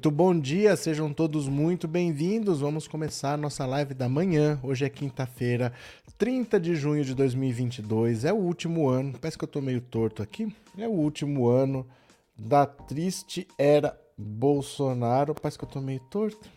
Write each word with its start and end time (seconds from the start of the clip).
Muito 0.00 0.10
bom 0.10 0.40
dia, 0.40 0.74
sejam 0.76 1.12
todos 1.12 1.46
muito 1.46 1.86
bem-vindos. 1.86 2.60
Vamos 2.60 2.88
começar 2.88 3.36
nossa 3.36 3.66
live 3.66 3.92
da 3.92 4.08
manhã. 4.08 4.58
Hoje 4.62 4.86
é 4.86 4.88
quinta-feira, 4.88 5.74
30 6.16 6.58
de 6.58 6.74
junho 6.74 7.04
de 7.04 7.14
2022. 7.14 8.24
É 8.24 8.32
o 8.32 8.36
último 8.36 8.88
ano, 8.88 9.12
parece 9.20 9.36
que 9.36 9.44
eu 9.44 9.48
tô 9.48 9.60
meio 9.60 9.82
torto 9.82 10.22
aqui. 10.22 10.50
É 10.78 10.88
o 10.88 10.92
último 10.92 11.48
ano 11.48 11.86
da 12.34 12.64
triste 12.64 13.46
era 13.58 13.94
Bolsonaro. 14.16 15.34
Parece 15.34 15.58
que 15.58 15.64
eu 15.64 15.68
tô 15.68 15.82
meio 15.82 16.00
torto. 16.00 16.48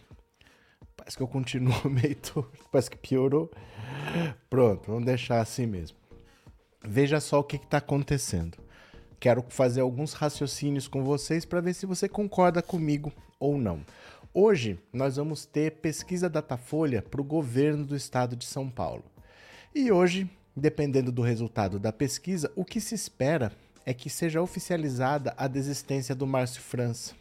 Parece 0.95 1.17
que 1.17 1.23
eu 1.23 1.27
continuo 1.27 1.75
meio 1.91 2.15
torto. 2.15 2.65
Parece 2.71 2.89
que 2.89 2.97
piorou. 2.97 3.51
Pronto, 4.49 4.89
vamos 4.89 5.03
deixar 5.03 5.41
assim 5.41 5.65
mesmo. 5.65 5.97
Veja 6.81 7.19
só 7.19 7.41
o 7.41 7.43
que 7.43 7.57
está 7.57 7.79
acontecendo. 7.79 8.57
Quero 9.19 9.43
fazer 9.49 9.81
alguns 9.81 10.13
raciocínios 10.13 10.87
com 10.87 11.03
vocês 11.03 11.43
para 11.43 11.59
ver 11.59 11.73
se 11.73 11.85
você 11.85 12.07
concorda 12.07 12.61
comigo 12.61 13.11
ou 13.43 13.57
não. 13.57 13.81
Hoje 14.33 14.79
nós 14.91 15.17
vamos 15.17 15.45
ter 15.45 15.71
pesquisa 15.73 16.29
Datafolha 16.29 17.01
para 17.01 17.21
o 17.21 17.23
governo 17.23 17.85
do 17.85 17.95
estado 17.95 18.35
de 18.35 18.45
São 18.45 18.69
Paulo. 18.69 19.03
E 19.75 19.91
hoje, 19.91 20.29
dependendo 20.55 21.11
do 21.11 21.21
resultado 21.21 21.79
da 21.79 21.91
pesquisa, 21.91 22.51
o 22.55 22.63
que 22.63 22.79
se 22.79 22.95
espera 22.95 23.51
é 23.85 23.93
que 23.93 24.09
seja 24.09 24.41
oficializada 24.41 25.33
a 25.35 25.47
desistência 25.47 26.15
do 26.15 26.25
Márcio 26.25 26.61
França. 26.61 27.13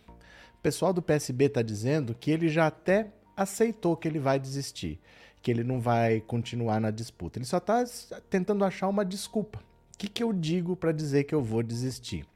O 0.59 0.63
pessoal 0.63 0.93
do 0.93 1.03
PSB 1.03 1.47
está 1.47 1.63
dizendo 1.63 2.15
que 2.15 2.31
ele 2.31 2.49
já 2.49 2.69
até 2.69 3.09
aceitou 3.37 3.97
que 3.97 4.07
ele 4.07 4.21
vai 4.21 4.39
desistir, 4.39 5.01
que 5.43 5.51
ele 5.51 5.65
não 5.65 5.81
vai 5.81 6.21
continuar 6.21 6.81
na 6.81 6.91
disputa. 6.91 7.39
Ele 7.39 7.47
só 7.47 7.59
está 7.59 7.85
tentando 8.31 8.65
achar 8.65 8.89
uma 8.89 9.05
desculpa 9.05 9.59
que, 10.03 10.09
que 10.09 10.23
eu 10.23 10.33
digo 10.33 10.75
para 10.75 10.91
dizer 10.91 11.25
que 11.25 11.35
eu 11.35 11.41
vou 11.41 11.63
desistir? 11.63 12.27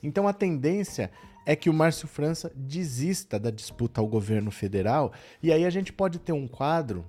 Então 0.00 0.28
a 0.28 0.32
tendência 0.32 1.10
é 1.46 1.56
que 1.56 1.70
o 1.70 1.74
Márcio 1.74 2.06
França 2.06 2.52
desista 2.54 3.38
da 3.38 3.50
disputa 3.50 4.00
ao 4.00 4.06
governo 4.06 4.50
federal 4.50 5.12
e 5.42 5.52
aí 5.52 5.64
a 5.64 5.70
gente 5.70 5.92
pode 5.92 6.18
ter 6.18 6.32
um 6.32 6.46
quadro 6.46 7.04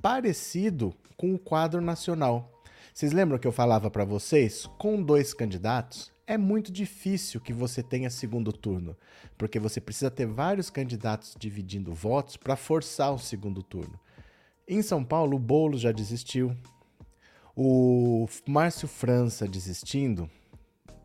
parecido 0.00 0.94
com 1.16 1.34
o 1.34 1.38
quadro 1.38 1.80
nacional. 1.80 2.62
Vocês 2.92 3.12
lembram 3.12 3.38
que 3.38 3.46
eu 3.46 3.52
falava 3.52 3.90
para 3.90 4.04
vocês? 4.04 4.66
Com 4.78 5.02
dois 5.02 5.32
candidatos, 5.32 6.12
é 6.26 6.38
muito 6.38 6.70
difícil 6.70 7.40
que 7.40 7.52
você 7.52 7.82
tenha 7.82 8.08
segundo 8.08 8.52
turno, 8.52 8.96
porque 9.36 9.58
você 9.58 9.80
precisa 9.80 10.10
ter 10.10 10.26
vários 10.26 10.70
candidatos 10.70 11.34
dividindo 11.38 11.92
votos 11.92 12.36
para 12.36 12.56
forçar 12.56 13.12
o 13.12 13.18
segundo 13.18 13.62
turno. 13.62 13.98
Em 14.66 14.80
São 14.82 15.04
Paulo, 15.04 15.36
o 15.36 15.40
Boulos 15.40 15.80
já 15.80 15.90
desistiu, 15.90 16.56
o 17.56 18.28
Márcio 18.46 18.86
França 18.86 19.48
desistindo, 19.48 20.30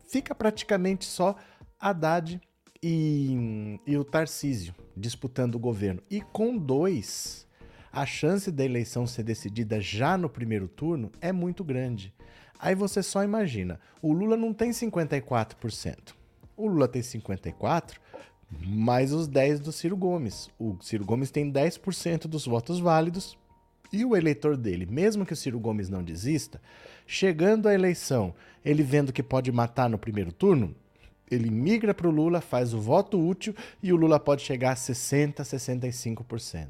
fica 0.08 0.34
praticamente 0.34 1.04
só 1.04 1.34
Haddad 1.78 2.40
e, 2.88 3.80
e 3.84 3.96
o 3.96 4.04
Tarcísio 4.04 4.72
disputando 4.96 5.56
o 5.56 5.58
governo. 5.58 6.00
E 6.08 6.20
com 6.20 6.56
dois, 6.56 7.44
a 7.92 8.06
chance 8.06 8.52
da 8.52 8.64
eleição 8.64 9.08
ser 9.08 9.24
decidida 9.24 9.80
já 9.80 10.16
no 10.16 10.28
primeiro 10.28 10.68
turno 10.68 11.10
é 11.20 11.32
muito 11.32 11.64
grande. 11.64 12.14
Aí 12.60 12.76
você 12.76 13.02
só 13.02 13.24
imagina, 13.24 13.80
o 14.00 14.12
Lula 14.12 14.36
não 14.36 14.54
tem 14.54 14.70
54%. 14.70 16.14
O 16.56 16.68
Lula 16.68 16.86
tem 16.86 17.02
54%, 17.02 17.94
mais 18.64 19.12
os 19.12 19.28
10% 19.28 19.58
do 19.58 19.72
Ciro 19.72 19.96
Gomes. 19.96 20.48
O 20.56 20.76
Ciro 20.80 21.04
Gomes 21.04 21.32
tem 21.32 21.52
10% 21.52 22.28
dos 22.28 22.46
votos 22.46 22.78
válidos 22.78 23.36
e 23.92 24.04
o 24.04 24.16
eleitor 24.16 24.56
dele, 24.56 24.86
mesmo 24.86 25.26
que 25.26 25.32
o 25.32 25.36
Ciro 25.36 25.58
Gomes 25.58 25.88
não 25.88 26.04
desista, 26.04 26.62
chegando 27.04 27.68
à 27.68 27.74
eleição, 27.74 28.32
ele 28.64 28.82
vendo 28.82 29.12
que 29.12 29.22
pode 29.22 29.50
matar 29.50 29.90
no 29.90 29.98
primeiro 29.98 30.32
turno, 30.32 30.74
ele 31.30 31.50
migra 31.50 31.92
para 31.92 32.08
o 32.08 32.10
Lula, 32.10 32.40
faz 32.40 32.72
o 32.72 32.80
voto 32.80 33.18
útil 33.18 33.54
e 33.82 33.92
o 33.92 33.96
Lula 33.96 34.18
pode 34.18 34.42
chegar 34.42 34.72
a 34.72 34.76
60%, 34.76 35.36
65%. 35.36 36.68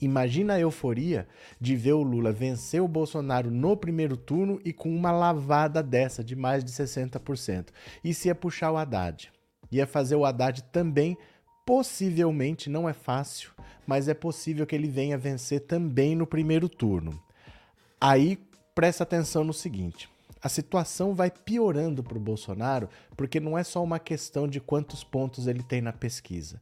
Imagina 0.00 0.54
a 0.54 0.60
euforia 0.60 1.28
de 1.60 1.76
ver 1.76 1.92
o 1.92 2.02
Lula 2.02 2.32
vencer 2.32 2.80
o 2.80 2.88
Bolsonaro 2.88 3.50
no 3.50 3.76
primeiro 3.76 4.16
turno 4.16 4.58
e 4.64 4.72
com 4.72 4.94
uma 4.94 5.12
lavada 5.12 5.82
dessa 5.82 6.24
de 6.24 6.34
mais 6.34 6.64
de 6.64 6.72
60%. 6.72 7.68
Isso 8.02 8.26
ia 8.26 8.34
puxar 8.34 8.72
o 8.72 8.78
Haddad. 8.78 9.30
Ia 9.70 9.86
fazer 9.86 10.16
o 10.16 10.24
Haddad 10.24 10.62
também 10.72 11.16
Possivelmente 11.70 12.68
não 12.68 12.88
é 12.88 12.92
fácil, 12.92 13.52
mas 13.86 14.08
é 14.08 14.12
possível 14.12 14.66
que 14.66 14.74
ele 14.74 14.88
venha 14.88 15.16
vencer 15.16 15.60
também 15.60 16.16
no 16.16 16.26
primeiro 16.26 16.68
turno. 16.68 17.22
Aí 18.00 18.36
presta 18.74 19.04
atenção 19.04 19.44
no 19.44 19.52
seguinte: 19.52 20.09
a 20.42 20.48
situação 20.48 21.14
vai 21.14 21.30
piorando 21.30 22.02
para 22.02 22.16
o 22.16 22.20
Bolsonaro, 22.20 22.88
porque 23.16 23.38
não 23.38 23.56
é 23.58 23.62
só 23.62 23.82
uma 23.82 23.98
questão 23.98 24.48
de 24.48 24.60
quantos 24.60 25.04
pontos 25.04 25.46
ele 25.46 25.62
tem 25.62 25.80
na 25.80 25.92
pesquisa. 25.92 26.60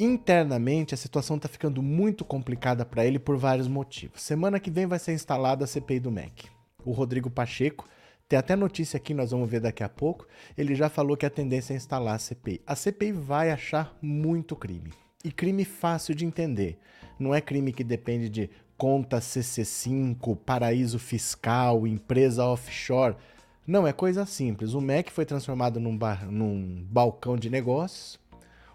Internamente, 0.00 0.94
a 0.94 0.96
situação 0.96 1.36
está 1.36 1.48
ficando 1.48 1.82
muito 1.82 2.24
complicada 2.24 2.84
para 2.84 3.04
ele 3.04 3.18
por 3.18 3.36
vários 3.36 3.66
motivos. 3.66 4.22
Semana 4.22 4.60
que 4.60 4.70
vem 4.70 4.86
vai 4.86 4.98
ser 4.98 5.12
instalada 5.12 5.64
a 5.64 5.66
CPI 5.66 5.98
do 5.98 6.12
MEC. 6.12 6.48
O 6.84 6.92
Rodrigo 6.92 7.28
Pacheco 7.28 7.88
tem 8.28 8.38
até 8.38 8.54
notícia 8.54 8.96
aqui, 8.96 9.12
nós 9.12 9.32
vamos 9.32 9.50
ver 9.50 9.60
daqui 9.60 9.82
a 9.82 9.88
pouco. 9.88 10.28
Ele 10.56 10.74
já 10.74 10.88
falou 10.88 11.16
que 11.16 11.26
a 11.26 11.30
tendência 11.30 11.72
é 11.72 11.76
instalar 11.76 12.14
a 12.14 12.18
CPI. 12.18 12.60
A 12.64 12.76
CPI 12.76 13.10
vai 13.10 13.50
achar 13.50 13.96
muito 14.00 14.54
crime. 14.54 14.92
E 15.24 15.32
crime 15.32 15.64
fácil 15.64 16.14
de 16.14 16.24
entender. 16.24 16.78
Não 17.18 17.34
é 17.34 17.40
crime 17.40 17.72
que 17.72 17.82
depende 17.82 18.28
de 18.28 18.50
conta 18.78 19.18
CC5, 19.18 20.38
paraíso 20.46 21.00
fiscal, 21.00 21.84
empresa 21.84 22.46
offshore. 22.46 23.16
Não, 23.66 23.86
é 23.86 23.92
coisa 23.92 24.24
simples. 24.24 24.72
O 24.72 24.80
MEC 24.80 25.10
foi 25.10 25.26
transformado 25.26 25.80
num, 25.80 25.98
num 26.30 26.86
balcão 26.88 27.36
de 27.36 27.50
negócios. 27.50 28.18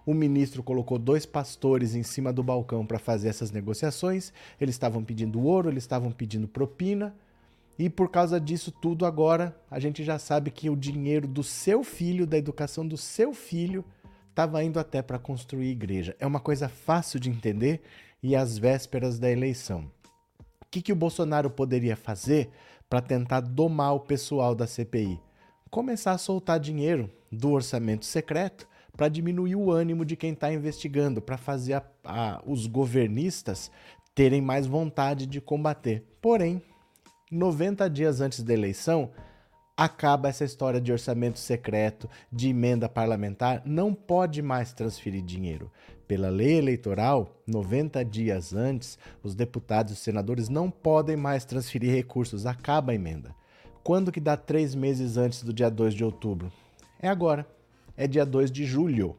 O 0.06 0.14
ministro 0.14 0.62
colocou 0.62 1.00
dois 1.00 1.26
pastores 1.26 1.96
em 1.96 2.04
cima 2.04 2.34
do 2.34 2.44
balcão 2.44 2.86
para 2.86 3.00
fazer 3.00 3.30
essas 3.30 3.50
negociações. 3.50 4.34
Eles 4.60 4.76
estavam 4.76 5.02
pedindo 5.02 5.42
ouro, 5.42 5.70
eles 5.70 5.84
estavam 5.84 6.12
pedindo 6.12 6.50
propina. 6.50 7.16
E 7.80 7.90
por 7.90 8.10
causa 8.10 8.40
disso 8.40 8.72
tudo, 8.72 9.06
agora 9.06 9.56
a 9.72 9.80
gente 9.80 10.04
já 10.04 10.20
sabe 10.20 10.52
que 10.52 10.70
o 10.70 10.76
dinheiro 10.76 11.28
do 11.28 11.44
seu 11.44 11.82
filho, 11.82 12.28
da 12.28 12.38
educação 12.38 12.86
do 12.86 12.98
seu 12.98 13.34
filho, 13.34 13.84
estava 14.30 14.64
indo 14.64 14.80
até 14.80 15.02
para 15.02 15.18
construir 15.18 15.70
igreja. 15.70 16.16
É 16.20 16.28
uma 16.28 16.40
coisa 16.42 16.68
fácil 16.68 17.20
de 17.20 17.30
entender 17.30 17.82
e 18.24 18.36
às 18.36 18.58
vésperas 18.58 19.20
da 19.20 19.30
eleição. 19.30 19.92
O 20.62 20.66
que, 20.72 20.82
que 20.82 20.94
o 20.94 20.96
Bolsonaro 20.96 21.50
poderia 21.50 21.96
fazer 21.98 22.50
para 22.90 23.02
tentar 23.02 23.42
domar 23.42 23.94
o 23.94 24.00
pessoal 24.00 24.56
da 24.56 24.66
CPI? 24.66 25.20
Começar 25.70 26.14
a 26.14 26.18
soltar 26.18 26.60
dinheiro 26.60 27.12
do 27.30 27.52
orçamento 27.52 28.06
secreto 28.06 28.68
para 28.96 29.10
diminuir 29.10 29.56
o 29.56 29.72
ânimo 29.72 30.06
de 30.06 30.16
quem 30.16 30.32
está 30.34 30.54
investigando, 30.54 31.22
para 31.22 31.38
fazer 31.38 31.74
a, 31.74 31.84
a, 32.04 32.42
os 32.46 32.68
governistas 32.68 33.70
terem 34.16 34.42
mais 34.42 34.66
vontade 34.68 35.26
de 35.26 35.42
combater. 35.42 36.04
Porém, 36.22 36.62
90 37.32 37.90
dias 37.90 38.22
antes 38.22 38.44
da 38.44 38.54
eleição, 38.54 39.12
acaba 39.76 40.30
essa 40.30 40.46
história 40.46 40.80
de 40.80 40.92
orçamento 40.92 41.40
secreto, 41.40 42.08
de 42.32 42.50
emenda 42.50 42.88
parlamentar, 42.88 43.64
não 43.66 43.94
pode 43.94 44.42
mais 44.42 44.72
transferir 44.72 45.24
dinheiro. 45.24 45.72
Pela 46.14 46.30
lei 46.30 46.60
eleitoral, 46.60 47.42
90 47.48 48.06
dias 48.06 48.54
antes, 48.54 49.00
os 49.24 49.34
deputados 49.34 49.94
e 49.94 49.96
senadores 49.96 50.48
não 50.48 50.70
podem 50.70 51.18
mais 51.18 51.44
transferir 51.44 51.92
recursos, 51.92 52.46
acaba 52.46 52.92
a 52.92 52.96
emenda. 52.96 53.34
Quando 53.84 54.12
que 54.12 54.20
dá 54.20 54.38
três 54.38 54.76
meses 54.76 55.18
antes 55.18 55.42
do 55.42 55.52
dia 55.52 55.72
2 55.72 55.96
de 55.96 56.04
outubro? 56.04 56.54
É 57.02 57.10
agora. 57.10 57.48
É 57.98 58.06
dia 58.06 58.28
2 58.28 58.52
de 58.52 58.64
julho. 58.64 59.18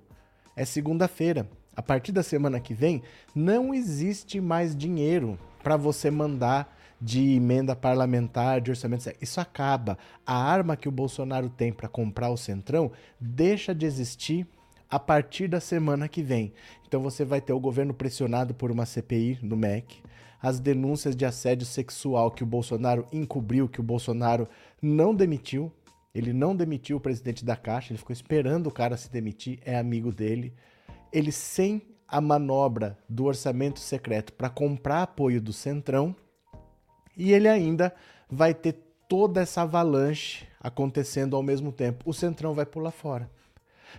É 0.54 0.64
segunda-feira. 0.64 1.50
A 1.74 1.82
partir 1.82 2.12
da 2.12 2.22
semana 2.22 2.60
que 2.60 2.74
vem, 2.74 3.02
não 3.34 3.74
existe 3.74 4.40
mais 4.40 4.76
dinheiro 4.76 5.36
para 5.64 5.76
você 5.76 6.12
mandar 6.12 6.78
de 7.00 7.34
emenda 7.34 7.74
parlamentar, 7.74 8.60
de 8.60 8.70
orçamento. 8.70 9.12
Isso 9.20 9.40
acaba. 9.40 9.98
A 10.24 10.36
arma 10.36 10.76
que 10.76 10.88
o 10.88 10.92
Bolsonaro 10.92 11.50
tem 11.50 11.72
para 11.72 11.88
comprar 11.88 12.30
o 12.30 12.36
Centrão 12.36 12.92
deixa 13.18 13.74
de 13.74 13.84
existir 13.84 14.46
a 14.94 14.98
partir 15.00 15.48
da 15.48 15.58
semana 15.58 16.06
que 16.06 16.22
vem. 16.22 16.52
Então 16.86 17.02
você 17.02 17.24
vai 17.24 17.40
ter 17.40 17.52
o 17.52 17.58
governo 17.58 17.92
pressionado 17.92 18.54
por 18.54 18.70
uma 18.70 18.86
CPI 18.86 19.40
no 19.42 19.56
MEC, 19.56 20.00
as 20.40 20.60
denúncias 20.60 21.16
de 21.16 21.24
assédio 21.24 21.66
sexual 21.66 22.30
que 22.30 22.44
o 22.44 22.46
Bolsonaro 22.46 23.04
encobriu, 23.12 23.68
que 23.68 23.80
o 23.80 23.82
Bolsonaro 23.82 24.48
não 24.80 25.12
demitiu. 25.12 25.72
Ele 26.14 26.32
não 26.32 26.54
demitiu 26.54 26.98
o 26.98 27.00
presidente 27.00 27.44
da 27.44 27.56
Caixa, 27.56 27.90
ele 27.90 27.98
ficou 27.98 28.12
esperando 28.12 28.68
o 28.68 28.70
cara 28.70 28.96
se 28.96 29.10
demitir, 29.10 29.58
é 29.64 29.76
amigo 29.76 30.12
dele. 30.12 30.54
Ele 31.12 31.32
sem 31.32 31.82
a 32.06 32.20
manobra 32.20 32.96
do 33.08 33.24
orçamento 33.24 33.80
secreto 33.80 34.32
para 34.32 34.48
comprar 34.48 35.02
apoio 35.02 35.42
do 35.42 35.52
Centrão, 35.52 36.14
e 37.16 37.32
ele 37.32 37.48
ainda 37.48 37.92
vai 38.30 38.54
ter 38.54 38.76
toda 39.08 39.40
essa 39.40 39.62
avalanche 39.62 40.46
acontecendo 40.60 41.34
ao 41.34 41.42
mesmo 41.42 41.72
tempo. 41.72 42.08
O 42.08 42.14
Centrão 42.14 42.54
vai 42.54 42.64
pular 42.64 42.92
fora. 42.92 43.28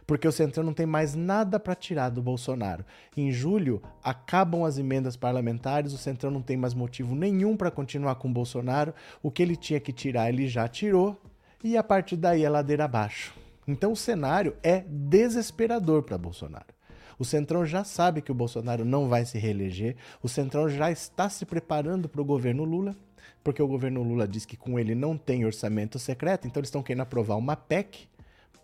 Porque 0.05 0.27
o 0.27 0.31
Centrão 0.31 0.63
não 0.63 0.73
tem 0.73 0.85
mais 0.85 1.15
nada 1.15 1.59
para 1.59 1.75
tirar 1.75 2.09
do 2.09 2.21
Bolsonaro. 2.21 2.85
Em 3.15 3.31
julho, 3.31 3.81
acabam 4.03 4.63
as 4.65 4.77
emendas 4.77 5.15
parlamentares, 5.15 5.93
o 5.93 5.97
Centrão 5.97 6.31
não 6.31 6.41
tem 6.41 6.57
mais 6.57 6.73
motivo 6.73 7.15
nenhum 7.15 7.55
para 7.55 7.71
continuar 7.71 8.15
com 8.15 8.29
o 8.29 8.33
Bolsonaro. 8.33 8.93
O 9.21 9.31
que 9.31 9.41
ele 9.41 9.55
tinha 9.55 9.79
que 9.79 9.93
tirar, 9.93 10.29
ele 10.29 10.47
já 10.47 10.67
tirou. 10.67 11.19
E 11.63 11.77
a 11.77 11.83
partir 11.83 12.15
daí 12.15 12.43
é 12.43 12.49
ladeira 12.49 12.85
abaixo. 12.85 13.33
Então 13.67 13.91
o 13.91 13.95
cenário 13.95 14.55
é 14.61 14.83
desesperador 14.87 16.03
para 16.03 16.17
Bolsonaro. 16.17 16.75
O 17.17 17.25
Centrão 17.25 17.65
já 17.65 17.83
sabe 17.83 18.21
que 18.21 18.31
o 18.31 18.35
Bolsonaro 18.35 18.83
não 18.83 19.07
vai 19.07 19.25
se 19.25 19.37
reeleger, 19.37 19.95
o 20.21 20.27
Centrão 20.27 20.69
já 20.69 20.91
está 20.91 21.29
se 21.29 21.45
preparando 21.45 22.09
para 22.09 22.21
o 22.21 22.25
governo 22.25 22.63
Lula, 22.65 22.95
porque 23.43 23.61
o 23.61 23.67
governo 23.67 24.03
Lula 24.03 24.27
diz 24.27 24.45
que 24.45 24.57
com 24.57 24.77
ele 24.77 24.93
não 24.93 25.17
tem 25.17 25.45
orçamento 25.45 25.97
secreto, 25.97 26.45
então 26.45 26.59
eles 26.59 26.67
estão 26.67 26.83
querendo 26.83 27.01
aprovar 27.01 27.37
uma 27.37 27.55
PEC 27.55 28.07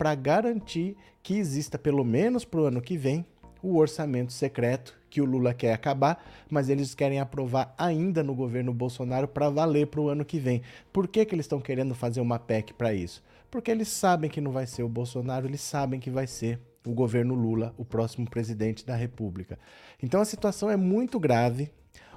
para 0.01 0.15
garantir 0.15 0.97
que 1.21 1.37
exista, 1.37 1.77
pelo 1.77 2.03
menos 2.03 2.43
para 2.43 2.59
o 2.59 2.65
ano 2.65 2.81
que 2.81 2.97
vem, 2.97 3.23
o 3.61 3.77
orçamento 3.77 4.33
secreto 4.33 4.99
que 5.11 5.21
o 5.21 5.25
Lula 5.25 5.53
quer 5.53 5.73
acabar, 5.73 6.25
mas 6.49 6.69
eles 6.69 6.95
querem 6.95 7.19
aprovar 7.19 7.75
ainda 7.77 8.23
no 8.23 8.33
governo 8.33 8.73
Bolsonaro 8.73 9.27
para 9.27 9.47
valer 9.51 9.85
para 9.85 10.01
o 10.01 10.09
ano 10.09 10.25
que 10.25 10.39
vem. 10.39 10.63
Por 10.91 11.07
que, 11.07 11.23
que 11.23 11.35
eles 11.35 11.43
estão 11.43 11.61
querendo 11.61 11.93
fazer 11.93 12.19
uma 12.19 12.39
PEC 12.39 12.73
para 12.73 12.95
isso? 12.95 13.21
Porque 13.51 13.69
eles 13.69 13.89
sabem 13.89 14.27
que 14.27 14.41
não 14.41 14.51
vai 14.51 14.65
ser 14.65 14.81
o 14.81 14.89
Bolsonaro, 14.89 15.45
eles 15.45 15.61
sabem 15.61 15.99
que 15.99 16.09
vai 16.09 16.25
ser 16.25 16.59
o 16.83 16.93
governo 16.93 17.35
Lula, 17.35 17.71
o 17.77 17.85
próximo 17.85 18.27
presidente 18.27 18.83
da 18.83 18.95
República. 18.95 19.59
Então 20.01 20.19
a 20.19 20.25
situação 20.25 20.67
é 20.67 20.75
muito 20.75 21.19
grave. 21.19 21.71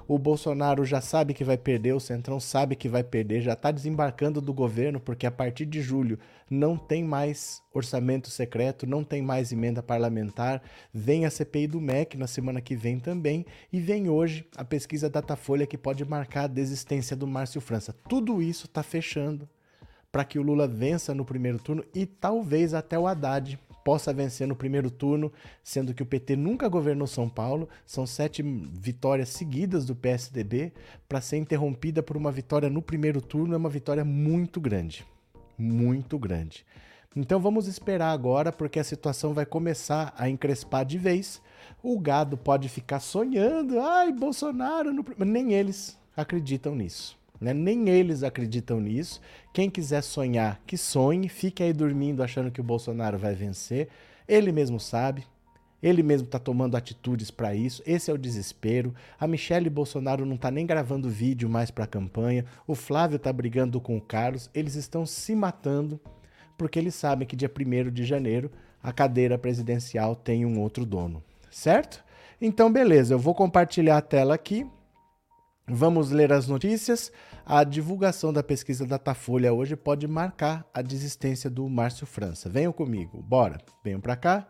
O 0.07 0.19
Bolsonaro 0.19 0.85
já 0.85 1.01
sabe 1.01 1.33
que 1.33 1.43
vai 1.43 1.57
perder, 1.57 1.93
o 1.93 1.99
Centrão 1.99 2.39
sabe 2.39 2.75
que 2.75 2.87
vai 2.87 3.03
perder, 3.03 3.41
já 3.41 3.53
está 3.53 3.71
desembarcando 3.71 4.39
do 4.39 4.53
governo, 4.53 4.99
porque 4.99 5.25
a 5.25 5.31
partir 5.31 5.65
de 5.65 5.81
julho 5.81 6.19
não 6.47 6.77
tem 6.77 7.03
mais 7.03 7.63
orçamento 7.73 8.29
secreto, 8.29 8.85
não 8.85 9.03
tem 9.03 9.19
mais 9.23 9.51
emenda 9.51 9.81
parlamentar. 9.81 10.61
Vem 10.93 11.25
a 11.25 11.31
CPI 11.31 11.65
do 11.65 11.81
MEC 11.81 12.17
na 12.17 12.27
semana 12.27 12.61
que 12.61 12.75
vem 12.75 12.99
também, 12.99 13.47
e 13.73 13.79
vem 13.79 14.07
hoje 14.07 14.45
a 14.55 14.63
pesquisa 14.63 15.09
Datafolha 15.09 15.65
que 15.65 15.77
pode 15.77 16.05
marcar 16.05 16.43
a 16.43 16.47
desistência 16.47 17.15
do 17.15 17.25
Márcio 17.25 17.59
França. 17.59 17.91
Tudo 18.07 18.43
isso 18.43 18.67
está 18.67 18.83
fechando 18.83 19.49
para 20.11 20.23
que 20.23 20.37
o 20.37 20.43
Lula 20.43 20.67
vença 20.67 21.15
no 21.15 21.25
primeiro 21.25 21.57
turno 21.57 21.83
e 21.95 22.05
talvez 22.05 22.75
até 22.75 22.97
o 22.97 23.07
Haddad 23.07 23.59
possa 23.85 24.11
vencer 24.11 24.47
no 24.47 24.55
primeiro 24.55 24.89
turno, 24.89 25.31
sendo 25.63 25.93
que 25.93 26.01
o 26.01 26.05
PT 26.07 26.35
nunca 26.35 26.67
governou 26.67 27.05
São 27.05 27.29
Paulo. 27.29 27.69
São 27.85 28.07
sete 28.07 28.41
vitórias 28.41 29.29
seguidas 29.29 29.85
do 29.85 29.95
PSDB 29.95 30.73
para 31.07 31.21
ser 31.21 31.37
interrompida 31.37 32.01
por 32.01 32.17
uma 32.17 32.31
vitória 32.31 32.67
no 32.67 32.81
primeiro 32.81 33.21
turno 33.21 33.53
é 33.53 33.57
uma 33.57 33.69
vitória 33.69 34.03
muito 34.03 34.59
grande, 34.59 35.05
muito 35.55 36.17
grande. 36.17 36.65
Então 37.15 37.39
vamos 37.39 37.67
esperar 37.67 38.11
agora, 38.11 38.51
porque 38.51 38.79
a 38.79 38.83
situação 38.83 39.35
vai 39.35 39.45
começar 39.45 40.15
a 40.17 40.27
encrespar 40.27 40.83
de 40.83 40.97
vez. 40.97 41.39
O 41.83 41.99
gado 41.99 42.35
pode 42.35 42.67
ficar 42.67 42.99
sonhando, 42.99 43.79
ai, 43.79 44.11
Bolsonaro, 44.11 44.91
no... 44.91 45.05
nem 45.19 45.53
eles 45.53 45.95
acreditam 46.17 46.75
nisso. 46.75 47.17
Né? 47.45 47.53
Nem 47.53 47.87
eles 47.89 48.23
acreditam 48.23 48.79
nisso. 48.79 49.21
Quem 49.53 49.69
quiser 49.69 50.01
sonhar, 50.01 50.59
que 50.65 50.75
sonhe. 50.75 51.29
Fique 51.29 51.61
aí 51.61 51.71
dormindo 51.71 52.23
achando 52.23 52.49
que 52.49 52.59
o 52.59 52.63
Bolsonaro 52.63 53.19
vai 53.19 53.35
vencer. 53.35 53.87
Ele 54.27 54.51
mesmo 54.51 54.79
sabe. 54.79 55.23
Ele 55.83 56.01
mesmo 56.01 56.25
está 56.25 56.39
tomando 56.39 56.75
atitudes 56.75 57.29
para 57.29 57.53
isso. 57.53 57.83
Esse 57.85 58.09
é 58.09 58.13
o 58.13 58.17
desespero. 58.17 58.95
A 59.19 59.27
Michelle 59.27 59.69
Bolsonaro 59.69 60.25
não 60.25 60.33
está 60.33 60.49
nem 60.49 60.65
gravando 60.65 61.07
vídeo 61.07 61.47
mais 61.47 61.69
para 61.69 61.83
a 61.83 61.87
campanha. 61.87 62.45
O 62.65 62.73
Flávio 62.73 63.17
está 63.17 63.31
brigando 63.31 63.79
com 63.79 63.95
o 63.95 64.01
Carlos. 64.01 64.49
Eles 64.51 64.73
estão 64.73 65.05
se 65.05 65.35
matando 65.35 65.99
porque 66.57 66.79
eles 66.79 66.95
sabem 66.95 67.27
que 67.27 67.35
dia 67.35 67.51
1 67.51 67.91
de 67.91 68.05
janeiro 68.05 68.49
a 68.81 68.91
cadeira 68.91 69.37
presidencial 69.37 70.15
tem 70.15 70.47
um 70.47 70.59
outro 70.59 70.83
dono. 70.83 71.23
Certo? 71.51 72.03
Então, 72.41 72.73
beleza. 72.73 73.13
Eu 73.13 73.19
vou 73.19 73.35
compartilhar 73.35 73.97
a 73.97 74.01
tela 74.01 74.33
aqui. 74.33 74.65
Vamos 75.67 76.11
ler 76.11 76.31
as 76.31 76.47
notícias. 76.47 77.11
A 77.43 77.63
divulgação 77.63 78.31
da 78.31 78.43
pesquisa 78.43 78.85
Datafolha 78.85 79.51
hoje 79.51 79.75
pode 79.75 80.07
marcar 80.07 80.63
a 80.71 80.81
desistência 80.81 81.49
do 81.49 81.67
Márcio 81.67 82.05
França. 82.05 82.47
Venham 82.47 82.71
comigo, 82.71 83.21
bora. 83.23 83.57
Venham 83.83 83.99
para 83.99 84.15
cá. 84.15 84.47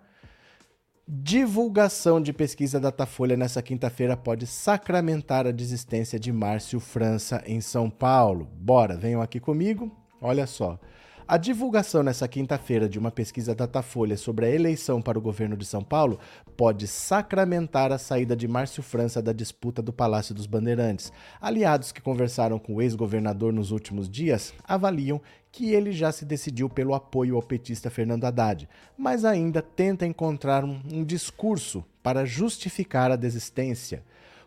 Divulgação 1.07 2.19
de 2.19 2.33
pesquisa 2.33 2.79
Datafolha 2.79 3.37
nessa 3.37 3.61
quinta-feira 3.61 4.17
pode 4.17 4.45
sacramentar 4.45 5.47
a 5.47 5.51
desistência 5.51 6.19
de 6.19 6.33
Márcio 6.33 6.79
França 6.79 7.41
em 7.45 7.61
São 7.61 7.89
Paulo. 7.89 8.49
Bora, 8.53 8.97
venham 8.97 9.21
aqui 9.21 9.39
comigo. 9.39 9.95
Olha 10.19 10.45
só. 10.45 10.79
A 11.27 11.37
divulgação 11.37 12.03
nessa 12.03 12.27
quinta-feira 12.27 12.87
de 12.87 12.99
uma 12.99 13.09
pesquisa 13.09 13.55
Datafolha 13.55 14.15
sobre 14.15 14.45
a 14.45 14.49
eleição 14.51 15.01
para 15.01 15.17
o 15.17 15.21
governo 15.21 15.57
de 15.57 15.65
São 15.65 15.81
Paulo 15.83 16.19
pode 16.55 16.85
sacramentar 16.85 17.91
a 17.91 17.97
saída 17.97 18.35
de 18.35 18.47
Márcio 18.47 18.83
França 18.83 19.23
da 19.23 19.33
disputa 19.33 19.81
do 19.81 19.91
Palácio 19.91 20.35
dos 20.35 20.45
Bandeirantes. 20.45 21.11
Aliados 21.41 21.91
que 21.91 21.99
conversaram 21.99 22.59
com 22.59 22.75
o 22.75 22.81
ex-governador 22.81 23.51
nos 23.51 23.71
últimos 23.71 24.07
dias 24.07 24.53
avaliam 24.63 25.19
que 25.51 25.73
ele 25.73 25.91
já 25.91 26.11
se 26.11 26.25
decidiu 26.25 26.69
pelo 26.69 26.93
apoio 26.93 27.37
ao 27.37 27.41
petista 27.41 27.89
Fernando 27.89 28.25
Haddad, 28.25 28.69
mas 28.95 29.25
ainda 29.25 29.63
tenta 29.63 30.05
encontrar 30.05 30.63
um, 30.63 30.79
um 30.93 31.03
discurso 31.03 31.83
para 32.03 32.23
justificar 32.23 33.09
a 33.09 33.15
desistência. 33.15 34.03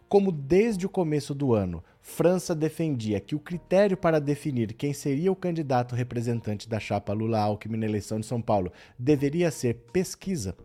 Como 0.09 0.31
desde 0.31 0.87
o 0.87 0.89
começo 0.89 1.35
do 1.35 1.53
ano, 1.53 1.83
França 2.11 2.55
defendia 2.55 3.21
que 3.21 3.35
o 3.35 3.39
critério 3.39 3.95
para 3.95 4.19
definir 4.19 4.73
quem 4.73 4.95
seria 4.95 5.31
o 5.31 5.37
candidato 5.37 5.95
representante 5.95 6.67
da 6.67 6.81
chapa 6.81 7.13
Lula-Alckmin 7.13 7.77
na 7.77 7.85
eleição 7.85 8.19
de 8.19 8.25
São 8.25 8.41
Paulo 8.41 8.73
deveria 8.99 9.51
ser 9.51 9.75
pesquisa, 9.93 10.57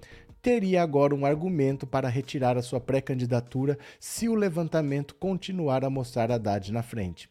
teria 0.41 0.81
agora 0.81 1.13
um 1.13 1.25
argumento 1.25 1.85
para 1.85 2.07
retirar 2.07 2.57
a 2.57 2.61
sua 2.61 2.79
pré-candidatura 2.79 3.77
se 3.99 4.29
o 4.29 4.35
levantamento 4.35 5.15
continuar 5.15 5.83
a 5.83 5.89
mostrar 5.89 6.31
Haddad 6.31 6.71
na 6.71 6.81
frente. 6.81 7.29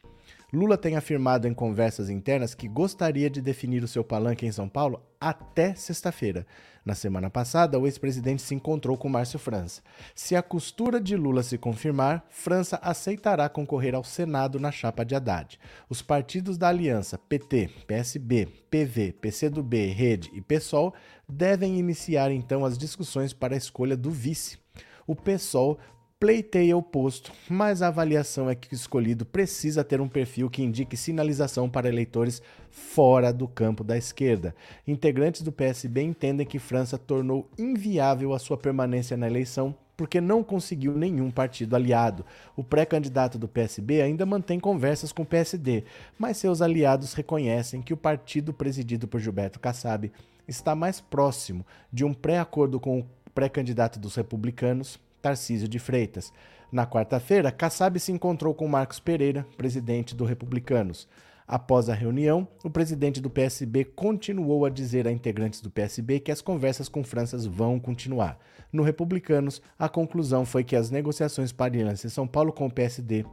Lula 0.54 0.76
tem 0.76 0.96
afirmado 0.96 1.48
em 1.48 1.54
conversas 1.54 2.10
internas 2.10 2.54
que 2.54 2.68
gostaria 2.68 3.30
de 3.30 3.40
definir 3.40 3.82
o 3.82 3.88
seu 3.88 4.04
palanque 4.04 4.44
em 4.44 4.52
São 4.52 4.68
Paulo 4.68 5.02
até 5.18 5.74
sexta-feira. 5.74 6.46
Na 6.84 6.94
semana 6.94 7.30
passada, 7.30 7.78
o 7.78 7.86
ex-presidente 7.86 8.42
se 8.42 8.54
encontrou 8.54 8.98
com 8.98 9.08
Márcio 9.08 9.38
França. 9.38 9.80
Se 10.14 10.36
a 10.36 10.42
costura 10.42 11.00
de 11.00 11.16
Lula 11.16 11.42
se 11.42 11.56
confirmar, 11.56 12.26
França 12.28 12.78
aceitará 12.82 13.48
concorrer 13.48 13.94
ao 13.94 14.04
Senado 14.04 14.60
na 14.60 14.70
chapa 14.70 15.06
de 15.06 15.14
Haddad. 15.14 15.58
Os 15.88 16.02
partidos 16.02 16.58
da 16.58 16.68
aliança 16.68 17.16
PT, 17.16 17.70
PSB, 17.86 18.46
PV, 18.70 19.12
PCdoB, 19.22 19.86
Rede 19.86 20.30
e 20.34 20.42
PSOL 20.42 20.92
devem 21.26 21.78
iniciar 21.78 22.30
então 22.30 22.62
as 22.62 22.76
discussões 22.76 23.32
para 23.32 23.54
a 23.54 23.58
escolha 23.58 23.96
do 23.96 24.10
vice. 24.10 24.58
O 25.06 25.16
PSOL 25.16 25.78
pleiteia 26.22 26.76
o 26.76 26.82
posto, 26.84 27.32
mas 27.50 27.82
a 27.82 27.88
avaliação 27.88 28.48
é 28.48 28.54
que 28.54 28.72
o 28.72 28.76
escolhido 28.76 29.26
precisa 29.26 29.82
ter 29.82 30.00
um 30.00 30.06
perfil 30.06 30.48
que 30.48 30.62
indique 30.62 30.96
sinalização 30.96 31.68
para 31.68 31.88
eleitores 31.88 32.40
fora 32.70 33.32
do 33.32 33.48
campo 33.48 33.82
da 33.82 33.98
esquerda. 33.98 34.54
Integrantes 34.86 35.42
do 35.42 35.50
PSB 35.50 36.00
entendem 36.00 36.46
que 36.46 36.60
França 36.60 36.96
tornou 36.96 37.50
inviável 37.58 38.32
a 38.32 38.38
sua 38.38 38.56
permanência 38.56 39.16
na 39.16 39.26
eleição 39.26 39.74
porque 39.96 40.20
não 40.20 40.44
conseguiu 40.44 40.96
nenhum 40.96 41.28
partido 41.28 41.74
aliado. 41.74 42.24
O 42.54 42.62
pré-candidato 42.62 43.36
do 43.36 43.48
PSB 43.48 44.00
ainda 44.00 44.24
mantém 44.24 44.60
conversas 44.60 45.10
com 45.10 45.22
o 45.22 45.26
PSD, 45.26 45.82
mas 46.16 46.36
seus 46.36 46.62
aliados 46.62 47.14
reconhecem 47.14 47.82
que 47.82 47.92
o 47.92 47.96
partido 47.96 48.52
presidido 48.52 49.08
por 49.08 49.18
Gilberto 49.18 49.58
Kassab 49.58 50.12
está 50.46 50.76
mais 50.76 51.00
próximo 51.00 51.66
de 51.92 52.04
um 52.04 52.14
pré-acordo 52.14 52.78
com 52.78 53.00
o 53.00 53.06
pré-candidato 53.34 53.98
dos 53.98 54.14
republicanos 54.14 55.00
Tarcísio 55.22 55.68
de 55.68 55.78
Freitas. 55.78 56.32
Na 56.70 56.86
quarta-feira, 56.86 57.52
Kassab 57.52 57.98
se 58.00 58.10
encontrou 58.10 58.52
com 58.54 58.66
Marcos 58.66 58.98
Pereira, 58.98 59.46
presidente 59.56 60.14
do 60.14 60.24
Republicanos. 60.24 61.08
Após 61.46 61.88
a 61.88 61.94
reunião, 61.94 62.48
o 62.64 62.70
presidente 62.70 63.20
do 63.20 63.28
PSB 63.28 63.84
continuou 63.84 64.64
a 64.64 64.70
dizer 64.70 65.06
a 65.06 65.12
integrantes 65.12 65.60
do 65.60 65.70
PSB 65.70 66.18
que 66.20 66.32
as 66.32 66.40
conversas 66.40 66.88
com 66.88 67.04
Franças 67.04 67.46
vão 67.46 67.78
continuar. 67.78 68.38
No 68.72 68.82
Republicanos, 68.82 69.60
a 69.78 69.88
conclusão 69.88 70.44
foi 70.44 70.64
que 70.64 70.74
as 70.74 70.90
negociações 70.90 71.52
para 71.52 71.76
em 71.76 72.08
São 72.08 72.26
Paulo 72.26 72.52
com 72.52 72.66
o 72.66 72.72
PSD 72.72 73.24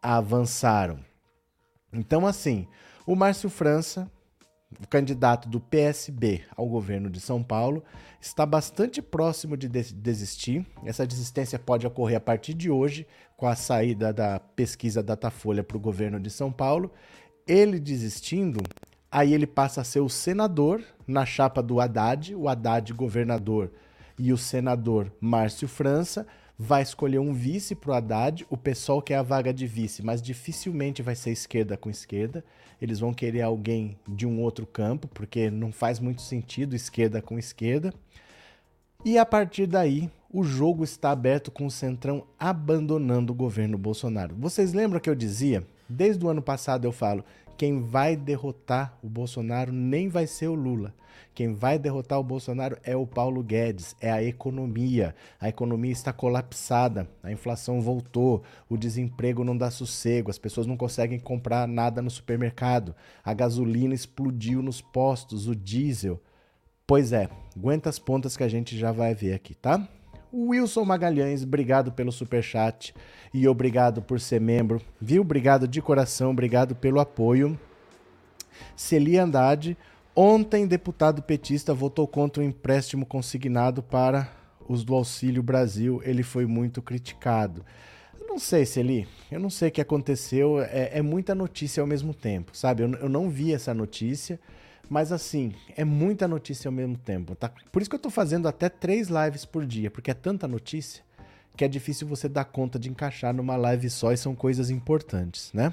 avançaram. 0.00 0.98
Então, 1.92 2.26
assim, 2.26 2.66
o 3.06 3.16
Márcio 3.16 3.50
França 3.50 4.10
o 4.82 4.88
candidato 4.88 5.48
do 5.48 5.60
PSB 5.60 6.42
ao 6.56 6.66
governo 6.66 7.10
de 7.10 7.20
São 7.20 7.42
Paulo, 7.42 7.82
está 8.20 8.46
bastante 8.46 9.02
próximo 9.02 9.56
de 9.56 9.68
desistir. 9.68 10.66
Essa 10.84 11.06
desistência 11.06 11.58
pode 11.58 11.86
ocorrer 11.86 12.16
a 12.16 12.20
partir 12.20 12.54
de 12.54 12.70
hoje, 12.70 13.06
com 13.36 13.46
a 13.46 13.54
saída 13.54 14.12
da 14.12 14.38
pesquisa 14.38 15.02
Datafolha 15.02 15.62
para 15.62 15.76
o 15.76 15.80
governo 15.80 16.18
de 16.18 16.30
São 16.30 16.50
Paulo. 16.50 16.90
Ele 17.46 17.78
desistindo, 17.78 18.62
aí 19.10 19.34
ele 19.34 19.46
passa 19.46 19.80
a 19.80 19.84
ser 19.84 20.00
o 20.00 20.08
senador 20.08 20.82
na 21.06 21.26
chapa 21.26 21.62
do 21.62 21.80
Haddad, 21.80 22.34
o 22.34 22.48
Haddad 22.48 22.92
governador 22.92 23.70
e 24.18 24.32
o 24.32 24.38
senador 24.38 25.12
Márcio 25.20 25.68
França 25.68 26.26
vai 26.58 26.82
escolher 26.82 27.18
um 27.18 27.32
vice 27.32 27.74
para 27.74 27.90
o 27.90 27.94
Haddad. 27.94 28.46
O 28.48 28.56
pessoal 28.56 29.02
quer 29.02 29.16
a 29.16 29.22
vaga 29.22 29.52
de 29.52 29.66
vice, 29.66 30.02
mas 30.02 30.22
dificilmente 30.22 31.02
vai 31.02 31.14
ser 31.14 31.30
esquerda 31.30 31.76
com 31.76 31.90
esquerda. 31.90 32.44
Eles 32.80 33.00
vão 33.00 33.12
querer 33.12 33.42
alguém 33.42 33.96
de 34.06 34.26
um 34.26 34.40
outro 34.40 34.66
campo, 34.66 35.08
porque 35.08 35.50
não 35.50 35.72
faz 35.72 35.98
muito 35.98 36.22
sentido 36.22 36.76
esquerda 36.76 37.20
com 37.20 37.38
esquerda. 37.38 37.92
E 39.04 39.18
a 39.18 39.26
partir 39.26 39.66
daí, 39.66 40.10
o 40.32 40.42
jogo 40.42 40.82
está 40.82 41.10
aberto 41.10 41.50
com 41.50 41.66
o 41.66 41.70
Centrão 41.70 42.26
abandonando 42.38 43.32
o 43.32 43.36
governo 43.36 43.76
Bolsonaro. 43.76 44.34
Vocês 44.36 44.72
lembram 44.72 45.00
que 45.00 45.10
eu 45.10 45.14
dizia? 45.14 45.66
Desde 45.88 46.24
o 46.24 46.28
ano 46.28 46.40
passado 46.40 46.86
eu 46.86 46.92
falo 46.92 47.24
quem 47.56 47.80
vai 47.80 48.16
derrotar 48.16 48.98
o 49.02 49.08
Bolsonaro 49.08 49.72
nem 49.72 50.08
vai 50.08 50.26
ser 50.26 50.48
o 50.48 50.54
Lula. 50.54 50.94
Quem 51.34 51.52
vai 51.52 51.80
derrotar 51.80 52.20
o 52.20 52.24
Bolsonaro 52.24 52.78
é 52.84 52.94
o 52.94 53.06
Paulo 53.06 53.42
Guedes, 53.42 53.96
é 54.00 54.10
a 54.10 54.22
economia. 54.22 55.14
A 55.40 55.48
economia 55.48 55.90
está 55.90 56.12
colapsada, 56.12 57.08
a 57.22 57.32
inflação 57.32 57.80
voltou, 57.80 58.44
o 58.68 58.76
desemprego 58.76 59.42
não 59.42 59.56
dá 59.56 59.68
sossego, 59.68 60.30
as 60.30 60.38
pessoas 60.38 60.66
não 60.66 60.76
conseguem 60.76 61.18
comprar 61.18 61.66
nada 61.66 62.00
no 62.00 62.10
supermercado, 62.10 62.94
a 63.24 63.34
gasolina 63.34 63.94
explodiu 63.94 64.62
nos 64.62 64.80
postos, 64.80 65.48
o 65.48 65.56
diesel. 65.56 66.22
Pois 66.86 67.12
é, 67.12 67.28
aguenta 67.56 67.88
as 67.88 67.98
pontas 67.98 68.36
que 68.36 68.44
a 68.44 68.48
gente 68.48 68.78
já 68.78 68.92
vai 68.92 69.12
ver 69.12 69.34
aqui, 69.34 69.54
tá? 69.54 69.88
Wilson 70.34 70.84
Magalhães, 70.84 71.44
obrigado 71.44 71.92
pelo 71.92 72.10
super 72.10 72.42
chat 72.42 72.94
e 73.32 73.46
obrigado 73.46 74.02
por 74.02 74.18
ser 74.18 74.40
membro, 74.40 74.80
viu? 75.00 75.22
Obrigado 75.22 75.68
de 75.68 75.80
coração, 75.80 76.32
obrigado 76.32 76.74
pelo 76.74 76.98
apoio. 76.98 77.58
Celi 78.76 79.16
Andrade, 79.16 79.76
Ontem, 80.16 80.64
deputado 80.64 81.22
petista 81.22 81.74
votou 81.74 82.06
contra 82.06 82.40
o 82.40 82.46
empréstimo 82.46 83.04
consignado 83.04 83.82
para 83.82 84.30
os 84.68 84.84
do 84.84 84.94
Auxílio 84.94 85.42
Brasil. 85.42 86.00
Ele 86.04 86.22
foi 86.22 86.46
muito 86.46 86.80
criticado. 86.80 87.64
Eu 88.20 88.28
não 88.28 88.38
sei, 88.38 88.64
Celi, 88.64 89.08
eu 89.28 89.40
não 89.40 89.50
sei 89.50 89.70
o 89.70 89.72
que 89.72 89.80
aconteceu. 89.80 90.60
É, 90.60 90.98
é 90.98 91.02
muita 91.02 91.34
notícia 91.34 91.80
ao 91.80 91.86
mesmo 91.86 92.14
tempo, 92.14 92.56
sabe? 92.56 92.84
Eu, 92.84 92.92
eu, 92.92 93.08
não 93.08 93.28
vi 93.28 93.52
essa 93.52 93.74
notícia, 93.74 94.38
mas 94.88 95.12
assim, 95.12 95.52
é 95.76 95.84
muita 95.84 96.28
notícia 96.28 96.68
ao 96.68 96.72
mesmo 96.72 96.96
tempo. 96.96 97.34
Tá? 97.34 97.50
Por 97.72 97.80
isso 97.80 97.90
que 97.90 97.94
eu 97.94 97.98
estou 97.98 98.12
fazendo 98.12 98.48
até 98.48 98.68
três 98.68 99.08
lives 99.08 99.44
por 99.44 99.66
dia, 99.66 99.90
porque 99.90 100.10
é 100.10 100.14
tanta 100.14 100.46
notícia 100.46 101.02
que 101.56 101.64
é 101.64 101.68
difícil 101.68 102.06
você 102.06 102.28
dar 102.28 102.44
conta 102.44 102.78
de 102.78 102.90
encaixar 102.90 103.32
numa 103.32 103.56
live 103.56 103.88
só 103.88 104.12
e 104.12 104.16
são 104.16 104.34
coisas 104.34 104.70
importantes, 104.70 105.52
né? 105.52 105.72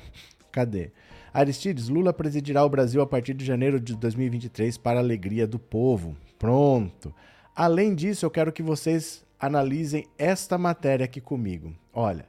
Cadê? 0.51 0.91
Aristides, 1.33 1.87
Lula 1.87 2.11
presidirá 2.11 2.63
o 2.63 2.69
Brasil 2.69 3.01
a 3.01 3.07
partir 3.07 3.33
de 3.33 3.45
janeiro 3.45 3.79
de 3.79 3.95
2023 3.95 4.77
para 4.77 4.99
a 4.99 5.03
alegria 5.03 5.47
do 5.47 5.57
povo. 5.57 6.15
Pronto. 6.37 7.13
Além 7.55 7.95
disso, 7.95 8.25
eu 8.25 8.29
quero 8.29 8.51
que 8.51 8.61
vocês 8.61 9.25
analisem 9.39 10.05
esta 10.17 10.57
matéria 10.57 11.05
aqui 11.05 11.21
comigo. 11.21 11.73
Olha, 11.93 12.25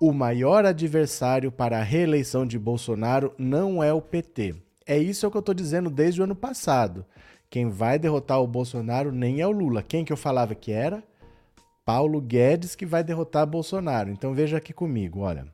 o 0.00 0.12
maior 0.12 0.64
adversário 0.64 1.52
para 1.52 1.78
a 1.78 1.82
reeleição 1.82 2.46
de 2.46 2.58
Bolsonaro 2.58 3.34
não 3.38 3.82
é 3.82 3.92
o 3.92 4.00
PT. 4.00 4.54
É 4.88 4.96
isso 4.96 5.30
que 5.30 5.36
eu 5.36 5.40
estou 5.40 5.54
dizendo 5.54 5.90
desde 5.90 6.18
o 6.18 6.24
ano 6.24 6.34
passado. 6.34 7.04
Quem 7.50 7.68
vai 7.68 7.98
derrotar 7.98 8.40
o 8.40 8.46
Bolsonaro 8.46 9.12
nem 9.12 9.42
é 9.42 9.46
o 9.46 9.50
Lula. 9.50 9.82
Quem 9.82 10.02
que 10.02 10.10
eu 10.10 10.16
falava 10.16 10.54
que 10.54 10.72
era? 10.72 11.04
Paulo 11.84 12.22
Guedes 12.22 12.74
que 12.74 12.86
vai 12.86 13.04
derrotar 13.04 13.46
Bolsonaro. 13.46 14.08
Então 14.08 14.32
veja 14.32 14.56
aqui 14.56 14.72
comigo, 14.72 15.20
olha. 15.20 15.46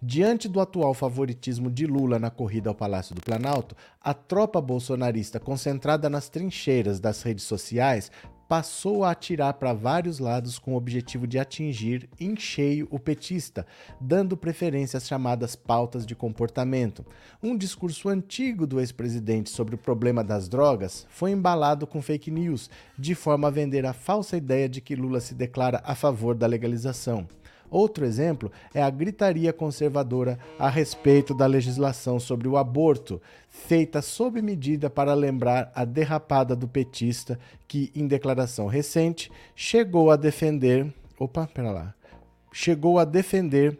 Diante 0.00 0.46
do 0.48 0.60
atual 0.60 0.94
favoritismo 0.94 1.68
de 1.68 1.84
Lula 1.84 2.16
na 2.16 2.30
corrida 2.30 2.70
ao 2.70 2.76
Palácio 2.76 3.12
do 3.12 3.20
Planalto, 3.20 3.74
a 4.00 4.14
tropa 4.14 4.60
bolsonarista 4.60 5.40
concentrada 5.40 6.08
nas 6.08 6.28
trincheiras 6.28 7.00
das 7.00 7.22
redes 7.22 7.42
sociais 7.42 8.12
passou 8.48 9.04
a 9.04 9.10
atirar 9.10 9.54
para 9.54 9.72
vários 9.72 10.18
lados 10.18 10.58
com 10.58 10.74
o 10.74 10.76
objetivo 10.76 11.26
de 11.26 11.38
atingir 11.38 12.08
em 12.18 12.36
cheio 12.36 12.86
o 12.90 12.98
petista, 12.98 13.66
dando 14.00 14.36
preferência 14.36 14.98
às 14.98 15.06
chamadas 15.06 15.56
pautas 15.56 16.06
de 16.06 16.14
comportamento. 16.14 17.04
Um 17.42 17.56
discurso 17.56 18.08
antigo 18.08 18.66
do 18.66 18.80
ex-presidente 18.80 19.50
sobre 19.50 19.74
o 19.74 19.78
problema 19.78 20.22
das 20.22 20.48
drogas 20.48 21.06
foi 21.10 21.32
embalado 21.32 21.86
com 21.86 22.00
fake 22.00 22.30
news, 22.30 22.70
de 22.98 23.14
forma 23.14 23.48
a 23.48 23.50
vender 23.50 23.84
a 23.84 23.92
falsa 23.92 24.36
ideia 24.36 24.68
de 24.68 24.80
que 24.80 24.96
Lula 24.96 25.20
se 25.20 25.34
declara 25.34 25.82
a 25.84 25.94
favor 25.94 26.34
da 26.34 26.46
legalização. 26.46 27.26
Outro 27.70 28.04
exemplo 28.04 28.50
é 28.72 28.82
a 28.82 28.90
gritaria 28.90 29.52
conservadora 29.52 30.38
a 30.58 30.68
respeito 30.68 31.34
da 31.34 31.46
legislação 31.46 32.20
sobre 32.20 32.48
o 32.48 32.56
aborto, 32.56 33.20
feita 33.48 34.00
sob 34.00 34.40
medida 34.40 34.88
para 34.88 35.14
lembrar 35.14 35.70
a 35.74 35.84
derrapada 35.84 36.54
do 36.54 36.68
petista 36.68 37.38
que, 37.66 37.90
em 37.94 38.06
declaração 38.06 38.66
recente, 38.66 39.30
chegou 39.54 40.10
a 40.10 40.16
defender. 40.16 40.92
Opa, 41.18 41.46
pera 41.46 41.70
lá. 41.70 41.94
Chegou 42.52 42.98
a 42.98 43.04
defender 43.04 43.78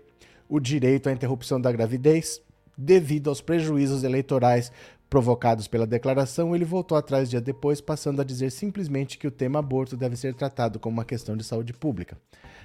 o 0.49 0.61
direito 0.61 1.09
à 1.09 1.13
interrupção 1.13 1.61
da 1.61 1.73
gravidez 1.73 2.41
devido 2.77 3.29
aos 3.29 3.41
prejuízos 3.41 4.05
eleitorais 4.05 4.71
provocados 5.09 5.69
pela 5.69 5.87
declaração, 5.87 6.55
ele 6.55 6.65
voltou 6.65 6.99
atrás 6.99 7.31
dia 7.31 7.41
depois, 7.41 7.81
passando 7.81 8.21
a 8.21 8.25
dizer 8.25 8.51
simplesmente 8.51 9.19
que 9.19 9.27
o 9.27 9.31
tema 9.31 9.59
aborto 9.59 9.97
deve 9.97 10.17
ser 10.17 10.35
tratado 10.35 10.79
como 10.79 10.99
uma 10.99 11.05
questão 11.05 11.37
de 11.37 11.45
saúde 11.45 11.73
pública. 11.73 12.19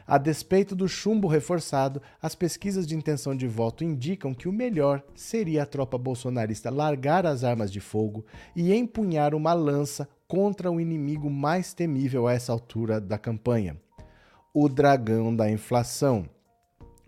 A 0.08 0.18
despeito 0.18 0.76
do 0.76 0.88
chumbo 0.88 1.28
reforçado, 1.28 2.02
as 2.22 2.36
pesquisas 2.36 2.88
de 2.88 2.96
intenção 2.96 3.36
de 3.36 3.48
voto 3.48 3.84
indicam 3.84 4.34
que 4.34 4.48
o 4.48 4.52
melhor 4.52 5.04
seria 5.14 5.64
a 5.64 5.66
tropa 5.66 5.98
bolsonarista 5.98 6.70
largar 6.70 7.26
as 7.26 7.44
armas 7.44 7.72
de 7.72 7.80
fogo 7.80 8.26
e 8.56 8.74
empunhar 8.74 9.36
uma 9.36 9.54
lança 9.54 10.10
contra 10.28 10.72
o 10.72 10.82
inimigo 10.82 11.30
mais 11.30 11.74
temível 11.74 12.28
a 12.28 12.34
essa 12.34 12.52
altura 12.52 13.00
da 13.00 13.18
campanha: 13.18 13.78
o 14.54 14.68
dragão 14.68 15.36
da 15.36 15.50
inflação. 15.50 16.26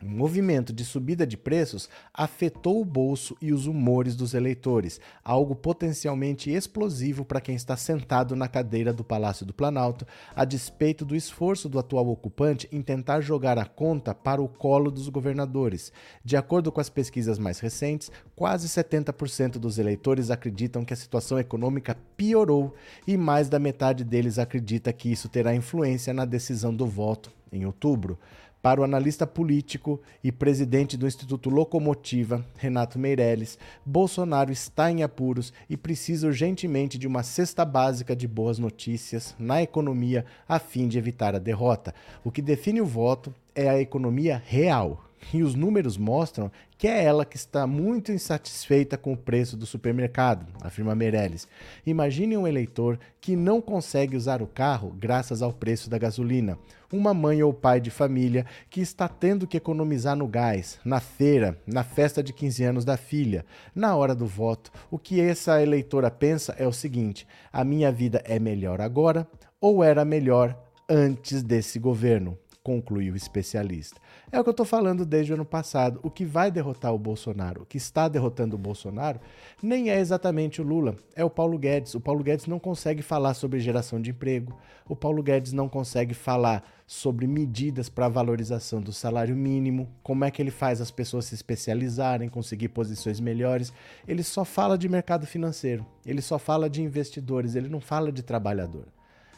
O 0.04 0.10
movimento 0.10 0.74
de 0.74 0.84
subida 0.84 1.26
de 1.26 1.38
preços 1.38 1.88
afetou 2.14 2.82
o 2.82 2.86
bolso 2.86 3.38
e 3.42 3.54
os 3.54 3.68
humores 3.68 4.18
dos 4.18 4.34
eleitores, 4.34 5.00
algo 5.24 5.56
potencialmente 5.56 6.52
explosivo 6.52 7.24
para 7.24 7.40
quem 7.40 7.56
está 7.56 7.78
sentado 7.78 8.36
na 8.36 8.50
cadeira 8.50 8.92
do 8.92 9.02
Palácio 9.02 9.46
do 9.46 9.54
Planalto, 9.54 10.06
a 10.36 10.44
despeito 10.44 11.06
do 11.06 11.16
esforço 11.16 11.70
do 11.70 11.80
atual 11.80 12.10
ocupante 12.10 12.68
em 12.70 12.82
tentar 12.82 13.22
jogar 13.22 13.58
a 13.58 13.66
conta 13.66 14.14
para 14.14 14.42
o 14.42 14.50
colo 14.50 14.92
dos 14.92 15.08
governadores. 15.08 15.94
De 16.24 16.36
acordo 16.36 16.70
com 16.70 16.82
as 16.82 16.90
pesquisas 16.90 17.40
mais 17.40 17.60
recentes, 17.60 18.12
quase 18.36 18.68
70% 18.68 19.54
dos 19.54 19.80
eleitores 19.80 20.30
acreditam 20.30 20.84
que 20.84 20.94
a 20.94 20.98
situação 20.98 21.40
econômica 21.40 21.98
piorou 22.18 22.76
e 23.08 23.16
mais 23.16 23.48
da 23.48 23.58
metade 23.58 24.04
deles 24.04 24.38
acredita 24.38 24.92
que 24.92 25.10
isso 25.10 25.30
terá 25.30 25.56
influência 25.56 26.14
na 26.14 26.26
decisão 26.26 26.76
do 26.76 26.86
voto 26.86 27.32
em 27.54 27.66
outubro. 27.66 28.18
Para 28.64 28.80
o 28.80 28.86
analista 28.86 29.28
político 29.28 30.00
e 30.24 30.32
presidente 30.32 30.96
do 30.96 31.06
Instituto 31.06 31.50
Locomotiva, 31.50 32.46
Renato 32.56 32.98
Meirelles, 32.98 33.60
Bolsonaro 33.86 34.54
está 34.54 34.90
em 34.90 35.04
apuros 35.04 35.52
e 35.70 35.76
precisa 35.76 36.28
urgentemente 36.28 36.98
de 36.98 37.06
uma 37.06 37.24
cesta 37.24 37.66
básica 37.66 38.16
de 38.16 38.26
boas 38.26 38.60
notícias 38.60 39.36
na 39.38 39.62
economia 39.62 40.26
a 40.48 40.60
fim 40.60 40.88
de 40.88 40.98
evitar 40.98 41.36
a 41.36 41.40
derrota. 41.40 41.94
O 42.24 42.32
que 42.32 42.42
define 42.42 42.80
o 42.80 42.86
voto 42.86 43.36
é 43.54 43.68
a 43.68 43.82
economia 43.82 44.42
real, 44.46 45.04
e 45.32 45.44
os 45.44 45.56
números 45.56 45.98
mostram 45.98 46.52
que 46.78 46.88
é 46.88 47.04
ela 47.04 47.24
que 47.24 47.38
está 47.38 47.66
muito 47.66 48.12
insatisfeita 48.12 48.98
com 48.98 49.14
o 49.14 49.18
preço 49.18 49.56
do 49.56 49.66
supermercado, 49.66 50.46
afirma 50.62 50.96
Meirelles. 50.96 51.48
Imagine 51.86 52.36
um 52.38 52.48
eleitor 52.48 53.00
que 53.22 53.36
não 53.36 53.62
consegue 53.62 54.18
usar 54.18 54.42
o 54.42 54.48
carro 54.48 54.92
graças 54.92 55.42
ao 55.42 55.54
preço 55.54 55.90
da 55.90 55.98
gasolina. 55.98 56.58
Uma 56.92 57.14
mãe 57.14 57.42
ou 57.42 57.54
pai 57.54 57.80
de 57.80 57.90
família 57.90 58.46
que 58.70 58.82
está 58.82 59.08
tendo 59.08 59.48
que 59.48 59.58
economizar 59.58 60.16
no 60.16 60.28
gás, 60.28 60.80
na 60.84 61.00
feira, 61.00 61.58
na 61.66 61.84
festa 61.84 62.22
de 62.22 62.34
15 62.34 62.64
anos 62.64 62.86
da 62.86 62.98
filha, 62.98 63.46
na 63.74 63.96
hora 63.96 64.14
do 64.14 64.28
voto. 64.28 64.72
O 64.92 65.00
que 65.00 65.22
essa 65.22 65.62
eleitora 65.62 66.12
pensa 66.12 66.56
é 66.58 66.68
o 66.68 66.74
seguinte: 66.74 67.26
a 67.52 67.64
minha 67.64 67.92
vida 67.92 68.22
é 68.26 68.38
melhor 68.40 68.82
agora 68.82 69.28
ou 69.62 69.84
era 69.84 70.04
melhor 70.04 70.58
antes 70.90 71.42
desse 71.42 71.80
governo? 71.80 72.38
concluiu 72.64 73.14
o 73.14 73.18
especialista. 73.18 74.00
É 74.34 74.40
o 74.40 74.44
que 74.44 74.50
eu 74.50 74.52
estou 74.52 74.66
falando 74.66 75.06
desde 75.06 75.32
o 75.32 75.36
ano 75.36 75.46
passado. 75.46 76.00
O 76.02 76.10
que 76.10 76.26
vai 76.26 76.50
derrotar 76.50 76.92
o 76.92 76.98
Bolsonaro, 76.98 77.62
o 77.62 77.66
que 77.68 77.78
está 77.78 78.08
derrotando 78.08 78.56
o 78.56 78.60
Bolsonaro, 78.60 79.20
nem 79.62 79.92
é 79.92 80.00
exatamente 80.00 80.60
o 80.60 80.66
Lula, 80.66 80.96
é 81.16 81.24
o 81.24 81.30
Paulo 81.30 81.56
Guedes. 81.56 81.94
O 81.94 82.02
Paulo 82.02 82.24
Guedes 82.24 82.48
não 82.48 82.58
consegue 82.58 83.04
falar 83.04 83.36
sobre 83.36 83.60
geração 83.60 84.02
de 84.02 84.10
emprego, 84.10 84.58
o 84.90 84.96
Paulo 84.96 85.22
Guedes 85.22 85.54
não 85.54 85.70
consegue 85.70 86.16
falar 86.16 86.68
sobre 86.88 87.28
medidas 87.28 87.90
para 87.90 88.10
valorização 88.10 88.82
do 88.82 88.92
salário 88.92 89.36
mínimo, 89.36 89.88
como 90.02 90.26
é 90.26 90.32
que 90.32 90.42
ele 90.42 90.50
faz 90.50 90.82
as 90.82 90.90
pessoas 90.90 91.26
se 91.26 91.36
especializarem, 91.36 92.28
conseguir 92.28 92.70
posições 92.70 93.20
melhores. 93.20 93.72
Ele 94.08 94.24
só 94.24 94.44
fala 94.44 94.80
de 94.80 94.90
mercado 94.90 95.28
financeiro, 95.28 95.86
ele 96.04 96.24
só 96.24 96.40
fala 96.40 96.68
de 96.68 96.82
investidores, 96.82 97.54
ele 97.54 97.70
não 97.70 97.80
fala 97.80 98.12
de 98.12 98.24
trabalhador. 98.24 98.88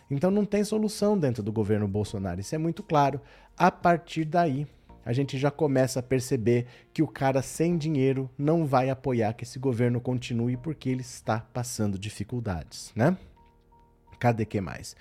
Então 0.09 0.31
não 0.31 0.45
tem 0.45 0.63
solução 0.63 1.17
dentro 1.17 1.43
do 1.43 1.51
governo 1.51 1.85
Bolsonaro, 1.85 2.39
isso 2.39 2.55
é 2.55 2.57
muito 2.57 2.81
claro. 2.81 3.19
A 3.57 3.69
partir 3.69 4.23
daí, 4.23 4.65
a 5.05 5.13
gente 5.13 5.37
já 5.37 5.51
começa 5.51 5.99
a 5.99 6.03
perceber 6.03 6.65
que 6.91 7.03
o 7.03 7.07
cara 7.07 7.43
sem 7.43 7.77
dinheiro 7.77 8.27
não 8.35 8.65
vai 8.65 8.89
apoiar 8.89 9.33
que 9.33 9.43
esse 9.43 9.59
governo 9.59 10.01
continue 10.01 10.57
porque 10.57 10.89
ele 10.89 11.01
está 11.01 11.39
passando 11.39 11.99
dificuldades, 11.99 12.91
né? 12.95 13.15
Cadê 14.19 14.45
que 14.45 14.59
mais? 14.59 14.95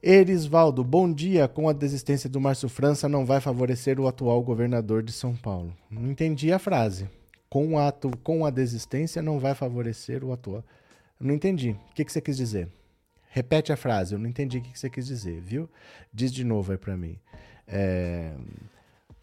Erisvaldo, 0.00 0.84
bom 0.84 1.12
dia. 1.12 1.48
Com 1.48 1.68
a 1.68 1.72
desistência 1.72 2.30
do 2.30 2.40
Márcio 2.40 2.68
França, 2.68 3.08
não 3.08 3.26
vai 3.26 3.40
favorecer 3.40 3.98
o 3.98 4.06
atual 4.06 4.40
governador 4.42 5.02
de 5.02 5.10
São 5.10 5.34
Paulo. 5.34 5.74
Não 5.90 6.08
entendi 6.08 6.52
a 6.52 6.58
frase. 6.58 7.10
Com 7.50 7.78
a, 7.78 7.92
com 8.22 8.46
a 8.46 8.50
desistência, 8.50 9.20
não 9.20 9.40
vai 9.40 9.54
favorecer 9.54 10.22
o 10.22 10.32
atual. 10.32 10.62
Não 11.18 11.34
entendi. 11.34 11.70
O 11.70 11.94
que, 11.94 12.04
que 12.04 12.12
você 12.12 12.20
quis 12.20 12.36
dizer? 12.36 12.68
Repete 13.30 13.72
a 13.72 13.76
frase, 13.76 14.14
eu 14.14 14.18
não 14.18 14.28
entendi 14.28 14.58
o 14.58 14.62
que 14.62 14.78
você 14.78 14.88
quis 14.88 15.06
dizer, 15.06 15.40
viu? 15.40 15.68
Diz 16.12 16.32
de 16.32 16.44
novo 16.44 16.72
aí 16.72 16.78
para 16.78 16.96
mim. 16.96 17.18
É... 17.66 18.32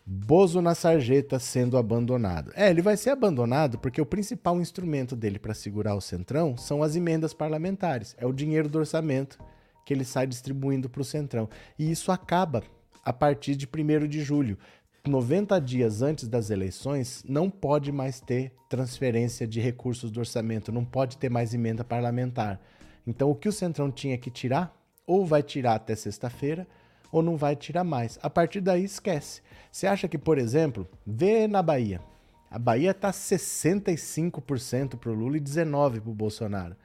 Bozo 0.07 0.62
na 0.62 0.75
sarjeta 0.75 1.39
sendo 1.39 1.77
abandonado. 1.77 2.51
É, 2.55 2.69
ele 2.69 2.83
vai 2.83 2.95
ser 2.95 3.09
abandonado 3.09 3.79
porque 3.79 4.00
o 4.00 4.05
principal 4.05 4.62
instrumento 4.62 5.15
dele 5.15 5.39
para 5.39 5.55
segurar 5.55 5.95
o 5.95 6.01
Centrão 6.01 6.55
são 6.55 6.83
as 6.83 6.95
emendas 6.95 7.33
parlamentares. 7.33 8.15
É 8.19 8.25
o 8.25 8.31
dinheiro 8.31 8.69
do 8.69 8.77
orçamento 8.77 9.39
que 9.83 9.91
ele 9.91 10.05
sai 10.05 10.27
distribuindo 10.27 10.88
para 10.88 11.01
o 11.01 11.05
Centrão. 11.05 11.50
E 11.77 11.89
isso 11.89 12.12
acaba 12.12 12.62
a 13.03 13.12
partir 13.12 13.55
de 13.55 13.67
1 13.67 14.07
de 14.07 14.21
julho. 14.21 14.59
90 15.07 15.59
dias 15.59 16.03
antes 16.03 16.27
das 16.27 16.51
eleições, 16.51 17.24
não 17.27 17.50
pode 17.50 17.91
mais 17.91 18.19
ter 18.19 18.51
transferência 18.69 19.47
de 19.47 19.59
recursos 19.59 20.12
do 20.12 20.19
orçamento, 20.19 20.71
não 20.71 20.85
pode 20.85 21.17
ter 21.17 21.29
mais 21.29 21.53
emenda 21.53 21.83
parlamentar. 21.83 22.59
Então, 23.07 23.29
o 23.29 23.35
que 23.35 23.50
o 23.50 23.53
Centrão 23.53 23.91
tinha 23.91 24.17
que 24.17 24.31
tirar, 24.31 24.75
ou 25.05 25.25
vai 25.25 25.43
tirar 25.43 25.75
até 25.75 25.95
sexta-feira, 25.95 26.67
ou 27.12 27.21
não 27.21 27.38
vai 27.38 27.55
tirar 27.55 27.83
mais. 27.83 28.19
A 28.21 28.29
partir 28.29 28.62
daí, 28.62 28.83
esquece. 28.83 29.41
Você 29.71 29.88
acha 29.88 30.07
que, 30.07 30.17
por 30.17 30.38
exemplo, 30.38 30.88
vê 31.05 31.47
na 31.47 31.62
Bahia. 31.62 32.01
A 32.50 32.59
Bahia 32.59 32.91
está 32.91 33.12
65% 33.12 34.97
para 34.97 35.12
o 35.12 35.13
Lula 35.13 35.38
e 35.38 35.41
19% 35.41 36.01
para 36.01 36.09
o 36.09 36.13
Bolsonaro. 36.13 36.75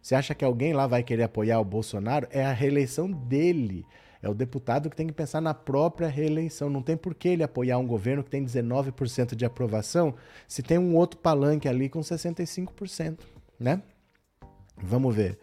Você 0.00 0.16
acha 0.16 0.34
que 0.34 0.44
alguém 0.44 0.72
lá 0.72 0.86
vai 0.86 1.02
querer 1.02 1.22
apoiar 1.22 1.60
o 1.60 1.64
Bolsonaro? 1.64 2.26
É 2.30 2.44
a 2.44 2.52
reeleição 2.52 3.08
dele. 3.08 3.86
É 4.20 4.28
o 4.28 4.34
deputado 4.34 4.90
que 4.90 4.96
tem 4.96 5.06
que 5.06 5.12
pensar 5.12 5.40
na 5.40 5.54
própria 5.54 6.08
reeleição. 6.08 6.70
Não 6.70 6.82
tem 6.82 6.96
por 6.96 7.14
que 7.14 7.28
ele 7.28 7.42
apoiar 7.42 7.78
um 7.78 7.86
governo 7.86 8.22
que 8.22 8.30
tem 8.30 8.44
19% 8.44 9.34
de 9.34 9.44
aprovação 9.44 10.14
se 10.48 10.62
tem 10.62 10.78
um 10.78 10.96
outro 10.96 11.18
palanque 11.18 11.68
ali 11.68 11.88
com 11.88 12.00
65%, 12.00 13.18
né? 13.58 13.82
Vamos 14.76 15.14
ver. 15.14 15.38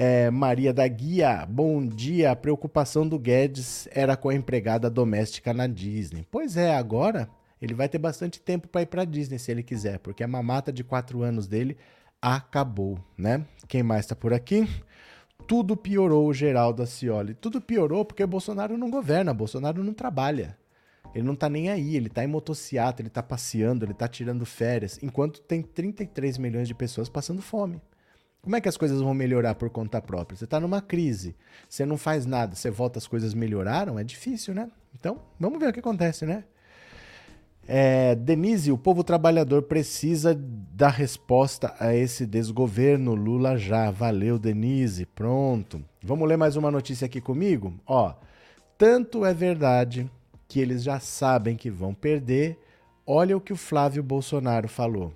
É, 0.00 0.30
Maria 0.30 0.72
da 0.72 0.86
Guia, 0.86 1.44
bom 1.44 1.84
dia. 1.84 2.30
A 2.30 2.36
preocupação 2.36 3.04
do 3.04 3.18
Guedes 3.18 3.88
era 3.90 4.16
com 4.16 4.28
a 4.28 4.34
empregada 4.34 4.88
doméstica 4.88 5.52
na 5.52 5.66
Disney. 5.66 6.24
Pois 6.30 6.56
é, 6.56 6.72
agora 6.76 7.28
ele 7.60 7.74
vai 7.74 7.88
ter 7.88 7.98
bastante 7.98 8.40
tempo 8.40 8.68
para 8.68 8.82
ir 8.82 8.86
para 8.86 9.04
Disney 9.04 9.40
se 9.40 9.50
ele 9.50 9.60
quiser, 9.60 9.98
porque 9.98 10.22
a 10.22 10.28
mamata 10.28 10.72
de 10.72 10.84
quatro 10.84 11.24
anos 11.24 11.48
dele 11.48 11.76
acabou, 12.22 12.96
né? 13.18 13.44
Quem 13.66 13.82
mais 13.82 14.04
está 14.04 14.14
por 14.14 14.32
aqui? 14.32 14.68
Tudo 15.48 15.76
piorou 15.76 16.32
Geraldo 16.32 16.80
Acioli. 16.80 17.34
Tudo 17.34 17.60
piorou 17.60 18.04
porque 18.04 18.24
Bolsonaro 18.24 18.78
não 18.78 18.92
governa, 18.92 19.34
Bolsonaro 19.34 19.82
não 19.82 19.92
trabalha. 19.92 20.56
Ele 21.12 21.26
não 21.26 21.34
tá 21.34 21.48
nem 21.48 21.70
aí, 21.70 21.96
ele 21.96 22.08
tá 22.08 22.22
em 22.22 22.28
motociata, 22.28 23.02
ele 23.02 23.10
tá 23.10 23.20
passeando, 23.20 23.84
ele 23.84 23.94
tá 23.94 24.06
tirando 24.06 24.46
férias, 24.46 24.96
enquanto 25.02 25.40
tem 25.40 25.60
33 25.60 26.38
milhões 26.38 26.68
de 26.68 26.74
pessoas 26.74 27.08
passando 27.08 27.42
fome. 27.42 27.82
Como 28.40 28.56
é 28.56 28.60
que 28.60 28.68
as 28.68 28.76
coisas 28.76 29.00
vão 29.00 29.12
melhorar 29.12 29.54
por 29.54 29.68
conta 29.68 30.00
própria? 30.00 30.36
Você 30.36 30.44
está 30.44 30.60
numa 30.60 30.80
crise, 30.80 31.36
você 31.68 31.84
não 31.84 31.96
faz 31.98 32.24
nada, 32.24 32.54
você 32.54 32.70
volta 32.70 32.98
as 32.98 33.06
coisas 33.06 33.34
melhoraram, 33.34 33.98
é 33.98 34.04
difícil, 34.04 34.54
né? 34.54 34.70
Então, 34.98 35.20
vamos 35.38 35.58
ver 35.58 35.68
o 35.68 35.72
que 35.72 35.80
acontece, 35.80 36.24
né? 36.24 36.44
É, 37.70 38.14
Denise, 38.14 38.72
o 38.72 38.78
povo 38.78 39.04
trabalhador 39.04 39.62
precisa 39.64 40.34
dar 40.34 40.88
resposta 40.88 41.74
a 41.78 41.94
esse 41.94 42.24
desgoverno. 42.24 43.14
Lula 43.14 43.58
já. 43.58 43.90
Valeu, 43.90 44.38
Denise. 44.38 45.04
Pronto. 45.04 45.84
Vamos 46.02 46.26
ler 46.26 46.38
mais 46.38 46.56
uma 46.56 46.70
notícia 46.70 47.04
aqui 47.04 47.20
comigo? 47.20 47.74
Ó, 47.86 48.14
tanto 48.78 49.22
é 49.22 49.34
verdade 49.34 50.10
que 50.48 50.60
eles 50.60 50.82
já 50.82 50.98
sabem 50.98 51.56
que 51.56 51.70
vão 51.70 51.92
perder. 51.92 52.58
Olha 53.06 53.36
o 53.36 53.40
que 53.40 53.52
o 53.52 53.56
Flávio 53.56 54.02
Bolsonaro 54.02 54.66
falou. 54.66 55.12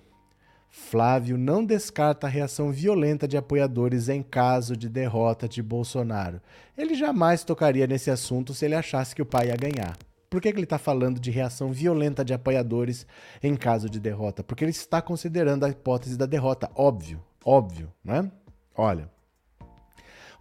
Flávio 0.74 1.36
não 1.36 1.62
descarta 1.62 2.26
a 2.26 2.30
reação 2.30 2.72
violenta 2.72 3.28
de 3.28 3.36
apoiadores 3.36 4.08
em 4.08 4.22
caso 4.22 4.74
de 4.74 4.88
derrota 4.88 5.46
de 5.46 5.62
Bolsonaro. 5.62 6.40
Ele 6.76 6.94
jamais 6.94 7.44
tocaria 7.44 7.86
nesse 7.86 8.10
assunto 8.10 8.54
se 8.54 8.64
ele 8.64 8.74
achasse 8.74 9.14
que 9.14 9.20
o 9.20 9.26
pai 9.26 9.48
ia 9.48 9.54
ganhar. 9.56 9.98
Por 10.30 10.40
que, 10.40 10.50
que 10.50 10.56
ele 10.56 10.64
está 10.64 10.78
falando 10.78 11.20
de 11.20 11.30
reação 11.30 11.70
violenta 11.70 12.24
de 12.24 12.32
apoiadores 12.32 13.06
em 13.42 13.54
caso 13.54 13.90
de 13.90 14.00
derrota? 14.00 14.42
Porque 14.42 14.64
ele 14.64 14.70
está 14.70 15.02
considerando 15.02 15.64
a 15.64 15.68
hipótese 15.68 16.16
da 16.16 16.24
derrota. 16.24 16.70
Óbvio, 16.74 17.22
óbvio, 17.44 17.92
né? 18.02 18.32
Olha. 18.74 19.10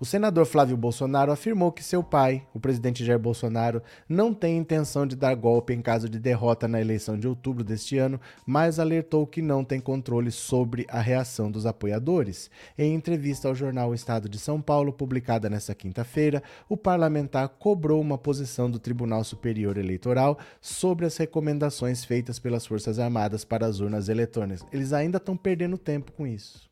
O 0.01 0.05
senador 0.05 0.47
Flávio 0.47 0.75
Bolsonaro 0.75 1.31
afirmou 1.31 1.71
que 1.71 1.83
seu 1.83 2.01
pai, 2.03 2.43
o 2.55 2.59
presidente 2.59 3.05
Jair 3.05 3.19
Bolsonaro, 3.19 3.83
não 4.09 4.33
tem 4.33 4.57
intenção 4.57 5.05
de 5.05 5.15
dar 5.15 5.35
golpe 5.35 5.75
em 5.75 5.79
caso 5.79 6.09
de 6.09 6.17
derrota 6.17 6.67
na 6.67 6.81
eleição 6.81 7.19
de 7.19 7.27
outubro 7.27 7.63
deste 7.63 7.99
ano, 7.99 8.19
mas 8.43 8.79
alertou 8.79 9.27
que 9.27 9.43
não 9.43 9.63
tem 9.63 9.79
controle 9.79 10.31
sobre 10.31 10.87
a 10.89 10.99
reação 10.99 11.51
dos 11.51 11.67
apoiadores. 11.67 12.49
Em 12.75 12.95
entrevista 12.95 13.47
ao 13.47 13.53
jornal 13.53 13.93
Estado 13.93 14.27
de 14.27 14.39
São 14.39 14.59
Paulo, 14.59 14.91
publicada 14.91 15.51
nesta 15.51 15.75
quinta-feira, 15.75 16.41
o 16.67 16.75
parlamentar 16.75 17.47
cobrou 17.47 18.01
uma 18.01 18.17
posição 18.17 18.71
do 18.71 18.79
Tribunal 18.79 19.23
Superior 19.23 19.77
Eleitoral 19.77 20.39
sobre 20.59 21.05
as 21.05 21.15
recomendações 21.15 22.03
feitas 22.03 22.39
pelas 22.39 22.65
Forças 22.65 22.97
Armadas 22.97 23.45
para 23.45 23.67
as 23.67 23.79
urnas 23.79 24.09
eletrônicas. 24.09 24.65
Eles 24.73 24.93
ainda 24.93 25.17
estão 25.17 25.37
perdendo 25.37 25.77
tempo 25.77 26.11
com 26.11 26.25
isso. 26.25 26.70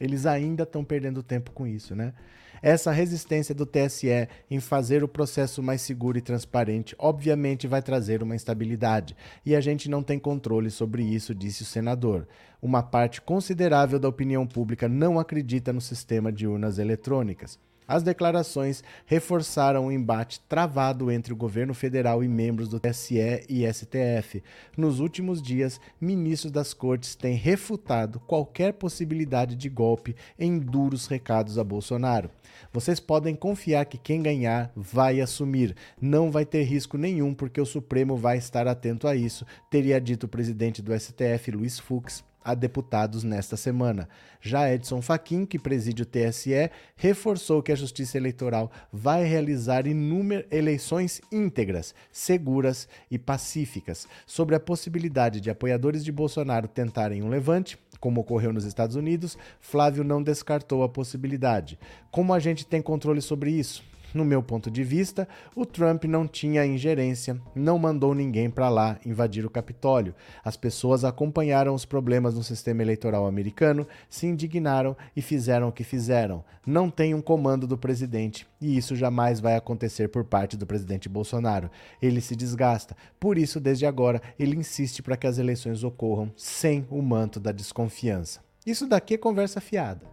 Eles 0.00 0.26
ainda 0.26 0.62
estão 0.62 0.82
perdendo 0.82 1.22
tempo 1.22 1.50
com 1.50 1.66
isso, 1.66 1.94
né? 1.94 2.14
Essa 2.62 2.90
resistência 2.90 3.54
do 3.54 3.64
TSE 3.64 4.28
em 4.50 4.60
fazer 4.60 5.02
o 5.02 5.08
processo 5.08 5.62
mais 5.62 5.80
seguro 5.80 6.18
e 6.18 6.20
transparente, 6.20 6.94
obviamente, 6.98 7.66
vai 7.66 7.80
trazer 7.80 8.22
uma 8.22 8.34
instabilidade. 8.34 9.16
E 9.46 9.56
a 9.56 9.60
gente 9.60 9.88
não 9.88 10.02
tem 10.02 10.18
controle 10.18 10.70
sobre 10.70 11.02
isso, 11.02 11.34
disse 11.34 11.62
o 11.62 11.66
senador. 11.66 12.28
Uma 12.60 12.82
parte 12.82 13.22
considerável 13.22 13.98
da 13.98 14.08
opinião 14.08 14.46
pública 14.46 14.88
não 14.88 15.18
acredita 15.18 15.72
no 15.72 15.80
sistema 15.80 16.30
de 16.30 16.46
urnas 16.46 16.78
eletrônicas. 16.78 17.58
As 17.90 18.04
declarações 18.04 18.84
reforçaram 19.04 19.88
o 19.88 19.90
embate 19.90 20.38
travado 20.48 21.10
entre 21.10 21.32
o 21.32 21.36
governo 21.36 21.74
federal 21.74 22.22
e 22.22 22.28
membros 22.28 22.68
do 22.68 22.78
TSE 22.78 23.44
e 23.48 23.66
STF. 23.66 24.44
Nos 24.76 25.00
últimos 25.00 25.42
dias, 25.42 25.80
ministros 26.00 26.52
das 26.52 26.72
cortes 26.72 27.16
têm 27.16 27.34
refutado 27.34 28.20
qualquer 28.20 28.74
possibilidade 28.74 29.56
de 29.56 29.68
golpe 29.68 30.14
em 30.38 30.56
duros 30.56 31.08
recados 31.08 31.58
a 31.58 31.64
Bolsonaro. 31.64 32.30
Vocês 32.72 33.00
podem 33.00 33.34
confiar 33.34 33.84
que 33.86 33.98
quem 33.98 34.22
ganhar 34.22 34.70
vai 34.76 35.20
assumir. 35.20 35.74
Não 36.00 36.30
vai 36.30 36.44
ter 36.44 36.62
risco 36.62 36.96
nenhum, 36.96 37.34
porque 37.34 37.60
o 37.60 37.66
Supremo 37.66 38.16
vai 38.16 38.38
estar 38.38 38.68
atento 38.68 39.08
a 39.08 39.16
isso, 39.16 39.44
teria 39.68 40.00
dito 40.00 40.26
o 40.26 40.28
presidente 40.28 40.80
do 40.80 40.96
STF, 40.96 41.50
Luiz 41.50 41.80
Fux, 41.80 42.22
a 42.44 42.54
deputados 42.54 43.24
nesta 43.24 43.56
semana. 43.56 44.08
Já 44.40 44.72
Edson 44.72 45.02
Fachin, 45.02 45.44
que 45.44 45.58
preside 45.58 46.02
o 46.02 46.06
TSE, 46.06 46.70
reforçou 46.96 47.62
que 47.62 47.72
a 47.72 47.76
Justiça 47.76 48.16
Eleitoral 48.16 48.70
vai 48.92 49.24
realizar 49.24 49.86
inúmeras 49.86 50.46
eleições 50.50 51.20
íntegras, 51.30 51.94
seguras 52.10 52.88
e 53.10 53.18
pacíficas. 53.18 54.08
Sobre 54.26 54.54
a 54.54 54.60
possibilidade 54.60 55.40
de 55.40 55.50
apoiadores 55.50 56.04
de 56.04 56.12
Bolsonaro 56.12 56.68
tentarem 56.68 57.22
um 57.22 57.28
levante, 57.28 57.78
como 58.00 58.20
ocorreu 58.20 58.52
nos 58.52 58.64
Estados 58.64 58.96
Unidos, 58.96 59.36
Flávio 59.60 60.02
não 60.02 60.22
descartou 60.22 60.82
a 60.82 60.88
possibilidade. 60.88 61.78
Como 62.10 62.32
a 62.32 62.38
gente 62.38 62.66
tem 62.66 62.80
controle 62.80 63.20
sobre 63.20 63.50
isso? 63.50 63.89
No 64.12 64.24
meu 64.24 64.42
ponto 64.42 64.70
de 64.70 64.82
vista, 64.82 65.28
o 65.54 65.64
Trump 65.64 66.04
não 66.04 66.26
tinha 66.26 66.66
ingerência, 66.66 67.40
não 67.54 67.78
mandou 67.78 68.14
ninguém 68.14 68.50
para 68.50 68.68
lá 68.68 68.98
invadir 69.06 69.46
o 69.46 69.50
Capitólio. 69.50 70.14
As 70.44 70.56
pessoas 70.56 71.04
acompanharam 71.04 71.74
os 71.74 71.84
problemas 71.84 72.34
no 72.34 72.42
sistema 72.42 72.82
eleitoral 72.82 73.26
americano, 73.26 73.86
se 74.08 74.26
indignaram 74.26 74.96
e 75.14 75.22
fizeram 75.22 75.68
o 75.68 75.72
que 75.72 75.84
fizeram. 75.84 76.44
Não 76.66 76.90
tem 76.90 77.14
um 77.14 77.22
comando 77.22 77.66
do 77.66 77.78
presidente 77.78 78.46
e 78.60 78.76
isso 78.76 78.96
jamais 78.96 79.40
vai 79.40 79.56
acontecer 79.56 80.08
por 80.08 80.24
parte 80.24 80.56
do 80.56 80.66
presidente 80.66 81.08
Bolsonaro. 81.08 81.70
Ele 82.02 82.20
se 82.20 82.34
desgasta. 82.34 82.96
Por 83.18 83.38
isso, 83.38 83.60
desde 83.60 83.86
agora, 83.86 84.20
ele 84.38 84.56
insiste 84.56 85.02
para 85.02 85.16
que 85.16 85.26
as 85.26 85.38
eleições 85.38 85.84
ocorram 85.84 86.32
sem 86.36 86.86
o 86.90 87.00
manto 87.00 87.38
da 87.38 87.52
desconfiança. 87.52 88.40
Isso 88.66 88.86
daqui 88.86 89.14
é 89.14 89.18
conversa 89.18 89.60
fiada. 89.60 90.06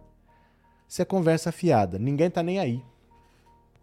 Isso 0.88 1.02
é 1.02 1.04
conversa 1.04 1.52
fiada. 1.52 1.98
Ninguém 1.98 2.30
tá 2.30 2.42
nem 2.42 2.58
aí. 2.58 2.82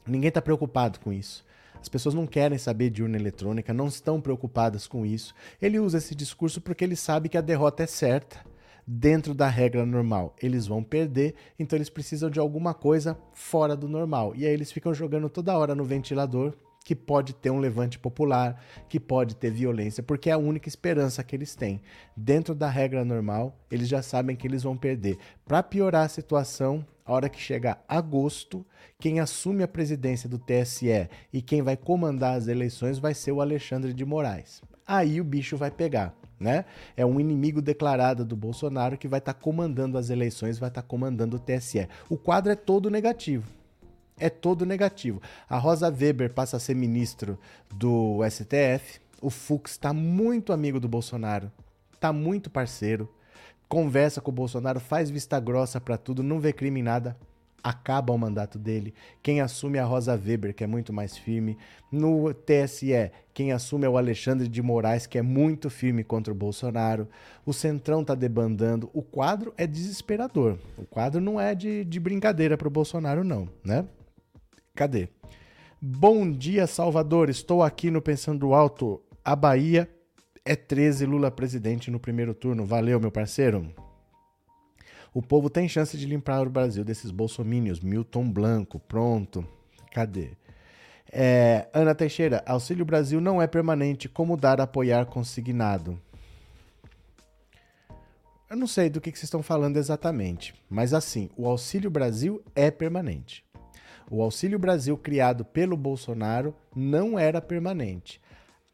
Ninguém 0.08 0.30
está 0.30 0.41
preocupado 0.41 1.00
com 1.00 1.12
isso. 1.12 1.44
As 1.82 1.89
pessoas 1.89 2.15
não 2.15 2.26
querem 2.26 2.58
saber 2.58 2.89
de 2.89 3.04
urna 3.04 3.18
eletrônica, 3.18 3.74
não 3.74 3.88
estão 3.88 4.20
preocupadas 4.20 4.88
com 4.88 5.06
isso. 5.06 5.36
Ele 5.62 5.80
usa 5.80 5.98
esse 5.98 6.15
discurso 6.15 6.60
porque 6.60 6.84
ele 6.84 6.96
sabe 6.96 7.30
que 7.30 7.38
a 7.38 7.41
derrota 7.41 7.84
é 7.84 7.88
certa, 7.88 8.39
dentro 8.88 9.34
da 9.34 9.48
regra 9.48 9.86
normal. 9.86 10.36
Eles 10.41 10.68
vão 10.68 10.84
perder, 10.84 11.36
então 11.60 11.78
eles 11.78 11.89
precisam 11.89 12.30
de 12.30 12.39
alguma 12.39 12.74
coisa 12.74 13.18
fora 13.34 13.76
do 13.76 13.88
normal. 13.88 14.34
E 14.36 14.46
aí 14.46 14.54
eles 14.54 14.72
ficam 14.72 14.94
jogando 14.94 15.30
toda 15.30 15.58
hora 15.58 15.76
no 15.76 15.84
ventilador 15.84 16.54
que 16.86 16.95
pode 16.95 17.34
ter 17.34 17.50
um 17.50 17.58
levante 17.58 17.98
popular, 17.98 18.63
que 18.88 19.00
pode 19.00 19.36
ter 19.36 19.50
violência, 19.50 20.04
porque 20.04 20.30
é 20.30 20.34
a 20.34 20.38
única 20.38 20.69
esperança 20.69 21.24
que 21.24 21.36
eles 21.36 21.56
têm. 21.56 21.82
Dentro 22.15 22.54
da 22.54 22.69
regra 22.69 23.04
normal, 23.04 23.58
eles 23.71 23.88
já 23.88 24.04
sabem 24.04 24.36
que 24.36 24.48
eles 24.48 24.62
vão 24.62 24.78
perder. 24.78 25.17
Para 25.48 25.63
piorar 25.63 26.06
a 26.06 26.10
situação, 26.10 26.86
a 27.04 27.12
hora 27.12 27.28
que 27.28 27.41
chegar 27.41 27.84
agosto, 27.88 28.63
quem 29.00 29.19
assume 29.19 29.63
a 29.63 29.67
presidência 29.67 30.30
do 30.30 30.38
TSE 30.38 31.10
e 31.34 31.41
quem 31.41 31.63
vai 31.63 31.76
comandar 31.76 32.38
as 32.38 32.48
eleições 32.48 33.00
vai 33.00 33.15
ser 33.15 33.32
o 33.32 33.41
Alexandre 33.41 33.91
de 33.91 34.06
Moraes. 34.06 34.62
Aí 34.86 35.19
o 35.19 35.24
bicho 35.24 35.58
vai 35.58 35.71
pegar. 35.71 36.15
Né? 36.39 36.65
É 36.95 37.04
um 37.04 37.19
inimigo 37.19 37.62
declarado 37.63 38.24
do 38.24 38.36
Bolsonaro 38.36 38.98
que 38.98 39.08
vai 39.08 39.19
estar 39.19 39.34
tá 39.34 39.39
comandando 39.39 39.98
as 39.98 40.12
eleições, 40.12 40.60
vai 40.60 40.69
estar 40.69 40.84
tá 40.84 40.88
comandando 40.88 41.38
o 41.38 41.39
TSE. 41.39 41.88
O 42.10 42.17
quadro 42.17 42.52
é 42.52 42.56
todo 42.56 42.91
negativo 42.91 43.55
é 44.19 44.30
todo 44.30 44.65
negativo. 44.65 45.21
A 45.49 45.58
Rosa 45.58 45.89
Weber 45.89 46.34
passa 46.34 46.58
a 46.58 46.60
ser 46.60 46.75
ministro 46.75 47.38
do 47.73 48.19
STF, 48.30 48.99
O 49.21 49.30
Fux 49.30 49.71
está 49.71 49.93
muito 49.93 50.54
amigo 50.54 50.80
do 50.80 50.88
Bolsonaro, 50.88 51.51
tá 51.99 52.13
muito 52.13 52.49
parceiro, 52.49 53.10
conversa 53.67 54.21
com 54.21 54.32
o 54.32 54.34
Bolsonaro, 54.34 54.80
faz 54.80 55.10
vista 55.10 55.39
grossa 55.39 55.82
para 55.82 55.97
tudo, 55.97 56.21
não 56.21 56.39
vê 56.39 56.54
crime 56.54 56.80
em 56.80 56.84
nada, 56.84 57.17
acaba 57.65 58.13
o 58.13 58.17
mandato 58.17 58.60
dele. 58.60 58.93
Quem 59.23 59.41
assume 59.41 59.80
é 59.80 59.82
a 59.82 59.86
Rosa 59.86 60.13
Weber, 60.13 60.54
que 60.54 60.63
é 60.63 60.67
muito 60.67 60.93
mais 60.93 61.17
firme. 61.17 61.58
No 61.91 62.32
TSE, 62.32 63.12
quem 63.34 63.51
assume 63.51 63.88
é 63.88 63.89
o 63.89 63.97
Alexandre 63.97 64.47
de 64.47 64.62
Moraes, 64.62 65.08
que 65.08 65.17
é 65.17 65.23
muito 65.23 65.67
firme 65.67 66.04
contra 66.04 66.32
o 66.32 66.36
Bolsonaro. 66.36 67.08
O 67.43 67.51
Centrão 67.51 68.01
está 68.01 68.13
debandando. 68.13 68.88
O 68.93 69.01
quadro 69.01 69.51
é 69.58 69.65
desesperador. 69.65 70.60
O 70.78 70.86
quadro 70.86 71.19
não 71.19 71.41
é 71.41 71.56
de, 71.56 71.84
de 71.84 71.99
brincadeira 71.99 72.56
para 72.56 72.67
o 72.67 72.71
Bolsonaro, 72.71 73.23
não, 73.23 73.49
né? 73.63 73.84
Cadê? 74.75 75.07
Bom 75.81 76.29
dia, 76.29 76.67
Salvador. 76.67 77.29
Estou 77.29 77.63
aqui 77.63 77.89
no 77.89 78.01
Pensando 78.01 78.53
Alto. 78.53 79.01
A 79.23 79.33
Bahia 79.33 79.89
é 80.43 80.53
13 80.53 81.05
Lula 81.05 81.31
presidente 81.31 81.89
no 81.89 81.97
primeiro 81.97 82.33
turno. 82.33 82.65
Valeu, 82.65 82.99
meu 82.99 83.09
parceiro. 83.09 83.73
O 85.13 85.21
povo 85.21 85.49
tem 85.49 85.69
chance 85.69 85.97
de 85.97 86.05
limpar 86.05 86.45
o 86.45 86.49
Brasil 86.49 86.83
desses 86.83 87.09
bolsomínios. 87.09 87.79
Milton 87.79 88.29
Blanco, 88.29 88.77
pronto. 88.77 89.47
Cadê? 89.93 90.31
É, 91.09 91.69
Ana 91.73 91.95
Teixeira, 91.95 92.43
Auxílio 92.45 92.83
Brasil 92.83 93.21
não 93.21 93.41
é 93.41 93.47
permanente. 93.47 94.09
Como 94.09 94.35
dar 94.35 94.59
apoiar 94.59 95.05
consignado? 95.05 95.97
Eu 98.49 98.57
não 98.57 98.67
sei 98.67 98.89
do 98.89 98.99
que, 98.99 99.09
que 99.09 99.17
vocês 99.17 99.27
estão 99.27 99.41
falando 99.41 99.77
exatamente, 99.77 100.53
mas 100.69 100.93
assim, 100.93 101.29
o 101.38 101.47
Auxílio 101.47 101.89
Brasil 101.89 102.43
é 102.53 102.69
permanente. 102.69 103.44
O 104.10 104.22
Auxílio 104.22 104.60
Brasil 104.60 104.98
criado 104.98 105.44
pelo 105.44 105.76
Bolsonaro 105.76 106.56
não 106.76 107.18
era 107.18 107.41
permanente. 107.41 108.22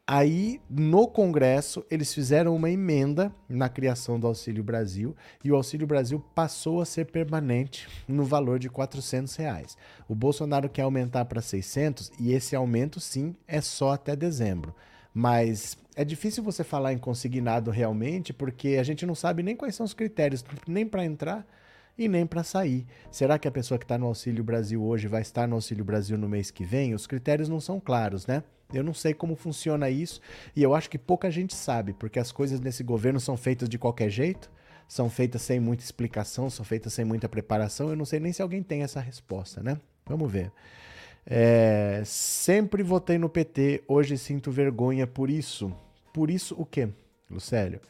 Aí, 0.06 0.60
no 0.68 1.06
Congresso, 1.06 1.86
eles 1.90 2.12
fizeram 2.12 2.54
uma 2.54 2.68
emenda 2.68 3.32
na 3.48 3.68
criação 3.68 4.18
do 4.18 4.26
Auxílio 4.26 4.62
Brasil 4.62 5.16
e 5.44 5.50
o 5.50 5.54
Auxílio 5.54 5.86
Brasil 5.86 6.22
passou 6.34 6.82
a 6.82 6.84
ser 6.84 7.06
permanente 7.06 7.88
no 8.06 8.24
valor 8.24 8.58
de 8.58 8.68
400 8.68 9.34
reais. 9.36 9.76
O 10.08 10.14
Bolsonaro 10.14 10.68
quer 10.68 10.82
aumentar 10.82 11.24
para 11.24 11.40
600 11.40 12.12
e 12.18 12.32
esse 12.32 12.54
aumento, 12.54 13.00
sim, 13.00 13.34
é 13.46 13.60
só 13.60 13.92
até 13.92 14.16
dezembro. 14.16 14.74
Mas 15.14 15.78
é 15.94 16.04
difícil 16.04 16.42
você 16.42 16.64
falar 16.64 16.92
em 16.92 16.98
consignado 16.98 17.70
realmente 17.70 18.32
porque 18.32 18.76
a 18.80 18.82
gente 18.82 19.06
não 19.06 19.14
sabe 19.14 19.42
nem 19.42 19.54
quais 19.54 19.74
são 19.76 19.86
os 19.86 19.94
critérios, 19.94 20.44
nem 20.66 20.86
para 20.86 21.04
entrar 21.04 21.46
e 21.96 22.08
nem 22.08 22.26
para 22.26 22.42
sair. 22.42 22.86
Será 23.10 23.38
que 23.38 23.46
a 23.46 23.52
pessoa 23.52 23.78
que 23.78 23.84
está 23.84 23.98
no 23.98 24.06
Auxílio 24.06 24.42
Brasil 24.42 24.82
hoje 24.82 25.06
vai 25.08 25.22
estar 25.22 25.46
no 25.46 25.56
Auxílio 25.56 25.84
Brasil 25.84 26.16
no 26.16 26.28
mês 26.28 26.50
que 26.50 26.64
vem? 26.64 26.94
Os 26.94 27.06
critérios 27.06 27.48
não 27.48 27.60
são 27.60 27.78
claros, 27.78 28.26
né? 28.26 28.42
Eu 28.72 28.82
não 28.82 28.94
sei 28.94 29.12
como 29.12 29.36
funciona 29.36 29.90
isso 29.90 30.20
e 30.56 30.62
eu 30.62 30.74
acho 30.74 30.88
que 30.88 30.98
pouca 30.98 31.30
gente 31.30 31.54
sabe, 31.54 31.92
porque 31.92 32.18
as 32.18 32.32
coisas 32.32 32.60
nesse 32.60 32.82
governo 32.82 33.20
são 33.20 33.36
feitas 33.36 33.68
de 33.68 33.78
qualquer 33.78 34.08
jeito, 34.08 34.50
são 34.88 35.10
feitas 35.10 35.42
sem 35.42 35.60
muita 35.60 35.84
explicação, 35.84 36.48
são 36.48 36.64
feitas 36.64 36.92
sem 36.92 37.04
muita 37.04 37.28
preparação. 37.28 37.90
Eu 37.90 37.96
não 37.96 38.04
sei 38.04 38.18
nem 38.18 38.32
se 38.32 38.42
alguém 38.42 38.62
tem 38.62 38.82
essa 38.82 39.00
resposta, 39.00 39.62
né? 39.62 39.78
Vamos 40.06 40.30
ver. 40.30 40.50
É, 41.24 42.02
sempre 42.04 42.82
votei 42.82 43.16
no 43.16 43.28
PT, 43.28 43.84
hoje 43.86 44.18
sinto 44.18 44.50
vergonha 44.50 45.06
por 45.06 45.30
isso. 45.30 45.72
Por 46.12 46.30
isso 46.30 46.54
o 46.58 46.66
quê, 46.66 46.88
Lucélio? 47.30 47.80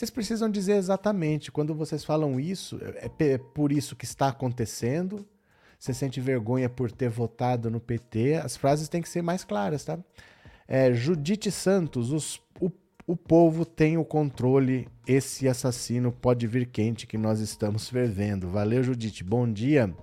Vocês 0.00 0.08
precisam 0.08 0.48
dizer 0.48 0.76
exatamente, 0.76 1.52
quando 1.52 1.74
vocês 1.74 2.02
falam 2.02 2.40
isso, 2.40 2.80
é, 2.82 3.32
é 3.32 3.36
por 3.36 3.70
isso 3.70 3.94
que 3.94 4.06
está 4.06 4.28
acontecendo? 4.28 5.26
Você 5.78 5.92
sente 5.92 6.22
vergonha 6.22 6.70
por 6.70 6.90
ter 6.90 7.10
votado 7.10 7.70
no 7.70 7.78
PT? 7.78 8.36
As 8.36 8.56
frases 8.56 8.88
têm 8.88 9.02
que 9.02 9.10
ser 9.10 9.20
mais 9.20 9.44
claras, 9.44 9.84
tá? 9.84 9.98
É, 10.66 10.90
Judite 10.94 11.50
Santos, 11.50 12.12
os, 12.12 12.40
o, 12.58 12.70
o 13.06 13.14
povo 13.14 13.66
tem 13.66 13.98
o 13.98 14.04
controle, 14.04 14.88
esse 15.06 15.46
assassino 15.46 16.10
pode 16.10 16.46
vir 16.46 16.64
quente 16.68 17.06
que 17.06 17.18
nós 17.18 17.40
estamos 17.40 17.86
fervendo. 17.86 18.48
Valeu, 18.48 18.82
Judite, 18.82 19.22
bom 19.22 19.46
dia. 19.52 19.94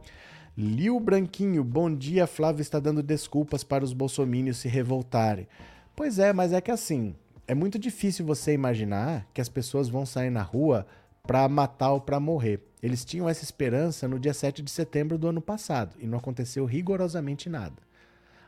Liu 0.56 1.00
Branquinho, 1.00 1.64
bom 1.64 1.92
dia. 1.92 2.28
Flávio 2.28 2.62
está 2.62 2.80
dando 2.80 3.02
desculpas 3.02 3.64
para 3.64 3.84
os 3.84 3.94
bolsomínios 3.94 4.58
se 4.58 4.68
revoltarem. 4.68 5.48
Pois 5.96 6.20
é, 6.20 6.32
mas 6.32 6.54
é 6.54 6.62
que 6.62 6.70
assim, 6.70 7.16
é 7.48 7.56
muito 7.56 7.80
difícil 7.80 8.26
você 8.26 8.54
imaginar 8.54 9.26
que 9.34 9.40
as 9.40 9.48
pessoas 9.48 9.88
vão 9.88 10.06
sair 10.06 10.30
na 10.30 10.42
rua 10.42 10.86
para 11.24 11.48
matar 11.48 11.94
ou 11.94 12.02
para 12.02 12.20
morrer. 12.20 12.62
Eles 12.84 13.06
tinham 13.06 13.28
essa 13.28 13.44
esperança 13.44 14.08
no 14.08 14.20
dia 14.20 14.34
7 14.34 14.62
de 14.62 14.70
setembro 14.70 15.18
do 15.18 15.30
ano 15.30 15.42
passado 15.42 15.96
e 15.98 16.06
não 16.06 16.18
aconteceu 16.18 16.66
rigorosamente 16.66 17.50
nada. 17.50 17.76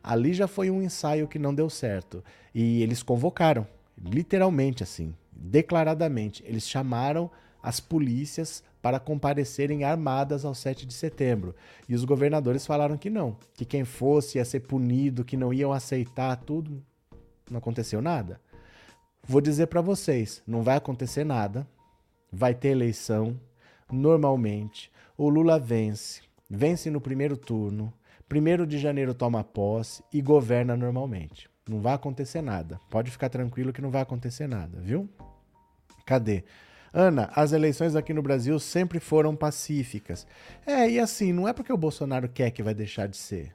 Ali 0.04 0.34
já 0.34 0.48
foi 0.48 0.70
um 0.70 0.82
ensaio 0.82 1.28
que 1.28 1.40
não 1.40 1.56
deu 1.56 1.70
certo. 1.70 2.24
E 2.54 2.82
eles 2.84 3.02
convocaram, 3.02 3.66
literalmente 3.98 4.84
assim, 4.84 5.14
declaradamente. 5.32 6.44
Eles 6.46 6.68
chamaram 6.68 7.32
as 7.64 7.80
polícias 7.80 8.64
para 8.82 9.00
comparecerem 9.00 9.84
armadas 9.84 10.44
ao 10.44 10.54
7 10.54 10.86
de 10.86 10.94
setembro. 10.94 11.56
E 11.88 11.96
os 11.96 12.04
governadores 12.06 12.66
falaram 12.66 12.98
que 12.98 13.10
não, 13.10 13.38
que 13.54 13.66
quem 13.66 13.84
fosse 13.84 14.38
ia 14.38 14.46
ser 14.46 14.62
punido, 14.62 15.26
que 15.26 15.36
não 15.38 15.54
iam 15.54 15.72
aceitar 15.72 16.36
tudo. 16.38 16.82
Não 17.50 17.58
aconteceu 17.58 18.02
nada. 18.02 18.40
Vou 19.30 19.39
dizer 19.39 19.68
para 19.68 19.80
vocês, 19.80 20.44
não 20.46 20.63
vai 20.63 20.76
acontecer 20.76 21.24
nada. 21.24 21.65
Vai 22.32 22.54
ter 22.54 22.70
eleição 22.70 23.39
normalmente. 23.92 24.92
O 25.18 25.30
Lula 25.30 25.60
vence, 25.60 26.22
vence 26.50 26.89
no 26.89 27.00
primeiro 27.00 27.38
turno, 27.38 27.94
Primeiro 28.30 28.68
de 28.68 28.78
janeiro 28.78 29.15
toma 29.15 29.44
posse 29.44 30.04
e 30.13 30.22
governa 30.22 30.78
normalmente. 30.78 31.50
Não 31.68 31.82
vai 31.82 31.96
acontecer 31.96 32.44
nada. 32.44 32.80
Pode 32.88 33.10
ficar 33.10 33.28
tranquilo 33.28 33.74
que 33.74 33.82
não 33.82 33.89
vai 33.89 34.04
acontecer 34.04 34.46
nada, 34.46 34.80
viu? 34.80 35.10
Cadê? 36.06 36.44
Ana, 36.94 37.32
as 37.36 37.54
eleições 37.54 37.96
aqui 37.96 38.13
no 38.13 38.22
Brasil 38.22 38.60
sempre 38.60 39.00
foram 39.00 39.36
pacíficas. 39.36 40.28
É, 40.63 40.88
e 40.88 41.00
assim, 41.00 41.34
não 41.34 41.48
é 41.48 41.54
porque 41.54 41.74
o 41.74 41.78
Bolsonaro 41.78 42.30
quer 42.30 42.52
que 42.52 42.62
vai 42.62 42.76
deixar 42.76 43.08
de 43.08 43.18
ser. 43.18 43.52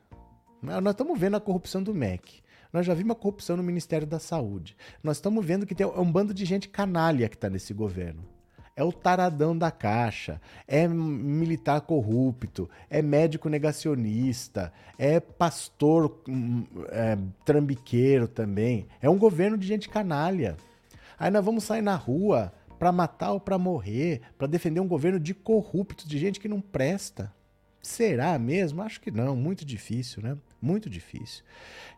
Nós 0.61 0.85
estamos 0.91 1.17
vendo 1.21 1.37
a 1.37 1.41
corrupção 1.41 1.81
do 1.81 1.95
MEC. 1.95 2.43
Nós 2.75 2.85
já 2.85 2.93
vimos 2.93 3.13
a 3.13 3.15
corrupção 3.15 3.57
no 3.57 3.63
Ministério 3.63 4.05
da 4.05 4.19
Saúde. 4.19 4.77
Nós 5.01 5.19
estamos 5.19 5.47
vendo 5.47 5.65
que 5.65 5.77
tem 5.77 5.87
um 5.87 6.11
bando 6.11 6.35
de 6.35 6.45
gente 6.45 6.69
canalha 6.69 7.29
que 7.29 7.37
está 7.37 7.49
nesse 7.49 7.73
governo 7.73 8.25
é 8.77 8.83
o 8.83 8.93
taradão 8.93 9.57
da 9.57 9.71
caixa, 9.71 10.41
é 10.67 10.89
militar 10.89 11.81
corrupto, 11.83 12.69
é 12.91 13.01
médico 13.01 13.49
negacionista, 13.49 14.73
é 14.99 15.21
pastor 15.21 16.21
hum, 16.29 16.65
é, 16.89 17.17
trambiqueiro 17.45 18.27
também. 18.27 18.89
É 19.01 19.09
um 19.09 19.17
governo 19.17 19.57
de 19.57 19.65
gente 19.65 19.89
canalha. 19.89 20.57
Aí 21.17 21.31
nós 21.31 21.45
vamos 21.45 21.63
sair 21.63 21.83
na 21.83 21.95
rua 21.95 22.53
para 22.77 22.91
matar 22.91 23.31
ou 23.31 23.39
para 23.39 23.57
morrer, 23.57 24.23
para 24.37 24.49
defender 24.49 24.81
um 24.81 24.89
governo 24.89 25.21
de 25.21 25.35
corrupto, 25.35 26.09
de 26.09 26.19
gente 26.19 26.41
que 26.41 26.49
não 26.49 26.61
presta. 26.61 27.33
Será 27.81 28.37
mesmo? 28.41 28.83
Acho 28.83 29.01
que 29.01 29.13
não, 29.13 29.37
muito 29.37 29.65
difícil, 29.65 30.21
né? 30.21 30.37
Muito 30.64 30.88
difícil. 30.88 31.44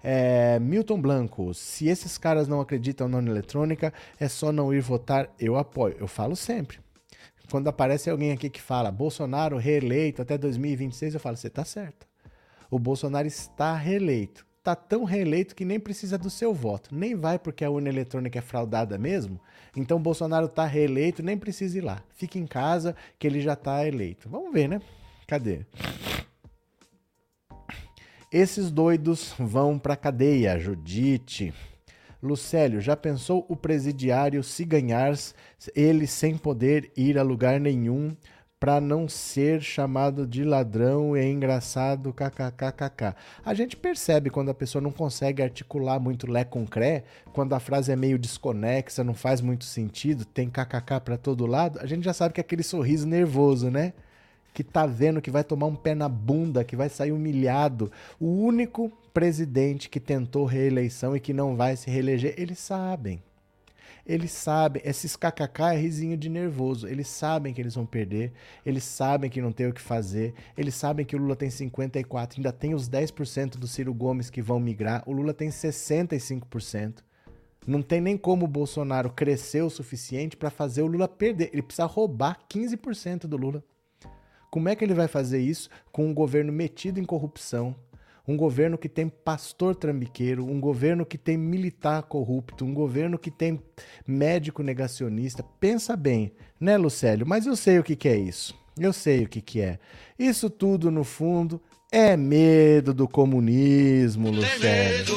É, 0.02 0.59
Milton 0.59 1.00
Blanco, 1.00 1.55
se 1.55 1.87
esses 1.87 2.18
caras 2.18 2.48
não 2.48 2.61
acreditam 2.61 3.07
na 3.07 3.18
eletrônica, 3.18 3.94
é 4.18 4.26
só 4.26 4.50
não 4.50 4.74
ir 4.74 4.81
votar. 4.81 5.31
Eu 5.38 5.57
apoio. 5.57 5.94
Eu 6.00 6.09
falo 6.09 6.35
sempre. 6.35 6.81
Quando 7.48 7.68
aparece 7.68 8.11
alguém 8.11 8.33
aqui 8.33 8.50
que 8.50 8.61
fala 8.61 8.90
Bolsonaro 8.90 9.57
reeleito 9.57 10.20
até 10.20 10.37
2026, 10.37 11.14
eu 11.14 11.20
falo, 11.20 11.37
você 11.37 11.48
tá 11.48 11.64
certo. 11.64 12.09
O 12.68 12.76
Bolsonaro 12.76 13.29
está 13.29 13.72
reeleito. 13.76 14.44
Tá 14.64 14.74
tão 14.74 15.05
reeleito 15.05 15.55
que 15.55 15.64
nem 15.64 15.79
precisa 15.79 16.18
do 16.18 16.29
seu 16.29 16.52
voto. 16.52 16.92
Nem 16.92 17.14
vai 17.14 17.38
porque 17.38 17.64
a 17.64 17.70
urna 17.70 17.88
eletrônica 17.88 18.37
é 18.37 18.42
fraudada 18.42 18.98
mesmo. 18.98 19.40
Então 19.76 20.02
Bolsonaro 20.02 20.48
tá 20.48 20.66
reeleito, 20.66 21.22
nem 21.22 21.38
precisa 21.38 21.79
ir 21.79 21.83
lá. 21.83 22.02
Fique 22.16 22.37
em 22.37 22.48
casa 22.48 22.96
que 23.16 23.29
ele 23.29 23.40
já 23.40 23.55
tá 23.55 23.87
eleito. 23.87 24.29
Vamos 24.29 24.52
ver, 24.52 24.68
né? 24.68 24.83
Cadê? 25.24 25.64
Esses 28.38 28.70
doidos 28.70 29.35
vão 29.38 29.79
pra 29.79 29.96
cadeia, 29.96 30.59
Judite. 30.59 31.55
Lucélio, 32.22 32.83
já 32.83 32.94
pensou 32.94 33.46
o 33.49 33.57
presidiário 33.57 34.42
se 34.42 34.62
ganhar 34.62 35.14
ele 35.75 36.07
sem 36.07 36.37
poder 36.37 36.92
ir 36.94 37.16
a 37.16 37.22
lugar 37.22 37.59
nenhum 37.59 38.14
para 38.61 38.79
não 38.79 39.09
ser 39.09 39.62
chamado 39.62 40.27
de 40.27 40.44
ladrão 40.44 41.16
é 41.16 41.27
engraçado 41.27 42.12
kkkk. 42.12 43.14
A 43.42 43.55
gente 43.55 43.75
percebe 43.75 44.29
quando 44.29 44.51
a 44.51 44.55
pessoa 44.55 44.83
não 44.83 44.92
consegue 44.92 45.42
articular 45.42 45.99
muito 45.99 46.31
lé 46.31 46.44
com 46.44 46.66
cré, 46.66 47.05
quando 47.33 47.55
a 47.55 47.59
frase 47.59 47.90
é 47.90 47.96
meio 47.96 48.18
desconexa, 48.18 49.03
não 49.03 49.14
faz 49.14 49.40
muito 49.40 49.64
sentido, 49.64 50.27
tem 50.27 50.51
kkk 50.51 51.01
para 51.03 51.16
todo 51.16 51.46
lado, 51.46 51.79
a 51.81 51.87
gente 51.87 52.05
já 52.05 52.12
sabe 52.12 52.35
que 52.35 52.40
é 52.40 52.42
aquele 52.42 52.62
sorriso 52.62 53.09
nervoso, 53.09 53.70
né? 53.70 53.94
Que 54.57 54.64
tá 54.64 54.87
vendo 54.87 55.21
que 55.21 55.31
vai 55.31 55.45
tomar 55.45 55.66
um 55.66 55.77
pé 55.77 55.95
na 55.95 56.09
bunda, 56.09 56.64
que 56.64 56.75
vai 56.75 56.88
sair 56.88 57.12
humilhado. 57.12 57.92
O 58.19 58.27
único 58.27 58.90
presidente 59.12 59.90
que 59.90 60.01
tentou 60.01 60.47
reeleição 60.47 61.14
e 61.14 61.21
que 61.21 61.35
não 61.35 61.55
vai 61.55 61.77
se 61.77 61.90
reeleger, 61.90 62.35
eles 62.38 62.59
sabem. 62.59 63.23
Eles 64.07 64.33
sabem, 64.33 64.81
esses 64.83 65.14
kkk 65.14 65.75
é 65.75 65.77
risinho 65.77 66.16
de 66.16 66.31
nervoso. 66.31 66.88
Eles 66.88 67.07
sabem 67.07 67.53
que 67.53 67.61
eles 67.61 67.75
vão 67.75 67.85
perder, 67.85 68.33
eles 68.64 68.83
sabem 68.85 69.29
que 69.29 69.42
não 69.42 69.53
tem 69.53 69.66
o 69.66 69.75
que 69.75 69.81
fazer, 69.81 70.33
eles 70.57 70.75
sabem 70.75 71.05
que 71.05 71.14
o 71.14 71.19
Lula 71.19 71.37
tem 71.37 71.51
54, 71.51 72.38
ainda 72.38 72.51
tem 72.51 72.73
os 72.73 72.88
10% 72.88 73.59
do 73.59 73.66
Ciro 73.66 73.92
Gomes 73.92 74.31
que 74.31 74.40
vão 74.40 74.59
migrar, 74.59 75.03
o 75.07 75.12
Lula 75.12 75.35
tem 75.35 75.51
65%. 75.51 77.05
Não 77.66 77.83
tem 77.83 78.01
nem 78.01 78.16
como 78.16 78.47
o 78.47 78.49
Bolsonaro 78.49 79.11
crescer 79.11 79.61
o 79.61 79.69
suficiente 79.69 80.35
para 80.35 80.49
fazer 80.49 80.81
o 80.81 80.87
Lula 80.87 81.09
perder. 81.09 81.51
Ele 81.53 81.61
precisa 81.61 81.85
roubar 81.85 82.38
15% 82.49 83.27
do 83.27 83.37
Lula. 83.37 83.62
Como 84.57 84.71
é 84.71 84.75
que 84.75 84.83
ele 84.83 84.95
vai 84.95 85.07
fazer 85.07 85.38
isso 85.38 85.69
com 85.92 86.07
um 86.07 86.14
governo 86.14 86.51
metido 86.51 86.99
em 86.99 87.05
corrupção, 87.05 87.77
um 88.27 88.38
governo 88.38 88.79
que 88.79 88.88
tem 88.88 89.07
pastor 89.07 89.77
trambiqueiro, 89.77 90.47
um 90.47 90.59
governo 90.59 91.05
que 91.05 91.19
tem 91.19 91.37
militar 91.37 92.05
corrupto, 92.05 92.64
um 92.64 92.73
governo 92.73 93.19
que 93.19 93.31
tem 93.31 93.61
médico 94.07 94.62
negacionista. 94.62 95.42
Pensa 95.61 95.95
bem, 95.95 96.33
né, 96.59 96.79
Lucélio? 96.79 97.27
Mas 97.27 97.45
eu 97.45 97.55
sei 97.55 97.79
o 97.79 97.85
que, 97.85 97.95
que 97.95 98.09
é 98.09 98.16
isso. 98.16 98.59
Eu 98.79 98.95
sei 98.95 99.25
o 99.25 99.29
que, 99.29 99.42
que 99.42 99.61
é. 99.61 99.79
Isso 100.19 100.49
tudo, 100.49 100.90
no 100.90 101.05
fundo, 101.05 101.61
é 101.92 102.16
medo 102.16 102.95
do 102.95 103.07
comunismo, 103.07 104.31
Lucélio. 104.31 104.66
É 104.66 104.99
medo 105.01 105.14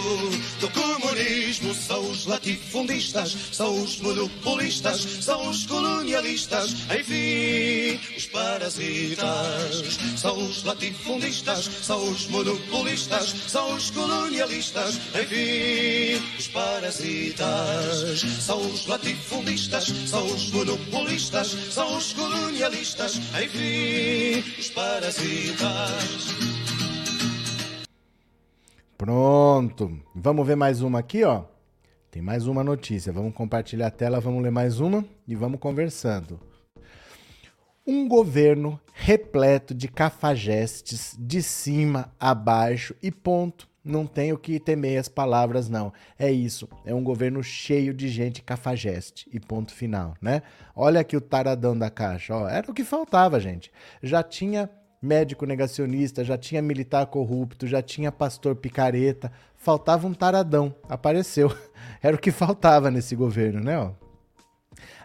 do 0.60 0.69
comunismo, 0.69 1.73
são 1.73 1.98
os 2.19 2.25
latifundistas, 2.25 3.38
são 3.51 3.82
os 3.82 4.01
monopolistas, 4.01 5.01
são 5.21 5.49
os 5.49 5.65
colonialistas, 5.65 6.75
enfim, 6.91 7.99
os 8.17 8.25
parasitas. 8.25 9.99
São 10.17 10.38
os 10.38 10.63
latifundistas, 10.63 11.65
são 11.82 12.12
os 12.12 12.27
monopolistas, 12.27 13.29
são 13.47 13.73
os 13.73 13.89
colonialistas, 13.91 14.99
enfim, 15.15 16.21
os 16.38 16.47
parasitas. 16.49 18.19
São 18.41 18.60
os 18.60 18.86
latifundistas, 18.86 19.86
são 20.08 20.25
os 20.25 20.51
monopolistas, 20.51 21.47
são 21.71 21.97
os 21.97 22.12
colonialistas, 22.12 23.15
enfim, 23.15 24.43
os 24.60 24.69
parasitas. 24.71 26.36
Pronto. 28.97 29.97
Vamos 30.13 30.45
ver 30.45 30.58
mais 30.58 30.82
uma 30.82 30.99
aqui, 30.99 31.23
ó. 31.23 31.43
Tem 32.12 32.24
mais 32.24 32.48
uma 32.48 32.63
notícia. 32.63 33.13
Vamos 33.13 33.36
compartilhar 33.36 33.88
a 33.88 33.91
tela, 33.91 34.19
vamos 34.19 34.41
ler 34.41 34.50
mais 34.50 34.80
uma 34.80 35.06
e 35.28 35.36
vamos 35.36 35.60
conversando. 35.60 36.39
Um 37.86 38.08
governo 38.08 38.80
repleto 38.93 39.76
de 39.76 39.88
cafajestes 39.88 41.15
de 41.19 41.43
cima 41.43 42.12
a 42.19 42.34
baixo 42.34 42.95
e 43.02 43.12
ponto. 43.12 43.69
Não 43.84 44.08
tem 44.08 44.34
o 44.34 44.38
que 44.39 44.60
temer 44.60 45.00
as 45.00 45.08
palavras, 45.08 45.69
não. 45.69 45.93
É 46.17 46.32
isso. 46.32 46.67
É 46.84 46.95
um 46.95 47.04
governo 47.04 47.43
cheio 47.43 47.93
de 47.93 48.10
gente 48.10 48.41
cafajeste. 48.41 49.30
E 49.32 49.39
ponto 49.39 49.72
final, 49.72 50.15
né? 50.19 50.41
Olha 50.76 51.02
aqui 51.02 51.15
o 51.15 51.22
taradão 51.22 51.78
da 51.78 51.91
caixa. 51.91 52.36
Ó, 52.36 52.50
era 52.50 52.69
o 52.69 52.74
que 52.74 52.84
faltava, 52.84 53.39
gente. 53.39 53.72
Já 54.02 54.24
tinha 54.24 54.69
médico 55.01 55.45
negacionista, 55.45 56.23
já 56.23 56.38
tinha 56.38 56.62
militar 56.62 57.05
corrupto, 57.07 57.67
já 57.67 57.81
tinha 57.81 58.12
pastor 58.12 58.55
picareta, 58.55 59.31
faltava 59.55 60.07
um 60.07 60.13
taradão. 60.13 60.73
Apareceu. 60.88 61.51
Era 62.01 62.15
o 62.15 62.19
que 62.19 62.31
faltava 62.31 62.91
nesse 62.91 63.15
governo, 63.15 63.59
né? 63.62 63.77
Ó 63.77 64.09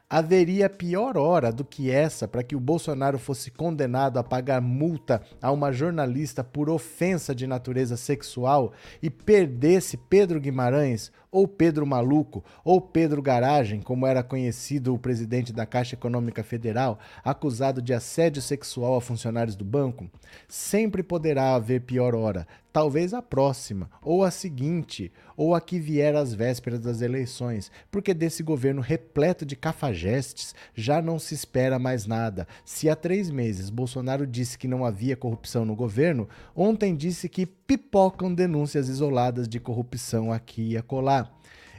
haveria 0.08 0.70
pior 0.70 1.16
hora 1.16 1.50
do 1.50 1.64
que 1.64 1.90
essa 1.90 2.28
para 2.28 2.44
que 2.44 2.54
o 2.54 2.60
Bolsonaro 2.60 3.18
fosse 3.18 3.50
condenado 3.50 4.18
a 4.18 4.22
pagar 4.22 4.60
multa 4.60 5.20
a 5.42 5.50
uma 5.50 5.72
jornalista 5.72 6.44
por 6.44 6.70
ofensa 6.70 7.34
de 7.34 7.46
natureza 7.46 7.96
sexual 7.96 8.72
e 9.02 9.10
perdesse 9.10 9.96
Pedro 9.96 10.40
Guimarães, 10.40 11.10
ou 11.34 11.48
Pedro 11.48 11.84
Maluco, 11.84 12.44
ou 12.64 12.80
Pedro 12.80 13.20
Garagem, 13.20 13.82
como 13.82 14.06
era 14.06 14.22
conhecido 14.22 14.94
o 14.94 14.98
presidente 15.00 15.52
da 15.52 15.66
Caixa 15.66 15.96
Econômica 15.96 16.44
Federal, 16.44 16.96
acusado 17.24 17.82
de 17.82 17.92
assédio 17.92 18.40
sexual 18.40 18.94
a 18.94 19.00
funcionários 19.00 19.56
do 19.56 19.64
banco? 19.64 20.08
Sempre 20.46 21.02
poderá 21.02 21.56
haver 21.56 21.80
pior 21.80 22.14
hora, 22.14 22.46
talvez 22.72 23.12
a 23.12 23.20
próxima, 23.20 23.90
ou 24.00 24.22
a 24.22 24.30
seguinte, 24.30 25.10
ou 25.36 25.56
a 25.56 25.60
que 25.60 25.80
vier 25.80 26.14
às 26.14 26.32
vésperas 26.32 26.78
das 26.78 27.00
eleições, 27.00 27.70
porque 27.90 28.14
desse 28.14 28.42
governo 28.44 28.80
repleto 28.80 29.44
de 29.44 29.56
cafajestes 29.56 30.54
já 30.72 31.02
não 31.02 31.18
se 31.18 31.34
espera 31.34 31.80
mais 31.80 32.06
nada. 32.06 32.46
Se 32.64 32.88
há 32.88 32.94
três 32.94 33.28
meses 33.28 33.70
Bolsonaro 33.70 34.24
disse 34.24 34.56
que 34.56 34.68
não 34.68 34.84
havia 34.84 35.16
corrupção 35.16 35.64
no 35.64 35.74
governo, 35.74 36.28
ontem 36.54 36.94
disse 36.94 37.28
que 37.28 37.44
pipocam 37.66 38.32
denúncias 38.32 38.88
isoladas 38.88 39.48
de 39.48 39.58
corrupção 39.58 40.32
aqui 40.32 40.72
e 40.72 40.76
acolá. 40.76 41.30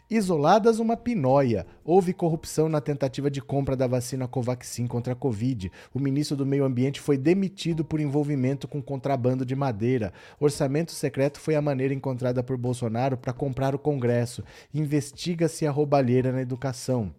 Isoladas, 0.08 0.78
uma 0.78 0.96
pinóia. 0.96 1.66
Houve 1.84 2.14
corrupção 2.14 2.70
na 2.70 2.80
tentativa 2.80 3.30
de 3.30 3.42
compra 3.42 3.76
da 3.76 3.88
vacina 3.88 4.28
Covaxin 4.28 4.86
contra 4.86 5.14
a 5.14 5.16
Covid. 5.16 5.72
O 5.92 6.00
ministro 6.00 6.38
do 6.38 6.46
Meio 6.46 6.64
Ambiente 6.64 7.02
foi 7.02 7.18
demitido 7.18 7.84
por 7.84 8.00
envolvimento 8.00 8.68
com 8.68 8.84
contrabando 8.84 9.44
de 9.44 9.56
madeira. 9.56 10.14
Orçamento 10.40 10.92
secreto 10.92 11.40
foi 11.40 11.56
a 11.56 11.62
maneira 11.62 11.92
encontrada 11.92 12.44
por 12.44 12.56
Bolsonaro 12.56 13.18
para 13.18 13.34
comprar 13.34 13.74
o 13.74 13.80
Congresso. 13.80 14.44
Investiga-se 14.72 15.66
a 15.66 15.72
roubalheira 15.72 16.32
na 16.32 16.42
educação. 16.42 17.12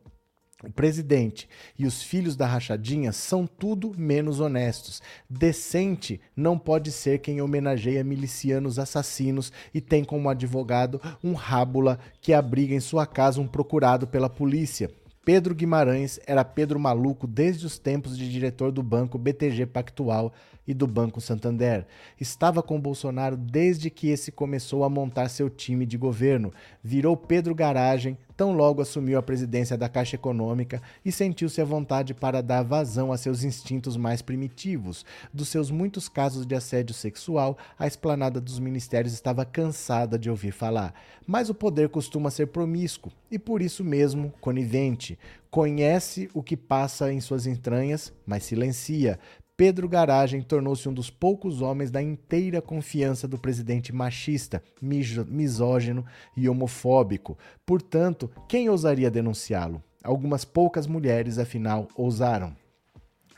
O 0.65 0.73
presidente 0.73 1.47
e 1.79 1.85
os 1.85 2.03
filhos 2.03 2.35
da 2.35 2.47
rachadinha 2.47 3.13
são 3.13 3.47
tudo 3.47 3.93
menos 3.95 4.41
honestos. 4.41 5.03
Decente 5.29 6.19
não 6.35 6.59
pode 6.59 6.91
ser 6.91 7.19
quem 7.19 7.43
homenageia 7.43 8.03
milicianos 8.03 8.79
assassinos 8.79 9.53
e 9.75 9.83
tem 9.83 10.03
como 10.03 10.31
advogado 10.31 10.99
um 11.23 11.35
rábula 11.35 11.99
que 12.23 12.33
abriga 12.33 12.75
em 12.75 12.81
sua 12.81 13.07
casa 13.07 13.39
um 13.39 13.47
procurado 13.47 14.07
pela 14.07 14.31
polícia. 14.31 14.91
Pedro 15.27 15.55
Guimarães 15.55 16.19
era 16.27 16.43
Pedro 16.43 16.81
Maluco 16.81 17.27
desde 17.27 17.67
os 17.67 17.79
tempos 17.79 18.17
de 18.17 18.31
diretor 18.31 18.73
do 18.73 18.83
banco 18.83 19.19
BTG 19.19 19.67
Pactual 19.67 20.33
e 20.67 20.75
do 20.75 20.87
Banco 20.87 21.21
Santander. 21.21 21.87
Estava 22.21 22.63
com 22.63 22.81
Bolsonaro 22.81 23.37
desde 23.37 23.91
que 23.91 24.09
esse 24.09 24.33
começou 24.33 24.85
a 24.85 24.91
montar 24.91 25.29
seu 25.29 25.49
time 25.49 25.87
de 25.87 25.97
governo. 25.97 26.53
Virou 26.83 27.17
Pedro 27.17 27.55
Garagem, 27.55 28.19
tão 28.37 28.53
logo 28.53 28.83
assumiu 28.83 29.19
a 29.19 29.23
presidência 29.23 29.79
da 29.79 29.89
Caixa 29.89 30.17
Econômica 30.17 30.83
e 31.05 31.11
sentiu-se 31.11 31.61
à 31.61 31.65
vontade 31.65 32.13
para 32.13 32.43
dar 32.43 32.63
vazão 32.63 33.13
a 33.13 33.17
seus 33.17 33.43
instintos 33.43 33.97
mais 33.97 34.21
primitivos. 34.21 35.05
Dos 35.33 35.49
seus 35.49 35.71
muitos 35.71 36.09
casos 36.09 36.45
de 36.45 36.55
assédio 36.55 36.95
sexual, 36.95 37.57
a 37.79 37.87
esplanada 37.87 38.41
dos 38.41 38.59
ministérios 38.59 39.15
estava 39.15 39.45
cansada 39.45 40.19
de 40.19 40.29
ouvir 40.29 40.53
falar. 40.53 40.95
Mas 41.27 41.49
o 41.49 41.55
poder 41.55 41.89
costuma 41.89 42.31
ser 42.31 42.49
promíscuo 42.49 43.11
e 43.31 43.39
por 43.39 43.63
isso 43.63 43.83
mesmo 43.83 44.33
conivente. 44.41 45.19
Conhece 45.51 46.29
o 46.35 46.43
que 46.43 46.57
passa 46.57 47.13
em 47.13 47.21
suas 47.21 47.47
entranhas, 47.47 48.13
mas 48.27 48.45
silencia. 48.45 49.19
Pedro 49.57 49.89
Garagem 49.89 50.43
tornou-se 50.43 50.87
um 50.87 50.93
dos 50.93 51.09
poucos 51.09 51.63
homens 51.63 51.91
da 51.91 52.03
inteira 52.03 52.61
confiança 52.61 53.27
do 53.27 53.39
presidente 53.39 53.91
machista, 53.91 54.63
misógino 54.83 56.05
e 56.37 56.47
homofóbico. 56.47 57.39
Portanto, 57.65 58.31
quem 58.47 58.69
ousaria 58.69 59.11
denunciá-lo? 59.11 59.83
Algumas 60.05 60.45
poucas 60.45 60.87
mulheres, 60.87 61.39
afinal, 61.39 61.89
ousaram. 61.97 62.55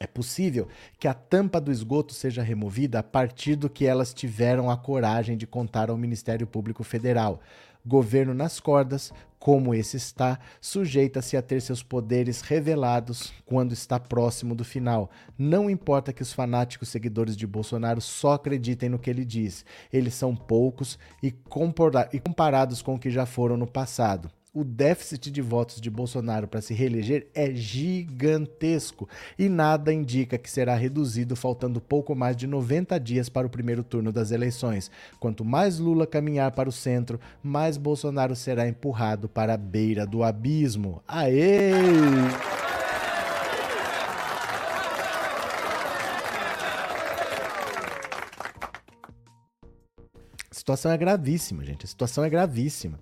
É 0.00 0.06
possível 0.06 0.68
que 0.98 1.08
a 1.08 1.14
tampa 1.14 1.60
do 1.60 1.72
esgoto 1.72 2.12
seja 2.12 2.42
removida 2.42 2.98
a 2.98 3.02
partir 3.02 3.56
do 3.56 3.70
que 3.70 3.84
elas 3.84 4.12
tiveram 4.12 4.70
a 4.70 4.76
coragem 4.76 5.36
de 5.36 5.46
contar 5.46 5.88
ao 5.88 5.96
Ministério 5.96 6.46
Público 6.46 6.84
Federal. 6.84 7.40
Governo 7.88 8.34
nas 8.34 8.60
cordas, 8.60 9.10
como 9.38 9.74
esse 9.74 9.96
está, 9.96 10.38
sujeita-se 10.60 11.38
a 11.38 11.42
ter 11.42 11.62
seus 11.62 11.82
poderes 11.82 12.42
revelados 12.42 13.32
quando 13.46 13.72
está 13.72 13.98
próximo 13.98 14.54
do 14.54 14.62
final. 14.62 15.10
Não 15.38 15.70
importa 15.70 16.12
que 16.12 16.20
os 16.20 16.30
fanáticos 16.30 16.90
seguidores 16.90 17.34
de 17.34 17.46
Bolsonaro 17.46 18.02
só 18.02 18.34
acreditem 18.34 18.90
no 18.90 18.98
que 18.98 19.08
ele 19.08 19.24
diz, 19.24 19.64
eles 19.90 20.12
são 20.12 20.36
poucos 20.36 20.98
e, 21.22 21.32
comparados 21.32 22.82
com 22.82 22.96
o 22.96 22.98
que 22.98 23.10
já 23.10 23.24
foram 23.24 23.56
no 23.56 23.66
passado 23.66 24.30
o 24.58 24.64
déficit 24.64 25.30
de 25.30 25.40
votos 25.40 25.80
de 25.80 25.88
Bolsonaro 25.88 26.48
para 26.48 26.60
se 26.60 26.74
reeleger 26.74 27.28
é 27.32 27.54
gigantesco 27.54 29.08
e 29.38 29.48
nada 29.48 29.92
indica 29.92 30.36
que 30.36 30.50
será 30.50 30.74
reduzido 30.74 31.36
faltando 31.36 31.80
pouco 31.80 32.12
mais 32.12 32.36
de 32.36 32.44
90 32.48 32.98
dias 32.98 33.28
para 33.28 33.46
o 33.46 33.50
primeiro 33.50 33.84
turno 33.84 34.10
das 34.10 34.32
eleições. 34.32 34.90
Quanto 35.20 35.44
mais 35.44 35.78
Lula 35.78 36.08
caminhar 36.08 36.50
para 36.50 36.68
o 36.68 36.72
centro, 36.72 37.20
mais 37.40 37.76
Bolsonaro 37.76 38.34
será 38.34 38.68
empurrado 38.68 39.28
para 39.28 39.54
a 39.54 39.56
beira 39.56 40.04
do 40.04 40.24
abismo. 40.24 41.00
Aê! 41.06 41.70
A 50.50 50.54
situação 50.54 50.90
é 50.90 50.98
gravíssima, 50.98 51.64
gente. 51.64 51.84
A 51.84 51.88
situação 51.88 52.24
é 52.24 52.28
gravíssima. 52.28 52.98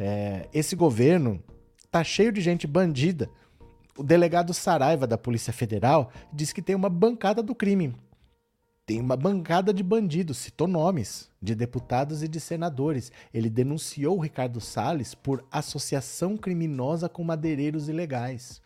É, 0.00 0.48
esse 0.54 0.76
governo 0.76 1.42
tá 1.90 2.04
cheio 2.04 2.30
de 2.30 2.40
gente 2.40 2.68
bandida. 2.68 3.28
O 3.98 4.02
delegado 4.04 4.54
Saraiva 4.54 5.08
da 5.08 5.18
Polícia 5.18 5.52
Federal 5.52 6.12
diz 6.32 6.52
que 6.52 6.62
tem 6.62 6.76
uma 6.76 6.88
bancada 6.88 7.42
do 7.42 7.52
crime. 7.52 7.96
Tem 8.86 9.00
uma 9.00 9.16
bancada 9.16 9.74
de 9.74 9.82
bandidos, 9.82 10.38
citou 10.38 10.68
nomes 10.68 11.28
de 11.42 11.54
deputados 11.54 12.22
e 12.22 12.28
de 12.28 12.38
senadores. 12.38 13.10
Ele 13.34 13.50
denunciou 13.50 14.16
o 14.16 14.20
Ricardo 14.20 14.60
Salles 14.60 15.14
por 15.14 15.44
associação 15.50 16.36
criminosa 16.36 17.08
com 17.08 17.24
madeireiros 17.24 17.88
ilegais. 17.88 18.62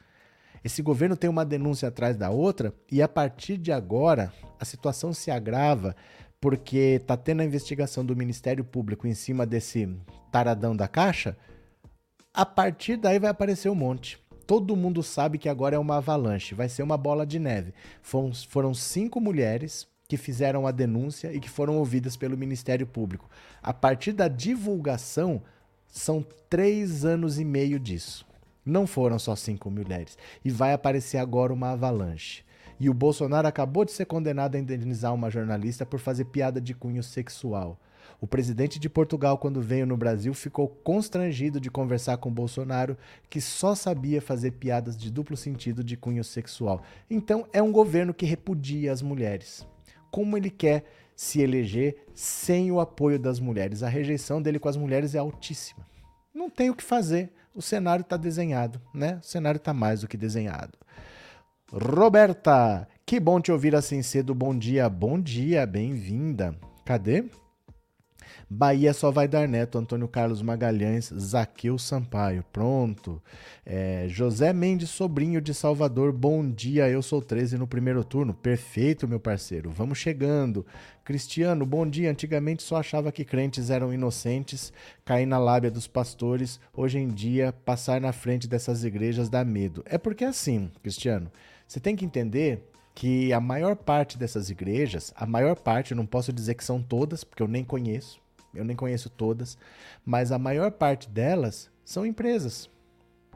Esse 0.63 0.83
governo 0.83 1.17
tem 1.17 1.29
uma 1.29 1.45
denúncia 1.45 1.89
atrás 1.89 2.17
da 2.17 2.31
outra 2.31 2.73
e 2.91 3.03
a 3.03 3.09
partir 3.09 3.57
de 3.57 3.73
agora 3.73 4.33
a 4.61 4.65
situação 4.65 5.13
se 5.13 5.31
agrava 5.31 5.97
porque 6.43 7.01
tá 7.07 7.17
tendo 7.17 7.41
a 7.41 7.45
investigação 7.45 8.05
do 8.05 8.17
Ministério 8.17 8.65
Público 8.65 9.07
em 9.07 9.15
cima 9.15 9.47
desse 9.47 9.89
taradão 10.33 10.75
da 10.75 10.89
Caixa, 10.89 11.37
A 12.35 12.45
partir 12.45 12.97
daí 12.97 13.19
vai 13.19 13.31
aparecer 13.31 13.69
um 13.69 13.75
monte. 13.75 14.19
Todo 14.47 14.75
mundo 14.75 15.03
sabe 15.03 15.39
que 15.39 15.49
agora 15.49 15.77
é 15.77 15.79
uma 15.79 15.99
avalanche, 15.99 16.55
vai 16.55 16.69
ser 16.69 16.83
uma 16.83 16.97
bola 16.97 17.25
de 17.25 17.39
neve. 17.39 17.73
Foram, 18.01 18.33
foram 18.35 18.75
cinco 18.75 19.21
mulheres 19.21 19.87
que 20.09 20.17
fizeram 20.17 20.67
a 20.67 20.73
denúncia 20.73 21.33
e 21.33 21.39
que 21.39 21.49
foram 21.49 21.77
ouvidas 21.77 22.17
pelo 22.17 22.37
Ministério 22.37 22.87
Público. 22.87 23.31
A 23.63 23.73
partir 23.73 24.13
da 24.13 24.29
divulgação, 24.29 25.43
são 25.87 26.27
três 26.51 27.05
anos 27.05 27.39
e 27.39 27.45
meio 27.45 27.79
disso. 27.79 28.27
Não 28.65 28.87
foram 28.87 29.19
só 29.19 29.37
cinco 29.37 29.71
mulheres. 29.71 30.19
E 30.45 30.51
vai 30.51 30.73
aparecer 30.73 31.19
agora 31.19 31.53
uma 31.53 31.71
avalanche. 31.73 32.43
E 32.83 32.91
o 32.91 32.95
Bolsonaro 32.95 33.47
acabou 33.47 33.85
de 33.85 33.93
ser 33.93 34.07
condenado 34.07 34.57
a 34.57 34.59
indenizar 34.59 35.15
uma 35.15 35.31
jornalista 35.31 35.87
por 35.87 36.01
fazer 36.01 36.25
piada 36.25 36.61
de 36.61 36.75
cunho 36.75 37.01
sexual. 37.01 37.79
O 38.21 38.27
presidente 38.27 38.77
de 38.77 38.89
Portugal, 38.89 39.39
quando 39.39 39.63
veio 39.63 39.87
no 39.87 39.97
Brasil, 39.97 40.35
ficou 40.35 40.67
constrangido 40.67 41.61
de 41.61 41.71
conversar 41.71 42.17
com 42.17 42.29
Bolsonaro, 42.29 42.99
que 43.31 43.41
só 43.41 43.77
sabia 43.77 44.21
fazer 44.21 44.51
piadas 44.51 44.97
de 44.97 45.13
duplo 45.13 45.37
sentido 45.37 45.85
de 45.85 45.97
cunho 45.97 46.25
sexual. 46.25 46.83
Então, 47.09 47.47
é 47.53 47.63
um 47.63 47.71
governo 47.71 48.13
que 48.13 48.27
repudia 48.27 48.91
as 48.91 49.01
mulheres. 49.01 49.65
Como 50.11 50.37
ele 50.37 50.51
quer 50.51 50.85
se 51.15 51.41
eleger 51.41 52.05
sem 52.17 52.73
o 52.73 52.81
apoio 52.81 53.17
das 53.17 53.39
mulheres? 53.39 53.85
A 53.85 53.89
rejeição 53.89 54.43
dele 54.43 54.59
com 54.59 54.69
as 54.69 54.77
mulheres 54.77 55.15
é 55.15 55.19
altíssima. 55.19 55.87
Não 56.35 56.51
tem 56.51 56.69
o 56.69 56.75
que 56.75 56.83
fazer. 56.83 57.31
O 57.55 57.63
cenário 57.63 58.03
está 58.03 58.17
desenhado, 58.17 58.81
né? 58.93 59.21
O 59.23 59.25
cenário 59.25 59.59
está 59.59 59.73
mais 59.73 60.01
do 60.01 60.09
que 60.09 60.17
desenhado. 60.17 60.77
Roberta, 61.75 62.87
que 63.07 63.19
bom 63.19 63.41
te 63.41 63.51
ouvir 63.51 63.75
assim 63.75 64.03
cedo. 64.03 64.35
Bom 64.35 64.55
dia, 64.55 64.91
bom 64.91 65.19
dia, 65.19 65.65
bem-vinda. 65.65 66.55
Cadê? 66.85 67.25
Bahia 68.49 68.93
só 68.93 69.11
vai 69.11 69.27
dar 69.27 69.49
neto. 69.49 69.79
Antônio 69.79 70.07
Carlos 70.07 70.43
Magalhães, 70.43 71.11
Zaqueu 71.19 71.79
Sampaio. 71.79 72.45
Pronto. 72.53 73.23
É, 73.65 74.05
José 74.07 74.53
Mendes, 74.53 74.91
sobrinho 74.91 75.41
de 75.41 75.55
Salvador. 75.55 76.13
Bom 76.13 76.47
dia, 76.47 76.91
eu 76.91 77.01
sou 77.01 77.23
13 77.23 77.57
no 77.57 77.67
primeiro 77.67 78.05
turno. 78.05 78.35
Perfeito, 78.35 79.09
meu 79.09 79.19
parceiro. 79.19 79.71
Vamos 79.71 79.97
chegando. 79.97 80.67
Cristiano, 81.03 81.65
bom 81.65 81.89
dia. 81.89 82.11
Antigamente 82.11 82.63
só 82.63 82.77
achava 82.77 83.11
que 83.11 83.25
crentes 83.25 83.71
eram 83.71 83.95
inocentes, 83.95 84.75
cair 85.07 85.25
na 85.25 85.39
lábia 85.39 85.71
dos 85.71 85.87
pastores. 85.87 86.61
Hoje 86.75 86.99
em 86.99 87.09
dia, 87.09 87.55
passar 87.65 87.99
na 87.99 88.13
frente 88.13 88.47
dessas 88.47 88.85
igrejas 88.85 89.31
dá 89.31 89.43
medo. 89.43 89.83
É 89.87 89.97
porque 89.97 90.23
é 90.23 90.29
assim, 90.29 90.71
Cristiano. 90.83 91.31
Você 91.73 91.81
tem 91.81 91.97
que 91.97 92.05
entender 92.05 92.71
que 92.95 93.33
a 93.33 93.41
maior 93.41 93.75
parte 93.75 94.19
dessas 94.19 94.51
igrejas, 94.51 95.11
a 95.17 95.25
maior 95.25 95.57
parte, 95.57 95.93
eu 95.93 95.97
não 95.97 96.05
posso 96.05 96.31
dizer 96.31 96.55
que 96.55 96.63
são 96.63 96.83
todas, 96.83 97.25
porque 97.25 97.43
eu 97.43 97.49
nem 97.49 97.65
conheço, 97.65 98.21
eu 98.55 98.63
nem 98.63 98.77
conheço 98.77 99.09
todas, 99.09 99.57
mas 100.05 100.31
a 100.33 100.39
maior 100.39 100.73
parte 100.73 101.09
delas 101.09 101.71
são 101.83 102.05
empresas. 102.05 102.69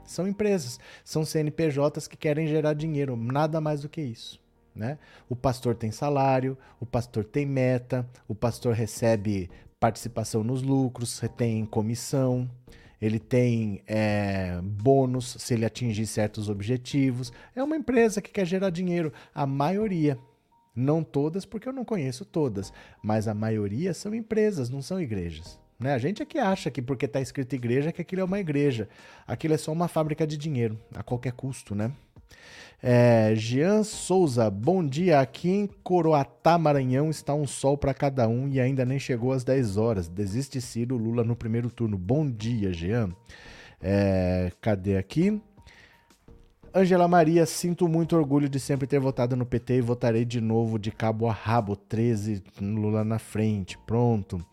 São 0.04 0.28
empresas, 0.28 0.78
são 1.02 1.24
CNPJs 1.24 2.06
que 2.06 2.14
querem 2.18 2.46
gerar 2.46 2.74
dinheiro, 2.74 3.16
nada 3.16 3.58
mais 3.58 3.80
do 3.80 3.88
que 3.88 4.02
isso. 4.02 4.38
Né? 4.74 4.98
O 5.30 5.34
pastor 5.34 5.74
tem 5.74 5.90
salário, 5.90 6.58
o 6.78 6.84
pastor 6.84 7.24
tem 7.24 7.46
meta, 7.46 8.06
o 8.28 8.34
pastor 8.34 8.74
recebe 8.74 9.48
participação 9.80 10.44
nos 10.44 10.60
lucros, 10.60 11.22
tem 11.38 11.64
comissão, 11.64 12.46
ele 13.00 13.18
tem 13.18 13.82
é, 13.86 14.58
bônus 14.62 15.36
se 15.38 15.54
ele 15.54 15.64
atingir 15.64 16.06
certos 16.06 16.48
objetivos. 16.48 17.32
É 17.54 17.62
uma 17.62 17.76
empresa 17.76 18.22
que 18.22 18.30
quer 18.30 18.46
gerar 18.46 18.70
dinheiro. 18.70 19.12
A 19.34 19.46
maioria 19.46 20.18
não 20.74 21.02
todas, 21.02 21.44
porque 21.44 21.68
eu 21.68 21.72
não 21.72 21.84
conheço 21.84 22.24
todas, 22.24 22.72
mas 23.02 23.26
a 23.26 23.34
maioria 23.34 23.94
são 23.94 24.14
empresas, 24.14 24.68
não 24.68 24.82
são 24.82 25.00
igrejas. 25.00 25.58
Né? 25.78 25.92
A 25.92 25.98
gente 25.98 26.22
é 26.22 26.26
que 26.26 26.38
acha 26.38 26.70
que 26.70 26.80
porque 26.80 27.04
está 27.04 27.20
escrito 27.20 27.54
igreja 27.54 27.92
que 27.92 28.00
aquilo 28.00 28.22
é 28.22 28.24
uma 28.24 28.40
igreja. 28.40 28.88
Aquilo 29.26 29.54
é 29.54 29.58
só 29.58 29.72
uma 29.72 29.88
fábrica 29.88 30.26
de 30.26 30.36
dinheiro, 30.36 30.78
a 30.94 31.02
qualquer 31.02 31.32
custo, 31.32 31.74
né? 31.74 31.92
É, 32.82 33.34
Jean 33.34 33.82
Souza, 33.82 34.50
bom 34.50 34.84
dia. 34.84 35.20
Aqui 35.20 35.50
em 35.50 35.66
Coroatá, 35.66 36.58
Maranhão, 36.58 37.10
está 37.10 37.34
um 37.34 37.46
sol 37.46 37.76
para 37.76 37.94
cada 37.94 38.28
um 38.28 38.48
e 38.48 38.60
ainda 38.60 38.84
nem 38.84 38.98
chegou 38.98 39.32
às 39.32 39.44
10 39.44 39.76
horas. 39.76 40.08
Desiste 40.08 40.60
Ciro 40.60 40.96
Lula 40.96 41.24
no 41.24 41.34
primeiro 41.34 41.70
turno. 41.70 41.96
Bom 41.96 42.28
dia, 42.30 42.72
Jean. 42.72 43.10
É, 43.80 44.52
cadê 44.60 44.96
aqui? 44.96 45.40
Angela 46.74 47.08
Maria, 47.08 47.46
sinto 47.46 47.88
muito 47.88 48.14
orgulho 48.14 48.50
de 48.50 48.60
sempre 48.60 48.86
ter 48.86 49.00
votado 49.00 49.34
no 49.34 49.46
PT 49.46 49.76
e 49.76 49.80
votarei 49.80 50.26
de 50.26 50.42
novo 50.42 50.78
de 50.78 50.90
cabo 50.90 51.26
a 51.26 51.32
rabo, 51.32 51.74
13 51.74 52.42
Lula 52.60 53.02
na 53.02 53.18
frente. 53.18 53.78
Pronto. 53.86 54.44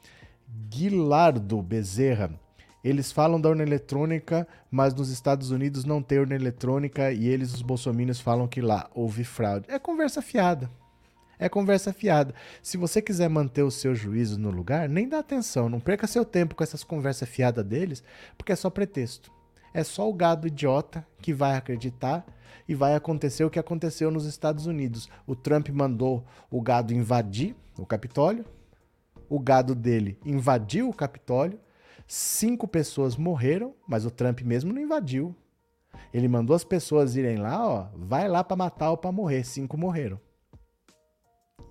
Guilardo 0.70 1.62
Bezerra. 1.62 2.39
Eles 2.84 3.12
falam 3.12 3.39
da 3.39 3.50
urna 3.50 3.63
eletrônica, 3.63 4.48
mas 4.70 4.94
nos 4.94 5.10
Estados 5.10 5.52
Unidos 5.52 5.86
não 5.86 6.02
tem 6.02 6.20
urna 6.20 6.36
eletrônica 6.36 7.12
e 7.12 7.28
eles, 7.28 7.54
os 7.54 7.62
bolsominions, 7.62 8.20
falam 8.20 8.48
que 8.48 8.62
lá 8.62 8.89
houve 8.94 9.24
fraude. 9.24 9.66
É 9.70 9.80
conversa 9.80 10.22
fiada. 10.22 10.70
É 11.39 11.50
conversa 11.50 11.92
fiada. 11.92 12.36
Se 12.62 12.78
você 12.78 13.02
quiser 13.02 13.30
manter 13.30 13.63
o 13.63 13.72
seu 13.72 13.96
juízo 13.96 14.39
no 14.39 14.52
lugar, 14.52 14.88
nem 14.88 15.08
dá 15.08 15.20
atenção, 15.20 15.70
não 15.70 15.80
perca 15.80 16.06
seu 16.06 16.24
tempo 16.24 16.56
com 16.56 16.63
essas 16.63 16.84
conversas 16.84 17.28
fiadas 17.28 17.66
deles, 17.66 18.04
porque 18.38 18.52
é 18.52 18.56
só 18.56 18.70
pretexto. 18.70 19.32
É 19.74 19.84
só 19.84 20.08
o 20.08 20.13
gado 20.13 20.48
idiota 20.48 21.06
que 21.20 21.34
vai 21.34 21.56
acreditar 21.56 22.26
e 22.68 22.76
vai 22.76 22.96
acontecer 22.96 23.44
o 23.44 23.50
que 23.50 23.60
aconteceu 23.60 24.12
nos 24.12 24.26
Estados 24.26 24.68
Unidos. 24.68 25.10
O 25.26 25.36
Trump 25.36 25.70
mandou 25.70 26.24
o 26.52 26.62
gado 26.62 26.94
invadir 26.94 27.56
o 27.78 27.86
Capitólio, 27.86 28.46
o 29.34 29.39
gado 29.39 29.74
dele 29.74 30.19
invadiu 30.24 30.88
o 30.88 30.93
Capitólio, 30.93 31.60
cinco 32.06 32.67
pessoas 32.67 33.17
morreram, 33.17 33.74
mas 33.88 34.06
o 34.06 34.12
Trump 34.12 34.41
mesmo 34.41 34.72
não 34.72 34.80
invadiu. 34.80 35.36
Ele 36.13 36.28
mandou 36.28 36.56
as 36.56 36.63
pessoas 36.63 37.15
irem 37.15 37.38
lá, 37.38 37.67
ó, 37.67 37.88
vai 37.96 38.28
lá 38.28 38.43
para 38.43 38.56
matar 38.56 38.91
ou 38.91 38.98
para 38.98 39.12
morrer, 39.12 39.43
cinco 39.43 39.76
morreram. 39.76 40.19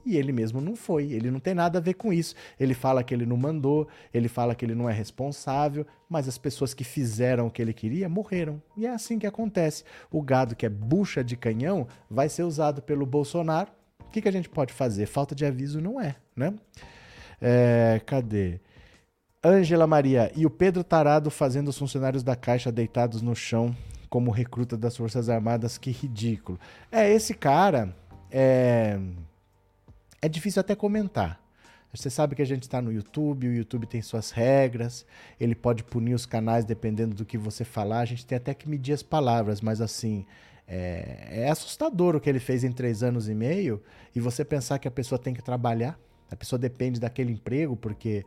E 0.05 0.17
ele 0.17 0.33
mesmo 0.33 0.61
não 0.61 0.75
foi, 0.75 1.13
ele 1.13 1.31
não 1.31 1.39
tem 1.39 1.55
nada 1.55 1.79
a 1.79 1.81
ver 1.81 1.95
com 1.95 2.13
isso. 2.13 2.35
Ele 2.59 2.75
fala 2.75 3.05
que 3.05 3.15
ele 3.15 3.25
não 3.25 3.37
mandou, 3.37 3.87
ele 4.13 4.27
fala 4.27 4.57
que 4.57 4.65
ele 4.65 4.75
não 4.75 4.91
é 4.91 4.93
responsável, 4.93 5.87
mas 6.09 6.27
as 6.27 6.37
pessoas 6.37 6.75
que 6.75 6.83
fizeram 6.83 7.47
o 7.47 7.51
que 7.51 7.63
ele 7.63 7.73
queria 7.73 8.09
morreram. 8.09 8.61
E 8.77 8.89
é 8.89 8.91
assim 8.91 9.21
que 9.21 9.27
acontece. 9.27 9.85
O 10.11 10.21
gado 10.21 10.57
que 10.57 10.67
é 10.67 10.69
bucha 10.69 11.23
de 11.23 11.37
canhão 11.37 11.87
vai 12.11 12.29
ser 12.29 12.43
usado 12.43 12.83
pelo 12.83 13.07
Bolsonaro. 13.07 13.71
O 14.01 14.11
que, 14.11 14.21
que 14.21 14.29
a 14.29 14.33
gente 14.33 14.49
pode 14.49 14.73
fazer? 14.73 15.07
Falta 15.07 15.33
de 15.33 15.47
aviso 15.47 15.81
não 15.81 16.01
é, 16.01 16.17
né? 16.35 16.53
É, 17.43 18.01
cadê? 18.07 18.61
Ângela 19.45 19.87
Maria 19.87 20.31
e 20.37 20.47
o 20.47 20.51
Pedro 20.51 20.85
Tarado 20.85 21.31
fazendo 21.31 21.69
os 21.69 21.77
funcionários 21.77 22.23
da 22.23 22.37
Caixa 22.37 22.71
deitados 22.71 23.21
no 23.21 23.35
chão 23.35 23.77
como 24.09 24.31
recruta 24.31 24.77
das 24.77 24.97
Forças 24.97 25.29
Armadas, 25.29 25.77
que 25.77 25.91
ridículo. 25.91 26.61
É, 26.91 27.11
esse 27.11 27.35
cara 27.35 27.95
é 28.31 28.99
é 30.23 30.29
difícil 30.29 30.61
até 30.61 30.77
comentar. 30.77 31.43
Você 31.93 32.09
sabe 32.09 32.37
que 32.37 32.41
a 32.41 32.47
gente 32.47 32.63
está 32.63 32.81
no 32.81 32.93
YouTube, 32.93 33.49
o 33.49 33.53
YouTube 33.53 33.87
tem 33.87 34.01
suas 34.01 34.31
regras, 34.31 35.05
ele 35.39 35.55
pode 35.55 35.83
punir 35.83 36.15
os 36.15 36.25
canais 36.25 36.65
dependendo 36.65 37.15
do 37.15 37.25
que 37.25 37.37
você 37.37 37.65
falar. 37.65 38.01
A 38.01 38.05
gente 38.05 38.25
tem 38.25 38.37
até 38.37 38.55
que 38.55 38.69
medir 38.69 38.95
as 38.95 39.03
palavras, 39.03 39.61
mas 39.61 39.81
assim, 39.81 40.25
é, 40.67 41.43
é 41.43 41.51
assustador 41.51 42.15
o 42.17 42.21
que 42.21 42.31
ele 42.31 42.39
fez 42.39 42.65
em 42.65 42.73
três 42.73 43.03
anos 43.03 43.29
e 43.29 43.35
meio 43.35 43.83
e 44.15 44.21
você 44.21 44.45
pensar 44.45 44.79
que 44.79 44.89
a 44.89 44.93
pessoa 44.93 45.19
tem 45.19 45.35
que 45.35 45.43
trabalhar. 45.43 45.99
A 46.33 46.37
pessoa 46.37 46.59
depende 46.59 46.99
daquele 46.99 47.31
emprego, 47.31 47.77
porque 47.77 48.25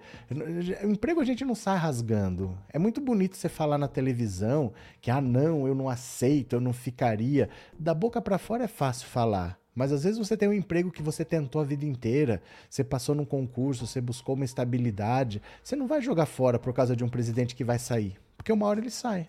o 0.84 0.92
emprego 0.92 1.20
a 1.20 1.26
gente 1.26 1.44
não 1.44 1.56
sai 1.56 1.76
rasgando. 1.76 2.56
É 2.72 2.78
muito 2.78 3.02
bonito 3.02 3.36
você 3.36 3.50
falar 3.50 3.80
na 3.80 3.88
televisão 3.88 4.72
que, 5.02 5.10
ah, 5.10 5.20
não, 5.20 5.68
eu 5.68 5.74
não 5.74 5.90
aceito, 5.90 6.54
eu 6.54 6.62
não 6.62 6.72
ficaria. 6.72 7.50
Da 7.80 7.96
boca 7.96 8.22
para 8.22 8.38
fora 8.38 8.66
é 8.66 8.68
fácil 8.68 9.08
falar. 9.08 9.60
Mas 9.74 9.92
às 9.92 10.04
vezes 10.04 10.20
você 10.20 10.38
tem 10.38 10.48
um 10.48 10.54
emprego 10.54 10.92
que 10.92 11.02
você 11.02 11.26
tentou 11.26 11.60
a 11.60 11.66
vida 11.66 11.84
inteira, 11.84 12.44
você 12.70 12.84
passou 12.84 13.16
num 13.16 13.26
concurso, 13.26 13.88
você 13.88 14.00
buscou 14.00 14.36
uma 14.36 14.46
estabilidade. 14.46 15.42
Você 15.64 15.76
não 15.76 15.88
vai 15.88 16.00
jogar 16.00 16.28
fora 16.28 16.60
por 16.60 16.74
causa 16.74 16.96
de 16.96 17.04
um 17.04 17.10
presidente 17.10 17.56
que 17.56 17.64
vai 17.64 17.80
sair, 17.80 18.16
porque 18.38 18.54
uma 18.54 18.68
hora 18.68 18.80
ele 18.80 18.92
sai. 18.92 19.28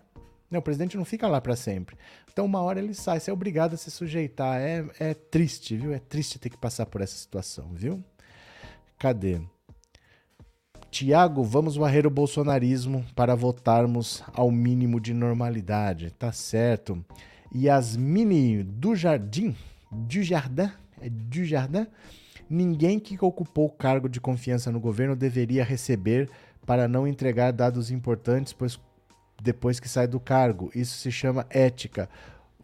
Não, 0.51 0.61
o 0.61 0.63
presidente 0.63 0.99
não 0.99 1.05
fica 1.05 1.27
lá 1.27 1.41
para 1.41 1.57
sempre. 1.57 1.97
Então, 2.31 2.45
uma 2.45 2.61
hora 2.61 2.79
ele 2.79 2.95
sai, 2.95 3.19
você 3.19 3.31
é 3.31 3.35
obrigado 3.35 3.73
a 3.75 3.77
se 3.77 3.91
sujeitar. 3.91 4.61
É, 4.61 4.85
é 5.01 5.15
triste, 5.15 5.77
viu? 5.77 5.93
É 5.93 5.99
triste 5.99 6.39
ter 6.39 6.51
que 6.51 6.59
passar 6.59 6.87
por 6.87 7.01
essa 7.01 7.17
situação, 7.17 7.71
viu? 7.73 8.05
Cadê? 8.99 9.41
Tiago, 10.91 11.43
vamos 11.45 11.77
varrer 11.77 12.07
o 12.07 12.11
bolsonarismo 12.11 13.05
para 13.15 13.35
votarmos 13.35 14.23
ao 14.33 14.51
mínimo 14.51 15.01
de 15.01 15.13
normalidade. 15.13 16.11
Tá 16.13 16.33
certo. 16.33 17.05
Yasmini 17.55 18.63
do 18.63 18.97
Jardim 18.97 19.55
Dujardin, 19.91 20.71
é 21.01 21.09
Dujardin, 21.09 21.87
ninguém 22.49 22.99
que 22.99 23.17
ocupou 23.21 23.71
cargo 23.71 24.09
de 24.09 24.21
confiança 24.21 24.71
no 24.71 24.81
governo 24.81 25.17
deveria 25.17 25.65
receber 25.65 26.29
para 26.65 26.89
não 26.89 27.07
entregar 27.07 27.53
dados 27.53 27.91
importantes 27.91 28.53
pois, 28.53 28.81
depois 29.43 29.79
que 29.79 29.89
sai 29.89 30.07
do 30.07 30.19
cargo. 30.19 30.71
Isso 30.75 30.99
se 30.99 31.11
chama 31.11 31.47
ética. 31.51 32.09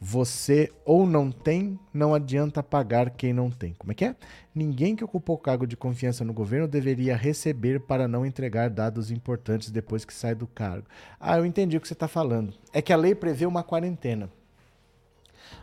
Você 0.05 0.69
ou 0.85 1.07
não 1.07 1.31
tem, 1.31 1.79
não 1.95 2.13
adianta 2.13 2.61
pagar 2.61 3.09
quem 3.11 3.33
não 3.33 3.53
tem. 3.53 3.73
Como 3.75 3.93
é 3.93 3.95
que 3.95 4.05
é? 4.05 4.17
Ninguém 4.53 4.97
que 4.97 5.05
ocupou 5.05 5.39
cargo 5.39 5.65
de 5.65 5.77
confiança 5.77 6.25
no 6.25 6.33
governo 6.33 6.67
deveria 6.67 7.15
receber 7.15 7.79
para 7.79 8.09
não 8.09 8.27
entregar 8.27 8.69
dados 8.69 9.13
importantes 9.13 9.71
depois 9.71 10.05
que 10.05 10.13
sai 10.13 10.35
do 10.35 10.45
cargo. 10.45 10.89
Ah, 11.21 11.39
eu 11.39 11.47
entendi 11.47 11.77
o 11.77 11.81
que 11.81 11.87
você 11.87 11.93
está 11.93 12.09
falando. 12.09 12.53
É 12.73 12.83
que 12.83 12.93
a 12.93 12.97
lei 12.97 13.15
prevê 13.15 13.47
uma 13.47 13.63
quarentena. 13.63 14.29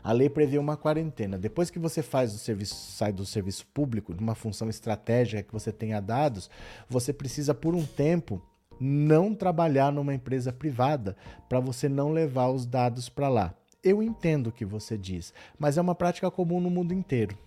A 0.02 0.14
lei 0.14 0.30
prevê 0.30 0.58
uma 0.58 0.78
quarentena. 0.78 1.38
Depois 1.38 1.70
que 1.70 1.78
você 1.78 2.02
faz 2.02 2.34
o 2.34 2.38
serviço, 2.38 2.76
sai 2.76 3.12
do 3.12 3.26
serviço 3.26 3.68
público, 3.74 4.14
de 4.14 4.24
uma 4.24 4.36
função 4.36 4.70
estratégica 4.70 5.44
que 5.44 5.52
você 5.52 5.70
tenha 5.70 6.00
dados, 6.00 6.50
você 6.90 7.12
precisa 7.12 7.54
por 7.54 7.76
um 7.76 7.86
tempo 7.86 8.42
não 8.80 9.36
trabalhar 9.36 9.92
numa 9.92 10.14
empresa 10.14 10.54
privada 10.54 11.18
para 11.50 11.60
você 11.60 11.90
não 11.90 12.14
levar 12.14 12.48
os 12.48 12.66
dados 12.66 13.10
para 13.10 13.28
lá. 13.28 13.59
Eu 13.84 14.04
entendo 14.04 14.48
o 14.48 14.52
que 14.52 14.66
você 14.66 14.98
diz, 14.98 15.34
mas 15.58 15.78
é 15.78 15.82
uma 15.82 15.96
prática 15.96 16.30
comum 16.30 16.60
no 16.60 16.70
mundo 16.70 16.94
inteiro. 16.94 17.38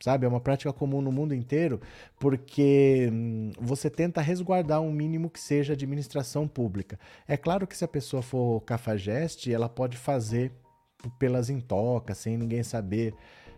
Sabe? 0.00 0.26
É 0.26 0.28
uma 0.28 0.40
prática 0.40 0.72
comum 0.72 1.02
no 1.02 1.10
mundo 1.10 1.34
inteiro 1.34 1.80
porque 2.20 3.08
hum, 3.12 3.50
você 3.60 3.90
tenta 3.90 4.20
resguardar 4.20 4.80
um 4.80 4.92
mínimo 4.92 5.28
que 5.28 5.40
seja 5.40 5.72
administração 5.72 6.46
pública. 6.46 7.00
É 7.26 7.36
claro 7.36 7.66
que 7.66 7.76
se 7.76 7.84
a 7.84 7.88
pessoa 7.88 8.22
for 8.22 8.60
cafajeste, 8.60 9.52
ela 9.52 9.68
pode 9.68 9.96
fazer 9.96 10.52
pelas 11.18 11.50
intocas, 11.50 12.18
sem 12.18 12.36
ninguém 12.36 12.62
saber. 12.62 13.12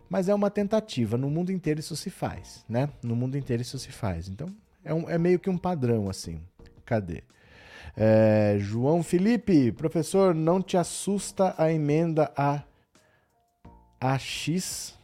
Mas 0.08 0.28
é 0.28 0.34
uma 0.34 0.50
tentativa. 0.50 1.18
No 1.18 1.28
mundo 1.28 1.52
inteiro 1.52 1.78
isso 1.78 1.94
se 1.94 2.10
faz, 2.10 2.64
né? 2.68 2.88
No 3.02 3.14
mundo 3.14 3.36
inteiro 3.36 3.62
isso 3.62 3.78
se 3.78 3.92
faz. 3.92 4.28
Então, 4.28 4.48
é, 4.82 4.94
um, 4.94 5.08
é 5.10 5.18
meio 5.18 5.38
que 5.38 5.50
um 5.50 5.58
padrão, 5.58 6.08
assim. 6.08 6.40
Cadê? 6.84 7.22
É, 7.96 8.56
João 8.58 9.02
Felipe, 9.02 9.72
professor, 9.72 10.34
não 10.34 10.62
te 10.62 10.76
assusta 10.76 11.54
a 11.58 11.72
emenda 11.72 12.32
a 12.36 12.62
AX? 14.00 14.98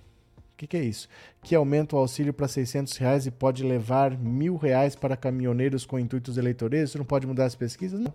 O 0.53 0.57
que, 0.57 0.67
que, 0.67 0.77
é 0.77 0.83
isso? 0.83 1.09
Que 1.43 1.55
aumenta 1.55 1.97
o 1.97 1.99
auxílio 1.99 2.33
para 2.33 2.49
600 2.49 2.97
reais 2.97 3.27
e 3.27 3.31
pode 3.31 3.63
levar 3.63 4.17
mil 4.17 4.57
reais 4.57 4.97
para 4.97 5.17
caminhoneiros 5.17 5.85
com 5.85 5.99
intuitos 5.99 6.39
eleitoreiros? 6.39 6.91
Isso 6.91 6.99
não 6.99 7.05
pode 7.05 7.27
mudar 7.27 7.45
as 7.45 7.55
pesquisas? 7.55 8.01
Não. 8.01 8.15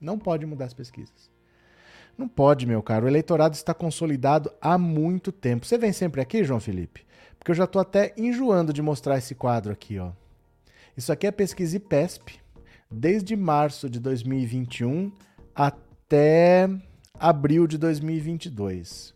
Não 0.00 0.18
pode 0.18 0.46
mudar 0.46 0.64
as 0.66 0.74
pesquisas. 0.74 1.30
Não 2.16 2.26
pode, 2.26 2.66
meu 2.66 2.82
caro. 2.82 3.04
O 3.04 3.08
eleitorado 3.08 3.54
está 3.54 3.74
consolidado 3.74 4.50
há 4.60 4.78
muito 4.78 5.30
tempo. 5.30 5.66
Você 5.66 5.76
vem 5.76 5.92
sempre 5.92 6.20
aqui, 6.20 6.42
João 6.42 6.60
Felipe? 6.60 7.04
Porque 7.38 7.50
eu 7.50 7.54
já 7.54 7.64
estou 7.64 7.80
até 7.80 8.14
enjoando 8.16 8.72
de 8.72 8.80
mostrar 8.80 9.18
esse 9.18 9.34
quadro 9.34 9.72
aqui, 9.72 9.98
ó. 9.98 10.12
Isso 10.96 11.12
aqui 11.12 11.26
é 11.26 11.30
pesquisa 11.30 11.76
IPESP, 11.76 12.40
desde 12.90 13.36
março 13.36 13.88
de 13.90 13.98
2021 14.00 15.10
até 15.54 16.68
abril 17.18 17.66
de 17.66 17.78
2022. 17.78 19.14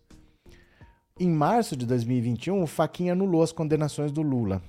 Em 1.18 1.28
março 1.30 1.76
de 1.76 1.84
2021, 1.86 2.62
o 2.62 2.66
Faquinha 2.66 3.12
anulou 3.12 3.42
as 3.42 3.52
condenações 3.52 4.10
do 4.10 4.22
Lula. 4.22 4.62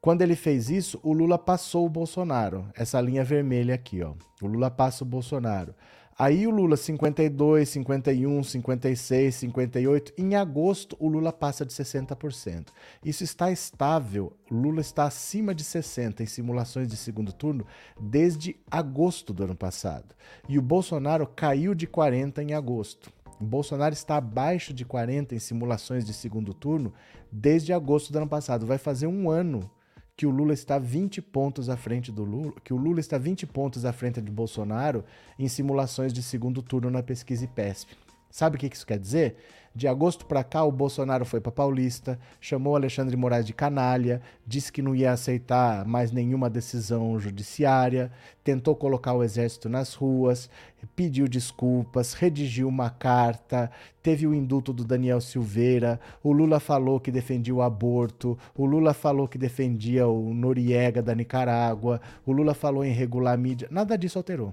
Quando 0.00 0.22
ele 0.22 0.36
fez 0.36 0.70
isso, 0.70 1.00
o 1.02 1.12
Lula 1.12 1.38
passou 1.38 1.86
o 1.86 1.88
Bolsonaro. 1.88 2.66
Essa 2.76 3.00
linha 3.00 3.24
vermelha 3.24 3.74
aqui, 3.74 4.02
ó. 4.02 4.12
O 4.42 4.46
Lula 4.46 4.70
passa 4.70 5.02
o 5.02 5.06
Bolsonaro. 5.06 5.74
Aí 6.16 6.46
o 6.46 6.50
Lula 6.50 6.76
52, 6.76 7.68
51, 7.68 8.42
56, 8.44 9.34
58. 9.34 10.12
Em 10.16 10.36
agosto, 10.36 10.96
o 11.00 11.08
Lula 11.08 11.32
passa 11.32 11.66
de 11.66 11.72
60%. 11.72 12.68
Isso 13.04 13.24
está 13.24 13.50
estável. 13.50 14.32
O 14.48 14.54
Lula 14.54 14.80
está 14.80 15.04
acima 15.04 15.52
de 15.52 15.64
60% 15.64 16.20
em 16.20 16.26
simulações 16.26 16.86
de 16.86 16.96
segundo 16.96 17.32
turno 17.32 17.66
desde 18.00 18.56
agosto 18.70 19.32
do 19.32 19.42
ano 19.42 19.56
passado. 19.56 20.14
E 20.48 20.56
o 20.56 20.62
Bolsonaro 20.62 21.26
caiu 21.26 21.74
de 21.74 21.86
40% 21.86 22.38
em 22.38 22.54
agosto. 22.54 23.12
O 23.40 23.44
Bolsonaro 23.44 23.92
está 23.92 24.16
abaixo 24.16 24.72
de 24.72 24.84
40% 24.84 25.32
em 25.32 25.38
simulações 25.40 26.04
de 26.04 26.14
segundo 26.14 26.54
turno 26.54 26.92
desde 27.30 27.72
agosto 27.72 28.12
do 28.12 28.18
ano 28.18 28.28
passado. 28.28 28.66
Vai 28.66 28.78
fazer 28.78 29.08
um 29.08 29.28
ano 29.28 29.68
que 30.16 30.26
o 30.26 30.30
Lula 30.30 30.52
está 30.52 30.78
20 30.78 31.20
pontos 31.20 31.68
à 31.68 31.76
frente 31.76 32.12
do 32.12 32.24
Lula, 32.24 32.52
que 32.62 32.72
o 32.72 32.76
Lula 32.76 33.00
está 33.00 33.18
20 33.18 33.46
pontos 33.46 33.84
à 33.84 33.92
frente 33.92 34.20
de 34.20 34.30
Bolsonaro 34.30 35.04
em 35.38 35.48
simulações 35.48 36.12
de 36.12 36.22
segundo 36.22 36.62
turno 36.62 36.90
na 36.90 37.02
pesquisa 37.02 37.44
IPESP. 37.44 38.03
Sabe 38.34 38.56
o 38.56 38.58
que 38.58 38.66
isso 38.66 38.84
quer 38.84 38.98
dizer? 38.98 39.36
De 39.72 39.86
agosto 39.86 40.26
para 40.26 40.42
cá, 40.42 40.64
o 40.64 40.72
Bolsonaro 40.72 41.24
foi 41.24 41.40
para 41.40 41.52
Paulista, 41.52 42.18
chamou 42.40 42.74
Alexandre 42.74 43.16
Moraes 43.16 43.46
de 43.46 43.52
canalha, 43.52 44.20
disse 44.44 44.72
que 44.72 44.82
não 44.82 44.92
ia 44.92 45.12
aceitar 45.12 45.86
mais 45.86 46.10
nenhuma 46.10 46.50
decisão 46.50 47.16
judiciária, 47.20 48.10
tentou 48.42 48.74
colocar 48.74 49.12
o 49.12 49.22
exército 49.22 49.68
nas 49.68 49.94
ruas, 49.94 50.50
pediu 50.96 51.28
desculpas, 51.28 52.12
redigiu 52.12 52.66
uma 52.66 52.90
carta, 52.90 53.70
teve 54.02 54.26
o 54.26 54.34
indulto 54.34 54.72
do 54.72 54.84
Daniel 54.84 55.20
Silveira, 55.20 56.00
o 56.20 56.32
Lula 56.32 56.58
falou 56.58 56.98
que 56.98 57.12
defendia 57.12 57.54
o 57.54 57.62
aborto, 57.62 58.36
o 58.52 58.66
Lula 58.66 58.92
falou 58.92 59.28
que 59.28 59.38
defendia 59.38 60.08
o 60.08 60.34
Noriega 60.34 61.00
da 61.00 61.14
Nicarágua, 61.14 62.00
o 62.26 62.32
Lula 62.32 62.52
falou 62.52 62.84
em 62.84 62.92
regular 62.92 63.34
a 63.34 63.36
mídia. 63.36 63.68
Nada 63.70 63.96
disso 63.96 64.18
alterou. 64.18 64.52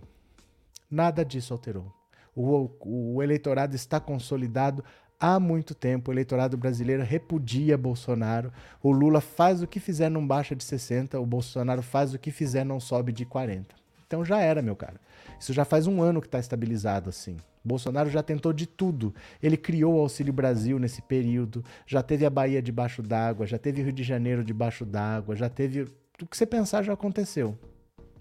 Nada 0.87 1.25
disso 1.25 1.51
alterou. 1.51 2.00
O, 2.35 2.69
o, 2.79 3.21
eleitorado 3.21 3.75
está 3.75 3.99
consolidado 3.99 4.83
há 5.19 5.39
muito 5.39 5.75
tempo. 5.75 6.09
O 6.09 6.13
eleitorado 6.13 6.57
brasileiro 6.57 7.03
repudia 7.03 7.77
Bolsonaro. 7.77 8.51
O 8.81 8.91
Lula 8.91 9.21
faz 9.21 9.61
o 9.61 9.67
que 9.67 9.79
fizer, 9.79 10.09
não 10.09 10.25
baixa 10.25 10.55
de 10.55 10.63
60. 10.63 11.19
O 11.19 11.25
Bolsonaro 11.25 11.81
faz 11.81 12.13
o 12.13 12.19
que 12.19 12.31
fizer, 12.31 12.63
não 12.63 12.79
sobe 12.79 13.11
de 13.11 13.25
40. 13.25 13.75
Então 14.07 14.25
já 14.25 14.39
era, 14.39 14.61
meu 14.61 14.75
cara. 14.75 14.99
Isso 15.39 15.53
já 15.53 15.63
faz 15.63 15.87
um 15.87 16.01
ano 16.01 16.21
que 16.21 16.27
está 16.27 16.39
estabilizado 16.39 17.09
assim. 17.09 17.37
Bolsonaro 17.63 18.09
já 18.09 18.23
tentou 18.23 18.51
de 18.51 18.65
tudo. 18.65 19.13
Ele 19.41 19.55
criou 19.55 19.95
o 19.95 19.99
Auxílio 19.99 20.33
Brasil 20.33 20.79
nesse 20.79 21.01
período, 21.01 21.63
já 21.85 22.01
teve 22.01 22.25
a 22.25 22.29
Bahia 22.29 22.61
debaixo 22.61 23.01
d'água, 23.01 23.45
já 23.45 23.57
teve 23.57 23.81
Rio 23.81 23.93
de 23.93 24.03
Janeiro 24.03 24.43
debaixo 24.43 24.85
d'água, 24.85 25.35
já 25.35 25.47
teve. 25.47 25.83
O 26.21 26.25
que 26.25 26.35
você 26.35 26.45
pensar 26.45 26.83
já 26.83 26.93
aconteceu. 26.93 27.57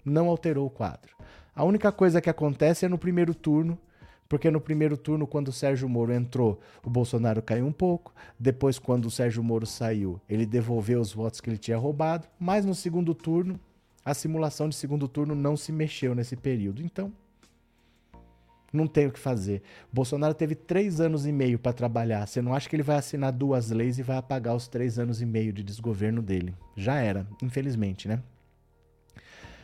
Não 0.05 0.29
alterou 0.29 0.65
o 0.65 0.69
quadro. 0.69 1.15
A 1.55 1.63
única 1.63 1.91
coisa 1.91 2.21
que 2.21 2.29
acontece 2.29 2.85
é 2.85 2.89
no 2.89 2.97
primeiro 2.97 3.35
turno, 3.35 3.77
porque 4.31 4.49
no 4.49 4.61
primeiro 4.61 4.95
turno, 4.95 5.27
quando 5.27 5.49
o 5.49 5.51
Sérgio 5.51 5.89
Moro 5.89 6.13
entrou, 6.13 6.57
o 6.85 6.89
Bolsonaro 6.89 7.41
caiu 7.41 7.67
um 7.67 7.71
pouco. 7.73 8.13
Depois, 8.39 8.79
quando 8.79 9.07
o 9.07 9.11
Sérgio 9.11 9.43
Moro 9.43 9.65
saiu, 9.65 10.21
ele 10.29 10.45
devolveu 10.45 11.01
os 11.01 11.11
votos 11.11 11.41
que 11.41 11.49
ele 11.49 11.57
tinha 11.57 11.77
roubado. 11.77 12.29
Mas 12.39 12.63
no 12.63 12.73
segundo 12.73 13.13
turno, 13.13 13.59
a 14.05 14.13
simulação 14.13 14.69
de 14.69 14.75
segundo 14.75 15.05
turno 15.05 15.35
não 15.35 15.57
se 15.57 15.73
mexeu 15.73 16.15
nesse 16.15 16.37
período. 16.37 16.81
Então, 16.81 17.11
não 18.71 18.87
tem 18.87 19.05
o 19.05 19.11
que 19.11 19.19
fazer. 19.19 19.63
Bolsonaro 19.91 20.33
teve 20.33 20.55
três 20.55 21.01
anos 21.01 21.25
e 21.25 21.31
meio 21.33 21.59
para 21.59 21.73
trabalhar. 21.73 22.25
Você 22.25 22.41
não 22.41 22.53
acha 22.53 22.69
que 22.69 22.75
ele 22.77 22.83
vai 22.83 22.95
assinar 22.95 23.33
duas 23.33 23.69
leis 23.69 23.99
e 23.99 24.01
vai 24.01 24.15
apagar 24.15 24.55
os 24.55 24.65
três 24.65 24.97
anos 24.97 25.21
e 25.21 25.25
meio 25.25 25.51
de 25.51 25.61
desgoverno 25.61 26.21
dele? 26.21 26.55
Já 26.73 26.95
era, 27.01 27.27
infelizmente, 27.43 28.07
né? 28.07 28.23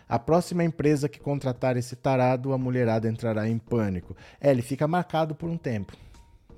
A 0.07 0.17
próxima 0.17 0.63
empresa 0.63 1.09
que 1.09 1.19
contratar 1.19 1.75
esse 1.75 1.95
tarado, 1.95 2.53
a 2.53 2.57
mulherada 2.57 3.09
entrará 3.09 3.47
em 3.47 3.57
pânico. 3.57 4.15
É, 4.39 4.51
ele 4.51 4.61
fica 4.61 4.87
marcado 4.87 5.35
por 5.35 5.49
um 5.49 5.57
tempo. 5.57 5.93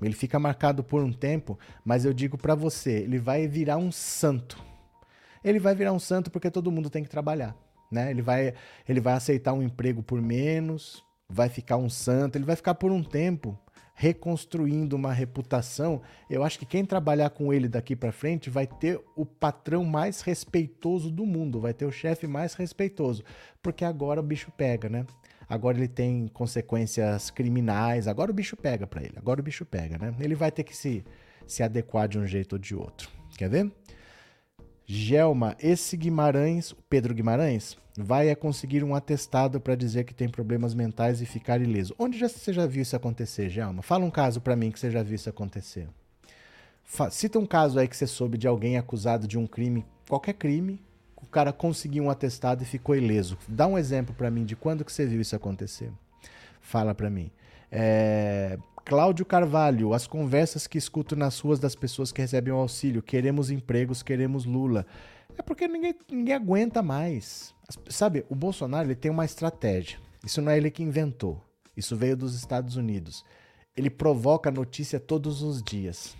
Ele 0.00 0.14
fica 0.14 0.38
marcado 0.38 0.82
por 0.82 1.02
um 1.02 1.12
tempo, 1.12 1.58
mas 1.84 2.04
eu 2.04 2.12
digo 2.12 2.38
para 2.38 2.54
você, 2.54 2.92
ele 3.00 3.18
vai 3.18 3.46
virar 3.46 3.76
um 3.76 3.92
santo. 3.92 4.62
Ele 5.44 5.58
vai 5.58 5.74
virar 5.74 5.92
um 5.92 5.98
santo 5.98 6.30
porque 6.30 6.50
todo 6.50 6.70
mundo 6.70 6.88
tem 6.88 7.02
que 7.02 7.08
trabalhar, 7.08 7.54
né? 7.90 8.10
Ele 8.10 8.22
vai, 8.22 8.54
ele 8.88 9.00
vai 9.00 9.14
aceitar 9.14 9.52
um 9.52 9.62
emprego 9.62 10.02
por 10.02 10.20
menos, 10.22 11.04
vai 11.28 11.48
ficar 11.48 11.76
um 11.76 11.90
santo, 11.90 12.36
ele 12.36 12.44
vai 12.44 12.56
ficar 12.56 12.74
por 12.74 12.90
um 12.90 13.02
tempo 13.02 13.58
reconstruindo 14.00 14.96
uma 14.96 15.12
reputação, 15.12 16.00
eu 16.30 16.42
acho 16.42 16.58
que 16.58 16.64
quem 16.64 16.86
trabalhar 16.86 17.28
com 17.28 17.52
ele 17.52 17.68
daqui 17.68 17.94
para 17.94 18.10
frente 18.10 18.48
vai 18.48 18.66
ter 18.66 18.98
o 19.14 19.26
patrão 19.26 19.84
mais 19.84 20.22
respeitoso 20.22 21.10
do 21.10 21.26
mundo, 21.26 21.60
vai 21.60 21.74
ter 21.74 21.84
o 21.84 21.92
chefe 21.92 22.26
mais 22.26 22.54
respeitoso, 22.54 23.22
porque 23.62 23.84
agora 23.84 24.18
o 24.18 24.22
bicho 24.22 24.50
pega, 24.56 24.88
né? 24.88 25.04
Agora 25.46 25.76
ele 25.76 25.86
tem 25.86 26.28
consequências 26.28 27.28
criminais, 27.28 28.08
agora 28.08 28.30
o 28.30 28.34
bicho 28.34 28.56
pega 28.56 28.86
para 28.86 29.02
ele, 29.02 29.18
agora 29.18 29.38
o 29.38 29.44
bicho 29.44 29.66
pega, 29.66 29.98
né? 29.98 30.14
Ele 30.18 30.34
vai 30.34 30.50
ter 30.50 30.64
que 30.64 30.74
se, 30.74 31.04
se 31.46 31.62
adequar 31.62 32.08
de 32.08 32.18
um 32.18 32.26
jeito 32.26 32.54
ou 32.54 32.58
de 32.58 32.74
outro. 32.74 33.10
Quer 33.36 33.50
ver? 33.50 33.70
Gelma, 34.92 35.56
esse 35.60 35.96
Guimarães, 35.96 36.74
Pedro 36.88 37.14
Guimarães, 37.14 37.78
vai 37.96 38.28
a 38.28 38.34
conseguir 38.34 38.82
um 38.82 38.92
atestado 38.92 39.60
para 39.60 39.76
dizer 39.76 40.02
que 40.02 40.12
tem 40.12 40.28
problemas 40.28 40.74
mentais 40.74 41.22
e 41.22 41.26
ficar 41.26 41.60
ileso. 41.60 41.94
Onde 41.96 42.18
já, 42.18 42.28
você 42.28 42.52
já 42.52 42.66
viu 42.66 42.82
isso 42.82 42.96
acontecer, 42.96 43.48
Gelma? 43.48 43.82
Fala 43.82 44.04
um 44.04 44.10
caso 44.10 44.40
para 44.40 44.56
mim 44.56 44.72
que 44.72 44.80
você 44.80 44.90
já 44.90 45.00
viu 45.00 45.14
isso 45.14 45.30
acontecer. 45.30 45.86
Fa 46.82 47.08
cita 47.08 47.38
um 47.38 47.46
caso 47.46 47.78
aí 47.78 47.86
que 47.86 47.96
você 47.96 48.04
soube 48.04 48.36
de 48.36 48.48
alguém 48.48 48.76
acusado 48.76 49.28
de 49.28 49.38
um 49.38 49.46
crime, 49.46 49.86
qualquer 50.08 50.32
crime, 50.32 50.82
o 51.22 51.26
cara 51.26 51.52
conseguiu 51.52 52.02
um 52.02 52.10
atestado 52.10 52.64
e 52.64 52.66
ficou 52.66 52.96
ileso. 52.96 53.38
Dá 53.46 53.68
um 53.68 53.78
exemplo 53.78 54.12
para 54.12 54.28
mim 54.28 54.44
de 54.44 54.56
quando 54.56 54.84
que 54.84 54.92
você 54.92 55.06
viu 55.06 55.20
isso 55.20 55.36
acontecer. 55.36 55.92
Fala 56.60 56.96
para 56.96 57.08
mim. 57.08 57.30
É, 57.70 58.58
Cláudio 58.84 59.24
Carvalho, 59.24 59.92
as 59.94 60.06
conversas 60.06 60.66
que 60.66 60.78
escuto 60.78 61.14
nas 61.14 61.38
ruas 61.38 61.58
das 61.58 61.74
pessoas 61.74 62.10
que 62.10 62.20
recebem 62.20 62.52
o 62.52 62.56
auxílio, 62.56 63.02
queremos 63.02 63.50
empregos, 63.50 64.02
queremos 64.02 64.44
Lula. 64.44 64.86
É 65.38 65.42
porque 65.42 65.68
ninguém, 65.68 65.94
ninguém 66.10 66.34
aguenta 66.34 66.82
mais. 66.82 67.54
Sabe, 67.88 68.24
o 68.28 68.34
Bolsonaro 68.34 68.88
ele 68.88 68.94
tem 68.94 69.10
uma 69.10 69.24
estratégia. 69.24 69.98
Isso 70.24 70.42
não 70.42 70.50
é 70.50 70.56
ele 70.56 70.70
que 70.70 70.82
inventou. 70.82 71.42
Isso 71.76 71.96
veio 71.96 72.16
dos 72.16 72.34
Estados 72.34 72.76
Unidos. 72.76 73.24
ele 73.76 73.88
provoca 73.88 74.50
notícia 74.50 75.00
todos 75.00 75.42
os 75.42 75.62
dias. 75.62 76.16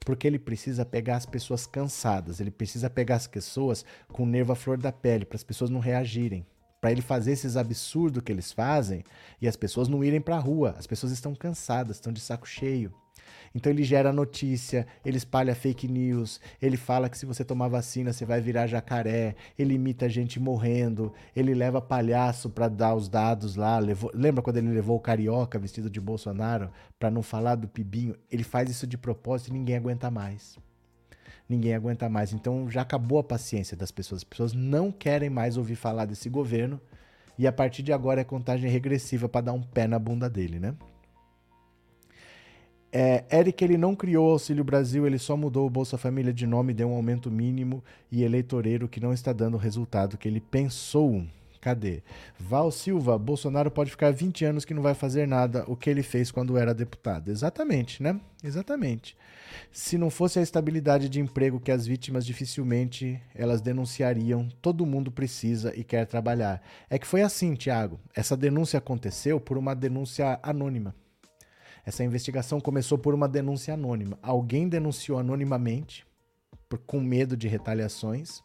Porque 0.00 0.26
ele 0.26 0.38
precisa 0.38 0.84
pegar 0.84 1.16
as 1.16 1.26
pessoas 1.26 1.66
cansadas, 1.66 2.40
ele 2.40 2.50
precisa 2.50 2.88
pegar 2.88 3.16
as 3.16 3.26
pessoas 3.26 3.84
com 4.08 4.22
o 4.22 4.26
nervo 4.26 4.52
à 4.52 4.56
flor 4.56 4.78
da 4.78 4.90
pele, 4.90 5.24
para 5.24 5.36
as 5.36 5.44
pessoas 5.44 5.70
não 5.70 5.78
reagirem. 5.80 6.44
Para 6.80 6.92
ele 6.92 7.02
fazer 7.02 7.32
esses 7.32 7.56
absurdos 7.56 8.22
que 8.22 8.32
eles 8.32 8.52
fazem 8.52 9.04
e 9.40 9.46
as 9.46 9.56
pessoas 9.56 9.88
não 9.88 10.02
irem 10.02 10.20
para 10.20 10.36
a 10.36 10.40
rua. 10.40 10.74
As 10.78 10.86
pessoas 10.86 11.12
estão 11.12 11.34
cansadas, 11.34 11.96
estão 11.96 12.12
de 12.12 12.20
saco 12.20 12.48
cheio. 12.48 12.92
Então 13.54 13.70
ele 13.72 13.82
gera 13.82 14.12
notícia, 14.12 14.86
ele 15.04 15.16
espalha 15.16 15.54
fake 15.54 15.88
news, 15.88 16.40
ele 16.62 16.76
fala 16.76 17.08
que 17.08 17.18
se 17.18 17.26
você 17.26 17.44
tomar 17.44 17.68
vacina 17.68 18.12
você 18.12 18.24
vai 18.24 18.40
virar 18.40 18.66
jacaré, 18.66 19.34
ele 19.58 19.74
imita 19.74 20.08
gente 20.08 20.38
morrendo, 20.38 21.12
ele 21.34 21.52
leva 21.54 21.80
palhaço 21.80 22.48
para 22.48 22.68
dar 22.68 22.94
os 22.94 23.08
dados 23.08 23.56
lá. 23.56 23.78
Levou, 23.78 24.10
lembra 24.14 24.42
quando 24.42 24.58
ele 24.58 24.68
levou 24.68 24.96
o 24.96 25.00
carioca 25.00 25.58
vestido 25.58 25.90
de 25.90 26.00
Bolsonaro 26.00 26.70
para 26.98 27.10
não 27.10 27.22
falar 27.22 27.56
do 27.56 27.68
pibinho? 27.68 28.14
Ele 28.30 28.44
faz 28.44 28.70
isso 28.70 28.86
de 28.86 28.96
propósito 28.96 29.48
e 29.48 29.52
ninguém 29.52 29.76
aguenta 29.76 30.10
mais. 30.10 30.56
Ninguém 31.50 31.74
aguenta 31.74 32.08
mais. 32.08 32.32
Então 32.32 32.70
já 32.70 32.82
acabou 32.82 33.18
a 33.18 33.24
paciência 33.24 33.76
das 33.76 33.90
pessoas. 33.90 34.20
As 34.20 34.24
pessoas 34.24 34.52
não 34.52 34.92
querem 34.92 35.28
mais 35.28 35.56
ouvir 35.56 35.74
falar 35.74 36.04
desse 36.04 36.28
governo. 36.28 36.80
E 37.36 37.44
a 37.44 37.50
partir 37.50 37.82
de 37.82 37.92
agora 37.92 38.20
é 38.20 38.24
contagem 38.24 38.70
regressiva 38.70 39.28
para 39.28 39.46
dar 39.46 39.52
um 39.52 39.60
pé 39.60 39.88
na 39.88 39.98
bunda 39.98 40.30
dele, 40.30 40.60
né? 40.60 40.76
É, 42.92 43.24
Eric 43.32 43.64
ele 43.64 43.76
não 43.76 43.96
criou 43.96 44.28
o 44.28 44.32
Auxílio 44.32 44.62
Brasil, 44.62 45.06
ele 45.06 45.18
só 45.18 45.36
mudou 45.36 45.66
o 45.66 45.70
Bolsa 45.70 45.98
Família 45.98 46.32
de 46.32 46.46
nome, 46.46 46.72
deu 46.72 46.88
um 46.88 46.94
aumento 46.94 47.30
mínimo 47.30 47.82
e 48.12 48.22
eleitoreiro 48.22 48.88
que 48.88 49.00
não 49.00 49.12
está 49.12 49.32
dando 49.32 49.54
o 49.54 49.58
resultado 49.58 50.16
que 50.16 50.28
ele 50.28 50.40
pensou. 50.40 51.24
Cadê? 51.60 52.02
Val 52.38 52.70
Silva, 52.70 53.18
Bolsonaro 53.18 53.70
pode 53.70 53.90
ficar 53.90 54.10
20 54.12 54.44
anos 54.46 54.64
que 54.64 54.72
não 54.72 54.82
vai 54.82 54.94
fazer 54.94 55.28
nada, 55.28 55.64
o 55.66 55.76
que 55.76 55.90
ele 55.90 56.02
fez 56.02 56.30
quando 56.30 56.56
era 56.56 56.72
deputado. 56.72 57.30
Exatamente, 57.30 58.02
né? 58.02 58.18
Exatamente. 58.42 59.14
Se 59.70 59.98
não 59.98 60.08
fosse 60.08 60.38
a 60.38 60.42
estabilidade 60.42 61.08
de 61.08 61.20
emprego 61.20 61.60
que 61.60 61.70
as 61.70 61.86
vítimas 61.86 62.24
dificilmente 62.24 63.20
elas 63.34 63.60
denunciariam, 63.60 64.48
todo 64.62 64.86
mundo 64.86 65.10
precisa 65.10 65.74
e 65.76 65.84
quer 65.84 66.06
trabalhar. 66.06 66.62
É 66.88 66.98
que 66.98 67.06
foi 67.06 67.20
assim, 67.20 67.54
Tiago. 67.54 68.00
Essa 68.14 68.36
denúncia 68.36 68.78
aconteceu 68.78 69.38
por 69.38 69.58
uma 69.58 69.74
denúncia 69.74 70.40
anônima. 70.42 70.94
Essa 71.84 72.04
investigação 72.04 72.60
começou 72.60 72.96
por 72.96 73.14
uma 73.14 73.28
denúncia 73.28 73.74
anônima. 73.74 74.18
Alguém 74.22 74.68
denunciou 74.68 75.18
anonimamente, 75.18 76.06
por, 76.68 76.78
com 76.78 77.00
medo 77.00 77.36
de 77.36 77.48
retaliações. 77.48 78.42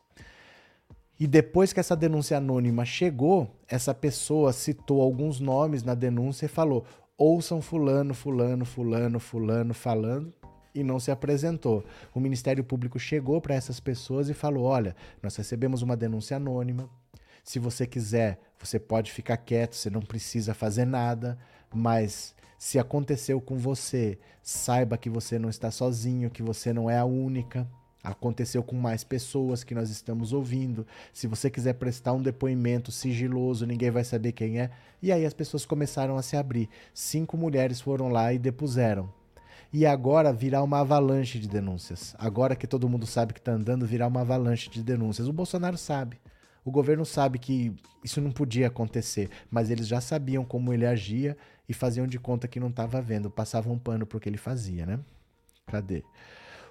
E 1.19 1.25
depois 1.25 1.71
que 1.71 1.79
essa 1.79 1.95
denúncia 1.95 2.37
anônima 2.37 2.83
chegou, 2.83 3.49
essa 3.67 3.93
pessoa 3.93 4.51
citou 4.51 5.01
alguns 5.01 5.39
nomes 5.39 5.83
na 5.83 5.95
denúncia 5.95 6.45
e 6.45 6.49
falou: 6.49 6.85
ouçam 7.17 7.61
Fulano, 7.61 8.13
Fulano, 8.13 8.65
Fulano, 8.65 9.19
Fulano 9.19 9.73
falando, 9.73 10.33
e 10.73 10.83
não 10.83 10.99
se 10.99 11.11
apresentou. 11.11 11.85
O 12.13 12.19
Ministério 12.19 12.63
Público 12.63 12.99
chegou 12.99 13.39
para 13.39 13.55
essas 13.55 13.79
pessoas 13.79 14.29
e 14.29 14.33
falou: 14.33 14.65
olha, 14.65 14.95
nós 15.23 15.35
recebemos 15.37 15.81
uma 15.81 15.95
denúncia 15.95 16.35
anônima. 16.35 16.89
Se 17.43 17.59
você 17.59 17.85
quiser, 17.85 18.39
você 18.59 18.79
pode 18.79 19.11
ficar 19.11 19.37
quieto, 19.37 19.75
você 19.75 19.89
não 19.89 20.01
precisa 20.01 20.53
fazer 20.53 20.83
nada, 20.83 21.37
mas 21.73 22.35
se 22.57 22.79
aconteceu 22.79 23.39
com 23.39 23.57
você, 23.57 24.17
saiba 24.41 24.97
que 24.97 25.09
você 25.09 25.37
não 25.37 25.49
está 25.49 25.69
sozinho, 25.69 26.29
que 26.29 26.41
você 26.41 26.73
não 26.73 26.89
é 26.89 26.97
a 26.97 27.05
única. 27.05 27.67
Aconteceu 28.05 28.61
com 28.61 28.75
mais 28.75 29.03
pessoas 29.03 29.63
que 29.63 29.73
nós 29.73 29.89
estamos 29.89 30.31
ouvindo. 30.31 30.85
Se 31.11 31.25
você 31.25 31.49
quiser 31.49 31.73
prestar 31.73 32.13
um 32.13 32.21
depoimento 32.21 32.91
sigiloso, 32.91 33.65
ninguém 33.65 33.89
vai 33.89 34.03
saber 34.03 34.31
quem 34.31 34.59
é. 34.59 34.69
E 35.01 35.11
aí 35.11 35.25
as 35.25 35.33
pessoas 35.33 35.65
começaram 35.65 36.15
a 36.15 36.21
se 36.21 36.37
abrir. 36.37 36.69
Cinco 36.93 37.35
mulheres 37.35 37.81
foram 37.81 38.09
lá 38.09 38.31
e 38.31 38.37
depuseram. 38.37 39.11
E 39.73 39.85
agora 39.85 40.31
virá 40.31 40.61
uma 40.61 40.79
avalanche 40.79 41.39
de 41.39 41.47
denúncias. 41.47 42.15
Agora 42.19 42.55
que 42.55 42.67
todo 42.67 42.87
mundo 42.87 43.05
sabe 43.05 43.33
que 43.33 43.39
está 43.39 43.51
andando, 43.51 43.85
virá 43.85 44.07
uma 44.07 44.21
avalanche 44.21 44.69
de 44.69 44.83
denúncias. 44.83 45.27
O 45.27 45.33
Bolsonaro 45.33 45.77
sabe. 45.77 46.17
O 46.63 46.71
governo 46.71 47.05
sabe 47.05 47.39
que 47.39 47.75
isso 48.03 48.21
não 48.21 48.31
podia 48.31 48.67
acontecer, 48.67 49.29
mas 49.51 49.69
eles 49.69 49.87
já 49.87 49.99
sabiam 49.99 50.45
como 50.45 50.71
ele 50.71 50.85
agia 50.85 51.35
e 51.67 51.73
faziam 51.73 52.07
de 52.07 52.19
conta 52.19 52.47
que 52.47 52.59
não 52.59 52.69
estava 52.69 53.01
vendo, 53.01 53.29
passavam 53.29 53.73
um 53.73 53.79
pano 53.79 54.05
pro 54.05 54.19
que 54.19 54.29
ele 54.29 54.37
fazia, 54.37 54.85
né? 54.85 54.99
Cadê? 55.67 56.03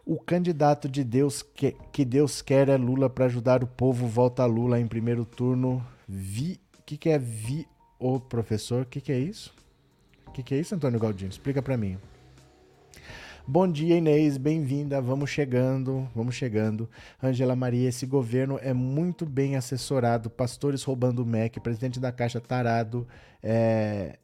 O 0.06 0.18
candidato 0.18 0.86
de 0.86 1.02
Deus 1.02 1.42
que, 1.42 1.74
que 1.90 2.04
Deus 2.04 2.42
quer 2.42 2.68
é 2.68 2.76
Lula 2.76 3.08
para 3.08 3.24
ajudar 3.24 3.64
o 3.64 3.66
povo, 3.66 4.06
volta 4.06 4.44
Lula 4.44 4.78
em 4.78 4.86
primeiro 4.86 5.24
turno. 5.24 5.84
Vi, 6.06 6.60
o 6.78 6.82
que, 6.82 6.98
que 6.98 7.08
é 7.08 7.18
vi 7.18 7.66
o 7.98 8.20
professor? 8.20 8.82
O 8.82 8.86
que, 8.86 9.00
que 9.00 9.10
é 9.10 9.18
isso? 9.18 9.54
O 10.26 10.30
que, 10.30 10.42
que 10.42 10.54
é 10.54 10.58
isso, 10.58 10.74
Antônio 10.74 11.00
Galdino? 11.00 11.30
Explica 11.30 11.62
para 11.62 11.78
mim. 11.78 11.96
Bom 13.46 13.66
dia, 13.66 13.96
Inês, 13.96 14.36
bem-vinda. 14.36 15.00
Vamos 15.00 15.30
chegando, 15.30 16.06
vamos 16.14 16.34
chegando. 16.34 16.88
Angela 17.22 17.56
Maria, 17.56 17.88
esse 17.88 18.04
governo 18.04 18.58
é 18.62 18.74
muito 18.74 19.24
bem 19.24 19.56
assessorado. 19.56 20.28
Pastores 20.28 20.82
roubando 20.82 21.22
o 21.22 21.26
MEC, 21.26 21.60
presidente 21.60 21.98
da 21.98 22.12
Caixa 22.12 22.40
tarado. 22.40 23.06
É... 23.42 24.18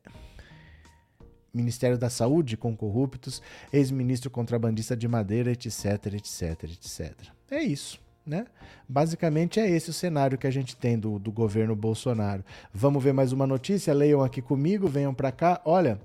Ministério 1.52 1.98
da 1.98 2.08
Saúde 2.08 2.56
com 2.56 2.76
corruptos, 2.76 3.42
ex-ministro 3.72 4.30
contrabandista 4.30 4.96
de 4.96 5.08
madeira, 5.08 5.50
etc, 5.50 6.14
etc, 6.14 6.64
etc. 6.64 7.12
É 7.50 7.62
isso. 7.62 8.00
Né? 8.24 8.46
Basicamente 8.88 9.58
é 9.58 9.68
esse 9.68 9.90
o 9.90 9.94
cenário 9.94 10.38
que 10.38 10.46
a 10.46 10.50
gente 10.50 10.76
tem 10.76 10.98
do, 10.98 11.18
do 11.18 11.32
governo 11.32 11.74
Bolsonaro. 11.74 12.44
Vamos 12.72 13.02
ver 13.02 13.12
mais 13.12 13.32
uma 13.32 13.46
notícia? 13.46 13.94
Leiam 13.94 14.22
aqui 14.22 14.40
comigo, 14.40 14.86
venham 14.86 15.12
para 15.12 15.32
cá. 15.32 15.60
Olha, 15.64 16.00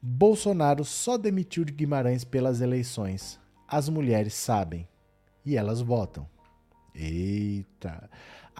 Bolsonaro 0.00 0.84
só 0.84 1.18
demitiu 1.18 1.64
de 1.64 1.72
Guimarães 1.72 2.24
pelas 2.24 2.60
eleições. 2.60 3.38
As 3.68 3.88
mulheres 3.88 4.32
sabem 4.32 4.88
e 5.44 5.56
elas 5.56 5.80
votam. 5.80 6.26
Eita! 6.94 8.08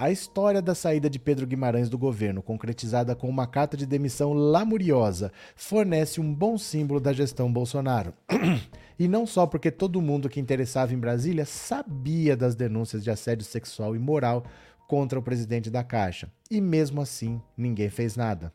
A 0.01 0.11
história 0.11 0.63
da 0.63 0.75
saída 0.75 1.11
de 1.11 1.19
Pedro 1.19 1.47
Guimarães 1.47 1.91
do 1.91 1.99
governo, 1.99 2.41
concretizada 2.41 3.15
com 3.15 3.29
uma 3.29 3.47
carta 3.47 3.77
de 3.77 3.85
demissão 3.85 4.33
lamuriosa, 4.33 5.31
fornece 5.55 6.23
um 6.23 6.35
bom 6.35 6.57
símbolo 6.57 6.99
da 6.99 7.13
gestão 7.13 7.53
Bolsonaro. 7.53 8.15
e 8.99 9.07
não 9.07 9.27
só 9.27 9.47
porque 9.47 9.71
todo 9.71 10.01
mundo 10.01 10.31
que 10.31 10.41
interessava 10.41 10.95
em 10.95 10.99
Brasília 10.99 11.45
sabia 11.45 12.35
das 12.35 12.55
denúncias 12.55 13.05
de 13.05 13.11
assédio 13.11 13.45
sexual 13.45 13.95
e 13.95 13.99
moral 13.99 14.43
contra 14.89 15.19
o 15.19 15.23
presidente 15.23 15.69
da 15.69 15.85
Caixa. 15.85 16.33
E 16.51 16.63
mesmo 16.63 17.03
assim, 17.03 17.39
ninguém 17.55 17.91
fez 17.91 18.17
nada. 18.17 18.55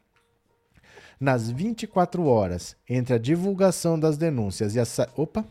Nas 1.20 1.52
24 1.52 2.26
horas 2.26 2.76
entre 2.90 3.14
a 3.14 3.20
divulgação 3.20 4.00
das 4.00 4.18
denúncias 4.18 4.74
e 4.74 4.80
a. 4.80 4.86
Sa... 4.86 5.08
Opa! 5.16 5.46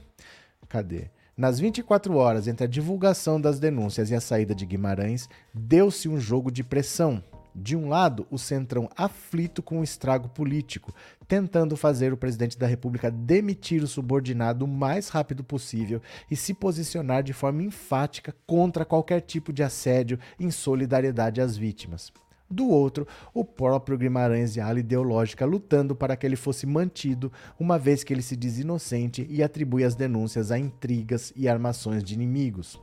Cadê? 0.68 1.13
Nas 1.36 1.58
24 1.58 2.14
horas 2.16 2.46
entre 2.46 2.64
a 2.64 2.68
divulgação 2.68 3.40
das 3.40 3.58
denúncias 3.58 4.08
e 4.08 4.14
a 4.14 4.20
saída 4.20 4.54
de 4.54 4.64
Guimarães, 4.64 5.28
deu-se 5.52 6.08
um 6.08 6.16
jogo 6.16 6.48
de 6.48 6.62
pressão. 6.62 7.20
De 7.52 7.76
um 7.76 7.88
lado, 7.88 8.24
o 8.30 8.38
Centrão 8.38 8.88
aflito 8.96 9.60
com 9.60 9.80
o 9.80 9.84
estrago 9.84 10.28
político, 10.28 10.94
tentando 11.26 11.76
fazer 11.76 12.12
o 12.12 12.16
presidente 12.16 12.56
da 12.56 12.68
República 12.68 13.10
demitir 13.10 13.82
o 13.82 13.88
subordinado 13.88 14.64
o 14.64 14.68
mais 14.68 15.08
rápido 15.08 15.42
possível 15.42 16.00
e 16.30 16.36
se 16.36 16.54
posicionar 16.54 17.24
de 17.24 17.32
forma 17.32 17.64
enfática 17.64 18.32
contra 18.46 18.84
qualquer 18.84 19.20
tipo 19.20 19.52
de 19.52 19.64
assédio 19.64 20.20
em 20.38 20.52
solidariedade 20.52 21.40
às 21.40 21.56
vítimas 21.56 22.12
do 22.54 22.68
outro, 22.68 23.06
o 23.34 23.44
próprio 23.44 23.98
Guimarães 23.98 24.56
e 24.56 24.60
a 24.60 24.66
ala 24.66 24.80
ideológica 24.80 25.44
lutando 25.44 25.94
para 25.94 26.16
que 26.16 26.24
ele 26.24 26.36
fosse 26.36 26.66
mantido, 26.66 27.30
uma 27.58 27.78
vez 27.78 28.02
que 28.02 28.14
ele 28.14 28.22
se 28.22 28.36
diz 28.36 28.58
inocente 28.58 29.26
e 29.28 29.42
atribui 29.42 29.84
as 29.84 29.94
denúncias 29.94 30.50
a 30.50 30.58
intrigas 30.58 31.32
e 31.36 31.48
armações 31.48 32.02
de 32.02 32.14
inimigos. 32.14 32.80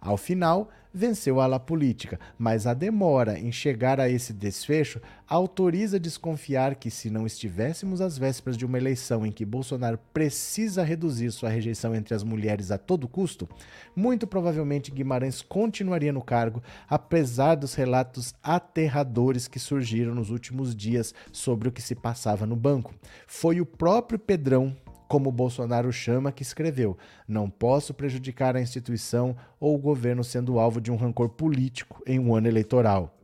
Ao 0.00 0.16
final, 0.16 0.70
venceu 0.92 1.40
a 1.40 1.44
ala 1.44 1.60
política, 1.60 2.18
mas 2.38 2.66
a 2.66 2.74
demora 2.74 3.38
em 3.38 3.52
chegar 3.52 4.00
a 4.00 4.08
esse 4.08 4.32
desfecho 4.32 5.00
autoriza 5.28 6.00
desconfiar 6.00 6.74
que, 6.74 6.90
se 6.90 7.10
não 7.10 7.26
estivéssemos 7.26 8.00
às 8.00 8.16
vésperas 8.16 8.56
de 8.56 8.64
uma 8.64 8.78
eleição 8.78 9.26
em 9.26 9.30
que 9.30 9.44
Bolsonaro 9.44 9.98
precisa 10.12 10.82
reduzir 10.82 11.30
sua 11.30 11.50
rejeição 11.50 11.94
entre 11.94 12.14
as 12.14 12.22
mulheres 12.22 12.70
a 12.70 12.78
todo 12.78 13.08
custo, 13.08 13.48
muito 13.94 14.26
provavelmente 14.26 14.90
Guimarães 14.90 15.42
continuaria 15.42 16.12
no 16.12 16.22
cargo, 16.22 16.62
apesar 16.88 17.54
dos 17.54 17.74
relatos 17.74 18.34
aterradores 18.42 19.46
que 19.46 19.58
surgiram 19.58 20.14
nos 20.14 20.30
últimos 20.30 20.74
dias 20.74 21.14
sobre 21.30 21.68
o 21.68 21.72
que 21.72 21.82
se 21.82 21.94
passava 21.94 22.46
no 22.46 22.56
banco. 22.56 22.94
Foi 23.26 23.60
o 23.60 23.66
próprio 23.66 24.18
Pedrão 24.18 24.74
como 25.08 25.32
Bolsonaro 25.32 25.90
chama, 25.90 26.30
que 26.30 26.42
escreveu: 26.42 26.96
Não 27.26 27.48
posso 27.48 27.94
prejudicar 27.94 28.54
a 28.54 28.60
instituição 28.60 29.34
ou 29.58 29.74
o 29.74 29.78
governo 29.78 30.22
sendo 30.22 30.58
alvo 30.58 30.80
de 30.80 30.92
um 30.92 30.96
rancor 30.96 31.30
político 31.30 32.02
em 32.06 32.18
um 32.18 32.36
ano 32.36 32.46
eleitoral. 32.46 33.14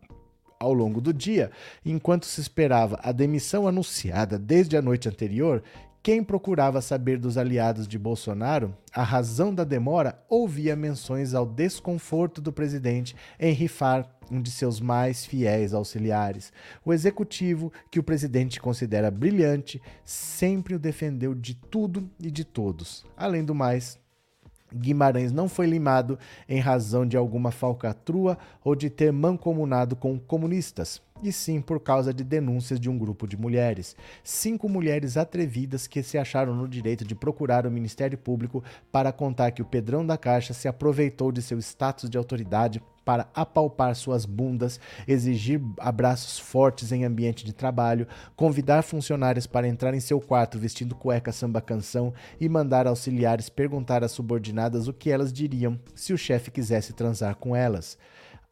Ao 0.59 0.73
longo 0.73 1.01
do 1.01 1.13
dia, 1.13 1.51
enquanto 1.85 2.25
se 2.25 2.41
esperava 2.41 2.99
a 3.03 3.13
demissão 3.13 3.69
anunciada 3.69 4.39
desde 4.39 4.77
a 4.77 4.83
noite 4.83 5.09
anterior, 5.09 5.63
quem 6.05 6.23
procurava 6.23 6.83
saber 6.83 7.19
dos 7.19 7.39
aliados 7.39 7.89
de 7.89 7.99
Bolsonaro 7.99 8.77
a 8.93 9.03
razão 9.03 9.55
da 9.55 9.65
demora 9.65 10.23
ouvia 10.29 10.77
menções 10.77 11.33
ao 11.33 11.47
desconforto 11.47 12.43
do 12.43 12.53
presidente 12.53 13.17
em 13.41 13.55
rifar 13.55 14.07
um 14.31 14.43
de 14.43 14.51
seus 14.51 14.81
mais 14.83 15.25
fiéis 15.25 15.73
auxiliares. 15.73 16.53
O 16.85 16.93
executivo, 16.93 17.73
que 17.91 17.99
o 17.99 18.03
presidente 18.03 18.61
considera 18.61 19.11
brilhante, 19.11 19.81
sempre 20.05 20.75
o 20.75 20.79
defendeu 20.79 21.35
de 21.35 21.55
tudo 21.55 22.07
e 22.21 22.31
de 22.31 22.45
todos. 22.45 23.07
Além 23.17 23.43
do 23.43 23.55
mais, 23.55 23.99
Guimarães 24.75 25.33
não 25.33 25.49
foi 25.49 25.67
limado 25.67 26.19
em 26.47 26.61
razão 26.61 27.07
de 27.07 27.17
alguma 27.17 27.51
falcatrua 27.51 28.37
ou 28.63 28.77
de 28.77 28.91
ter 28.91 29.11
mancomunado 29.11 29.97
com 29.97 30.19
comunistas, 30.19 31.01
e 31.25 31.33
sim 31.33 31.61
por 31.61 31.81
causa 31.81 32.13
de 32.13 32.23
denúncias 32.23 32.79
de 32.79 32.91
um 32.91 32.99
grupo 32.99 33.27
de 33.27 33.35
mulheres. 33.35 33.97
Cinco 34.23 34.69
mulheres 34.69 35.17
atrevidas 35.17 35.87
que 35.87 36.03
se 36.03 36.19
acharam 36.19 36.55
no 36.55 36.69
direito 36.69 37.03
de 37.03 37.15
procurar 37.15 37.67
o 37.67 37.71
Ministério 37.71 38.19
Público 38.19 38.63
para 38.93 39.11
contar 39.11 39.51
que 39.53 39.63
o 39.63 39.65
Pedrão 39.65 40.07
da 40.07 40.19
Caixa 40.19 40.53
se 40.53 40.69
aproveitou 40.69 41.33
de 41.33 41.41
seu 41.41 41.59
status 41.59 42.11
de 42.11 42.19
autoridade 42.19 42.83
para 43.05 43.29
apalpar 43.35 43.95
suas 43.95 44.25
bundas, 44.25 44.81
exigir 45.07 45.61
abraços 45.79 46.39
fortes 46.39 46.91
em 46.93 47.05
ambiente 47.05 47.45
de 47.45 47.53
trabalho, 47.53 48.07
convidar 48.35 48.83
funcionários 48.83 49.47
para 49.47 49.69
entrar 49.69 49.95
em 49.95 50.01
seu 50.01 50.21
quarto 50.21 50.59
vestindo 50.59 50.95
cueca 50.95 51.33
samba 51.33 51.61
canção 51.61 52.13
e 52.41 52.49
mandar 52.49 52.87
auxiliares 52.87 53.49
perguntar 53.49 54.03
às 54.03 54.13
subordinadas 54.13 54.89
o 54.89 54.93
que 54.93 55.11
elas 55.11 55.33
diriam 55.33 55.79
se 55.95 56.13
o 56.13 56.19
chefe 56.19 56.51
quisesse 56.51 56.93
transar 56.93 57.37
com 57.37 57.55
elas. 57.55 57.99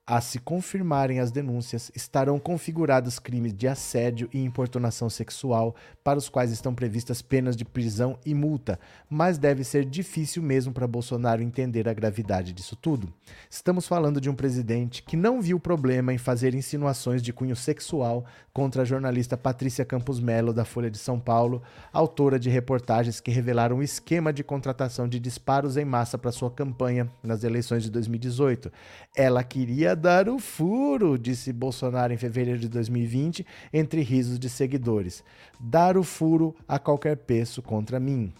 A 0.04 0.20
se 0.20 0.40
confirmarem 0.40 1.20
as 1.20 1.30
denúncias, 1.30 1.92
estarão 1.94 2.36
configurados 2.36 3.20
crimes 3.20 3.54
de 3.54 3.68
assédio 3.68 4.28
e 4.32 4.42
importunação 4.42 5.08
sexual, 5.08 5.76
para 6.02 6.18
os 6.18 6.28
quais 6.28 6.50
estão 6.50 6.74
previstas 6.74 7.22
penas 7.22 7.56
de 7.56 7.64
prisão 7.64 8.18
e 8.26 8.34
multa, 8.34 8.80
mas 9.08 9.38
deve 9.38 9.62
ser 9.62 9.84
difícil 9.84 10.42
mesmo 10.42 10.72
para 10.72 10.88
Bolsonaro 10.88 11.40
entender 11.40 11.88
a 11.88 11.94
gravidade 11.94 12.52
disso 12.52 12.74
tudo. 12.74 13.12
Estamos 13.48 13.86
falando 13.86 14.20
de 14.20 14.28
um 14.28 14.34
presidente 14.34 15.04
que 15.04 15.16
não 15.16 15.40
viu 15.40 15.60
problema 15.60 16.12
em 16.12 16.18
fazer 16.18 16.52
insinuações 16.52 17.22
de 17.22 17.32
cunho 17.32 17.54
sexual 17.54 18.24
contra 18.52 18.82
a 18.82 18.84
jornalista 18.84 19.36
Patrícia 19.36 19.84
Campos 19.84 20.18
Melo, 20.18 20.52
da 20.52 20.64
Folha 20.64 20.90
de 20.90 20.98
São 20.98 21.20
Paulo, 21.20 21.62
autora 21.92 22.40
de 22.40 22.50
reportagens 22.50 23.20
que 23.20 23.30
revelaram 23.30 23.78
o 23.78 23.82
esquema 23.84 24.32
de 24.32 24.42
contratação 24.42 25.06
de 25.06 25.20
disparos 25.20 25.76
em 25.76 25.84
massa 25.84 26.18
para 26.18 26.32
sua 26.32 26.50
campanha 26.50 27.08
nas 27.22 27.44
eleições 27.44 27.84
de 27.84 27.90
2018. 27.90 28.72
Ela 29.16 29.44
queria 29.44 29.92
dar 30.02 30.28
o 30.28 30.40
furo, 30.40 31.16
disse 31.16 31.52
Bolsonaro 31.52 32.12
em 32.12 32.16
fevereiro 32.16 32.58
de 32.58 32.68
2020, 32.68 33.46
entre 33.72 34.02
risos 34.02 34.36
de 34.36 34.50
seguidores. 34.50 35.22
Dar 35.60 35.96
o 35.96 36.02
furo 36.02 36.56
a 36.66 36.76
qualquer 36.76 37.16
preço 37.18 37.62
contra 37.62 38.00
mim. 38.00 38.34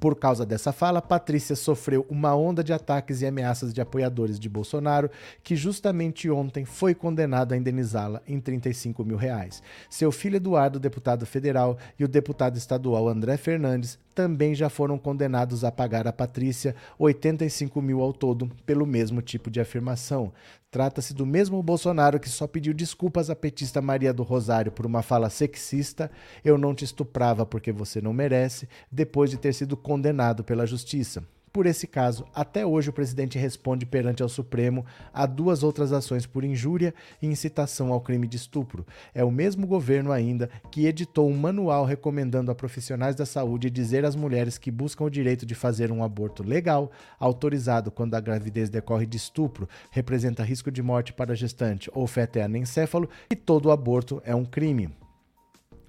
Por 0.00 0.14
causa 0.14 0.46
dessa 0.46 0.72
fala, 0.72 1.02
Patrícia 1.02 1.56
sofreu 1.56 2.06
uma 2.08 2.34
onda 2.34 2.62
de 2.62 2.72
ataques 2.72 3.20
e 3.20 3.26
ameaças 3.26 3.74
de 3.74 3.80
apoiadores 3.80 4.38
de 4.38 4.48
Bolsonaro, 4.48 5.10
que 5.42 5.56
justamente 5.56 6.30
ontem 6.30 6.64
foi 6.64 6.94
condenado 6.94 7.52
a 7.52 7.56
indenizá-la 7.56 8.22
em 8.26 8.40
35 8.40 9.04
mil 9.04 9.16
reais. 9.16 9.60
Seu 9.90 10.12
filho 10.12 10.36
Eduardo, 10.36 10.78
deputado 10.78 11.26
federal, 11.26 11.76
e 11.98 12.04
o 12.04 12.08
deputado 12.08 12.56
estadual 12.56 13.08
André 13.08 13.36
Fernandes 13.36 13.98
também 14.14 14.54
já 14.54 14.68
foram 14.68 14.98
condenados 14.98 15.64
a 15.64 15.72
pagar 15.72 16.06
a 16.06 16.12
Patrícia 16.12 16.74
85 16.98 17.80
mil 17.82 18.00
ao 18.00 18.12
todo 18.12 18.48
pelo 18.64 18.86
mesmo 18.86 19.20
tipo 19.20 19.50
de 19.50 19.60
afirmação. 19.60 20.32
Trata-se 20.70 21.14
do 21.14 21.24
mesmo 21.24 21.62
Bolsonaro 21.62 22.20
que 22.20 22.28
só 22.28 22.46
pediu 22.46 22.74
desculpas 22.74 23.30
à 23.30 23.36
petista 23.36 23.80
Maria 23.80 24.12
do 24.12 24.22
Rosário 24.22 24.70
por 24.70 24.84
uma 24.84 25.00
fala 25.00 25.30
sexista, 25.30 26.10
eu 26.44 26.58
não 26.58 26.74
te 26.74 26.84
estuprava 26.84 27.46
porque 27.46 27.72
você 27.72 28.02
não 28.02 28.12
merece, 28.12 28.68
depois 28.92 29.30
de 29.30 29.38
ter 29.38 29.54
sido 29.54 29.78
condenado 29.78 30.44
pela 30.44 30.66
justiça. 30.66 31.24
Por 31.52 31.66
esse 31.66 31.86
caso, 31.86 32.24
até 32.34 32.64
hoje 32.64 32.90
o 32.90 32.92
presidente 32.92 33.38
responde 33.38 33.86
perante 33.86 34.22
ao 34.22 34.28
Supremo 34.28 34.84
a 35.12 35.26
duas 35.26 35.62
outras 35.62 35.92
ações 35.92 36.26
por 36.26 36.44
injúria 36.44 36.94
e 37.20 37.26
incitação 37.26 37.92
ao 37.92 38.00
crime 38.00 38.26
de 38.26 38.36
estupro. 38.36 38.86
É 39.14 39.24
o 39.24 39.30
mesmo 39.30 39.66
governo 39.66 40.12
ainda 40.12 40.50
que 40.70 40.86
editou 40.86 41.28
um 41.28 41.36
manual 41.36 41.84
recomendando 41.84 42.50
a 42.50 42.54
profissionais 42.54 43.14
da 43.14 43.26
saúde 43.26 43.70
dizer 43.70 44.04
às 44.04 44.14
mulheres 44.14 44.58
que 44.58 44.70
buscam 44.70 45.04
o 45.04 45.10
direito 45.10 45.46
de 45.46 45.54
fazer 45.54 45.90
um 45.90 46.02
aborto 46.02 46.42
legal, 46.42 46.90
autorizado 47.18 47.90
quando 47.90 48.14
a 48.14 48.20
gravidez 48.20 48.70
decorre 48.70 49.06
de 49.06 49.16
estupro, 49.16 49.68
representa 49.90 50.42
risco 50.42 50.70
de 50.70 50.82
morte 50.82 51.12
para 51.12 51.34
gestante 51.34 51.90
ou 51.94 52.06
feto 52.06 52.38
anencéfalo, 52.38 53.08
que 53.28 53.36
todo 53.36 53.70
aborto 53.70 54.22
é 54.24 54.34
um 54.34 54.44
crime. 54.44 54.90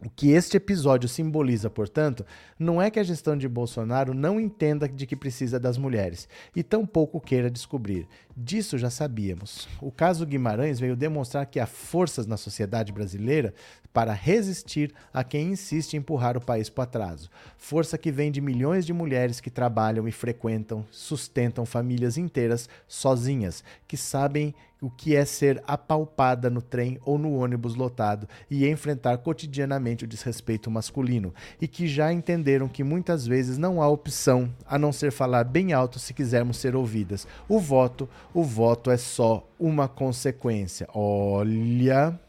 O 0.06 0.10
que 0.10 0.32
este 0.32 0.56
episódio 0.56 1.10
simboliza, 1.10 1.70
portanto, 1.70 2.26
não 2.58 2.82
é 2.82 2.90
que 2.90 3.00
a 3.00 3.04
gestão 3.04 3.38
de 3.38 3.50
Bolsonaro 3.50 4.14
não 4.14 4.40
entenda 4.40 4.88
de 4.88 5.06
que 5.06 5.16
precisa 5.16 5.60
das 5.60 5.78
mulheres 5.78 6.28
e 6.56 6.64
tampouco 6.64 7.20
queira 7.20 7.52
descobrir. 7.52 8.08
Disso 8.42 8.78
já 8.78 8.90
sabíamos. 8.90 9.68
O 9.82 9.92
caso 9.92 10.26
Guimarães 10.26 10.80
veio 10.80 10.96
demonstrar 10.96 11.46
que 11.46 11.60
há 11.60 11.66
forças 11.66 12.26
na 12.26 12.38
sociedade 12.38 12.94
brasileira 12.94 13.54
para 13.92 14.14
resistir 14.14 14.94
a 15.14 15.26
quem 15.26 15.52
insiste 15.52 15.96
em 15.96 15.98
empurrar 15.98 16.38
o 16.38 16.42
país 16.42 16.70
para 16.70 16.86
atraso. 16.86 17.30
Força 17.58 17.98
que 17.98 18.14
vem 18.14 18.32
de 18.32 18.40
milhões 18.40 18.86
de 18.86 18.94
mulheres 18.94 19.42
que 19.42 19.50
trabalham 19.50 20.08
e 20.08 20.12
frequentam, 20.14 20.86
sustentam 20.90 21.66
famílias 21.66 22.18
inteiras 22.18 22.70
sozinhas, 22.88 23.62
que 23.86 23.98
sabem 23.98 24.56
o 24.82 24.90
que 24.90 25.16
é 25.16 25.26
ser 25.26 25.62
apalpada 25.68 26.50
no 26.50 26.62
trem 26.62 26.98
ou 27.04 27.18
no 27.18 27.36
ônibus 27.36 27.76
lotado 27.76 28.28
e 28.50 28.68
enfrentar 28.68 29.18
cotidianamente 29.18 30.06
o 30.06 30.08
desrespeito 30.08 30.72
masculino, 30.72 31.34
e 31.60 31.68
que 31.68 31.88
já 31.88 32.14
entenderam 32.14 32.68
que 32.68 32.84
muitas 32.84 33.28
vezes 33.28 33.58
não 33.58 33.82
há 33.82 33.88
opção 33.88 34.50
a 34.66 34.78
não 34.78 34.94
ser 34.94 35.12
falar 35.12 35.44
bem 35.44 35.74
alto 35.74 36.00
se 36.00 36.14
quisermos 36.14 36.58
ser 36.58 36.76
ouvidas. 36.76 37.28
O 37.48 37.60
voto, 37.60 38.08
o 38.34 38.44
voto 38.44 38.92
é 38.92 38.98
só 38.98 39.48
uma 39.60 39.88
consequência. 39.88 40.88
Olha, 40.94 42.20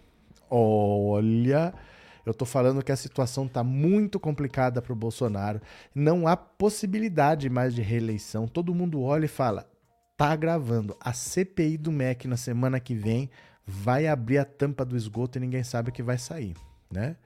olha, 0.49 1.75
eu 2.25 2.33
estou 2.33 2.47
falando 2.47 2.83
que 2.83 2.93
a 2.93 2.97
situação 2.97 3.47
está 3.47 3.63
muito 3.63 4.19
complicada 4.19 4.81
para 4.81 4.93
o 4.93 4.97
Bolsonaro. 4.97 5.61
Não 5.95 6.27
há 6.27 6.37
possibilidade 6.37 7.49
mais 7.49 7.75
de 7.75 7.83
reeleição. 7.83 8.47
Todo 8.47 8.75
mundo 8.75 9.03
olha 9.03 9.25
e 9.25 9.29
fala: 9.29 9.69
tá 10.17 10.35
gravando. 10.37 10.97
A 11.01 11.13
CPI 11.13 11.77
do 11.77 11.93
MEC 11.93 12.29
na 12.29 12.37
semana 12.37 12.79
que 12.79 12.95
vem 12.95 13.31
vai 13.67 14.07
abrir 14.07 14.39
a 14.39 14.45
tampa 14.45 14.85
do 14.85 14.97
esgoto 14.97 15.39
e 15.39 15.41
ninguém 15.41 15.63
sabe 15.63 15.91
o 15.91 15.93
que 15.93 16.03
vai 16.03 16.19
sair, 16.19 16.55
né? 16.91 17.17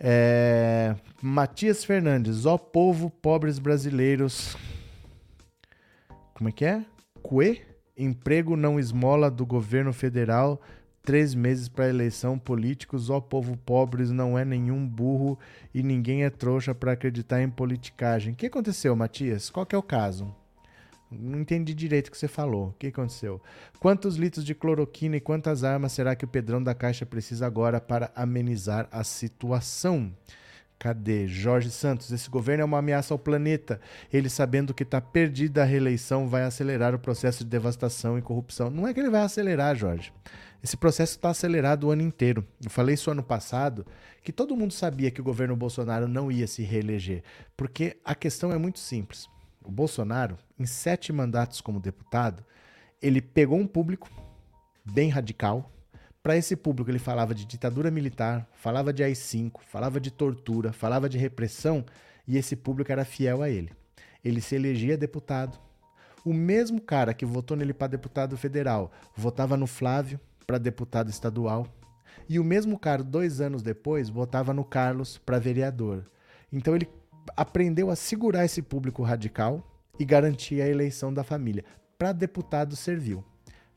É... 0.00 0.94
Matias 1.20 1.84
Fernandes, 1.84 2.46
ó 2.46 2.56
povo, 2.56 3.10
pobres 3.10 3.58
brasileiros. 3.58 4.56
Como 6.34 6.48
é 6.48 6.52
que 6.52 6.64
é? 6.64 6.84
Cue? 7.20 7.67
Emprego 7.98 8.56
não 8.56 8.78
esmola 8.78 9.28
do 9.28 9.44
governo 9.44 9.92
federal. 9.92 10.62
Três 11.02 11.34
meses 11.34 11.68
para 11.68 11.88
eleição, 11.88 12.38
políticos, 12.38 13.10
ó 13.10 13.20
povo 13.20 13.56
pobres, 13.56 14.10
não 14.10 14.38
é 14.38 14.44
nenhum 14.44 14.86
burro 14.86 15.36
e 15.74 15.82
ninguém 15.82 16.22
é 16.22 16.30
trouxa 16.30 16.72
para 16.74 16.92
acreditar 16.92 17.42
em 17.42 17.50
politicagem. 17.50 18.34
O 18.34 18.36
que 18.36 18.46
aconteceu, 18.46 18.94
Matias? 18.94 19.50
Qual 19.50 19.66
que 19.66 19.74
é 19.74 19.78
o 19.78 19.82
caso? 19.82 20.32
Não 21.10 21.40
entendi 21.40 21.74
direito 21.74 22.08
o 22.08 22.10
que 22.10 22.18
você 22.18 22.28
falou. 22.28 22.68
O 22.68 22.72
que 22.74 22.88
aconteceu? 22.88 23.40
Quantos 23.80 24.16
litros 24.16 24.44
de 24.44 24.54
cloroquina 24.54 25.16
e 25.16 25.20
quantas 25.20 25.64
armas 25.64 25.92
será 25.92 26.14
que 26.14 26.24
o 26.24 26.28
Pedrão 26.28 26.62
da 26.62 26.74
Caixa 26.74 27.06
precisa 27.06 27.46
agora 27.46 27.80
para 27.80 28.12
amenizar 28.14 28.86
a 28.92 29.02
situação? 29.02 30.12
Cadê? 30.78 31.26
Jorge 31.26 31.70
Santos, 31.70 32.12
esse 32.12 32.30
governo 32.30 32.62
é 32.62 32.64
uma 32.64 32.78
ameaça 32.78 33.12
ao 33.12 33.18
planeta. 33.18 33.80
Ele, 34.12 34.28
sabendo 34.28 34.72
que 34.72 34.84
está 34.84 35.00
perdida 35.00 35.62
a 35.62 35.64
reeleição, 35.64 36.28
vai 36.28 36.44
acelerar 36.44 36.94
o 36.94 36.98
processo 36.98 37.42
de 37.42 37.50
devastação 37.50 38.16
e 38.16 38.22
corrupção. 38.22 38.70
Não 38.70 38.86
é 38.86 38.94
que 38.94 39.00
ele 39.00 39.10
vai 39.10 39.22
acelerar, 39.22 39.74
Jorge. 39.74 40.12
Esse 40.62 40.76
processo 40.76 41.16
está 41.16 41.30
acelerado 41.30 41.84
o 41.84 41.90
ano 41.90 42.02
inteiro. 42.02 42.46
Eu 42.62 42.70
falei 42.70 42.94
isso 42.94 43.10
ano 43.10 43.22
passado, 43.22 43.86
que 44.22 44.32
todo 44.32 44.56
mundo 44.56 44.72
sabia 44.72 45.10
que 45.10 45.20
o 45.20 45.24
governo 45.24 45.56
Bolsonaro 45.56 46.06
não 46.06 46.30
ia 46.30 46.46
se 46.46 46.62
reeleger. 46.62 47.22
Porque 47.56 47.96
a 48.04 48.14
questão 48.14 48.52
é 48.52 48.58
muito 48.58 48.78
simples 48.78 49.28
o 49.68 49.70
Bolsonaro, 49.70 50.38
em 50.58 50.64
sete 50.64 51.12
mandatos 51.12 51.60
como 51.60 51.78
deputado, 51.78 52.42
ele 53.02 53.20
pegou 53.20 53.58
um 53.58 53.66
público 53.66 54.08
bem 54.82 55.10
radical. 55.10 55.70
Para 56.22 56.36
esse 56.36 56.56
público, 56.56 56.90
ele 56.90 56.98
falava 56.98 57.34
de 57.34 57.44
ditadura 57.44 57.90
militar, 57.90 58.48
falava 58.52 58.92
de 58.92 59.02
AI-5, 59.02 59.60
falava 59.66 60.00
de 60.00 60.10
tortura, 60.10 60.72
falava 60.72 61.08
de 61.08 61.16
repressão, 61.16 61.84
e 62.26 62.36
esse 62.36 62.56
público 62.56 62.92
era 62.92 63.04
fiel 63.04 63.42
a 63.42 63.48
ele. 63.48 63.72
Ele 64.24 64.40
se 64.40 64.54
elegia 64.54 64.96
deputado. 64.96 65.58
O 66.24 66.34
mesmo 66.34 66.80
cara 66.80 67.14
que 67.14 67.24
votou 67.24 67.56
nele 67.56 67.72
para 67.72 67.86
deputado 67.86 68.36
federal 68.36 68.92
votava 69.16 69.56
no 69.56 69.66
Flávio 69.66 70.20
para 70.46 70.58
deputado 70.58 71.08
estadual. 71.08 71.66
E 72.28 72.38
o 72.38 72.44
mesmo 72.44 72.78
cara, 72.78 73.02
dois 73.02 73.40
anos 73.40 73.62
depois, 73.62 74.10
votava 74.10 74.52
no 74.52 74.64
Carlos 74.64 75.16
para 75.16 75.38
vereador. 75.38 76.04
Então 76.52 76.74
ele 76.74 76.88
aprendeu 77.36 77.90
a 77.90 77.96
segurar 77.96 78.44
esse 78.44 78.60
público 78.60 79.02
radical 79.02 79.62
e 79.98 80.04
garantir 80.04 80.60
a 80.60 80.68
eleição 80.68 81.12
da 81.14 81.24
família. 81.24 81.64
Para 81.96 82.12
deputado 82.12 82.76
serviu. 82.76 83.24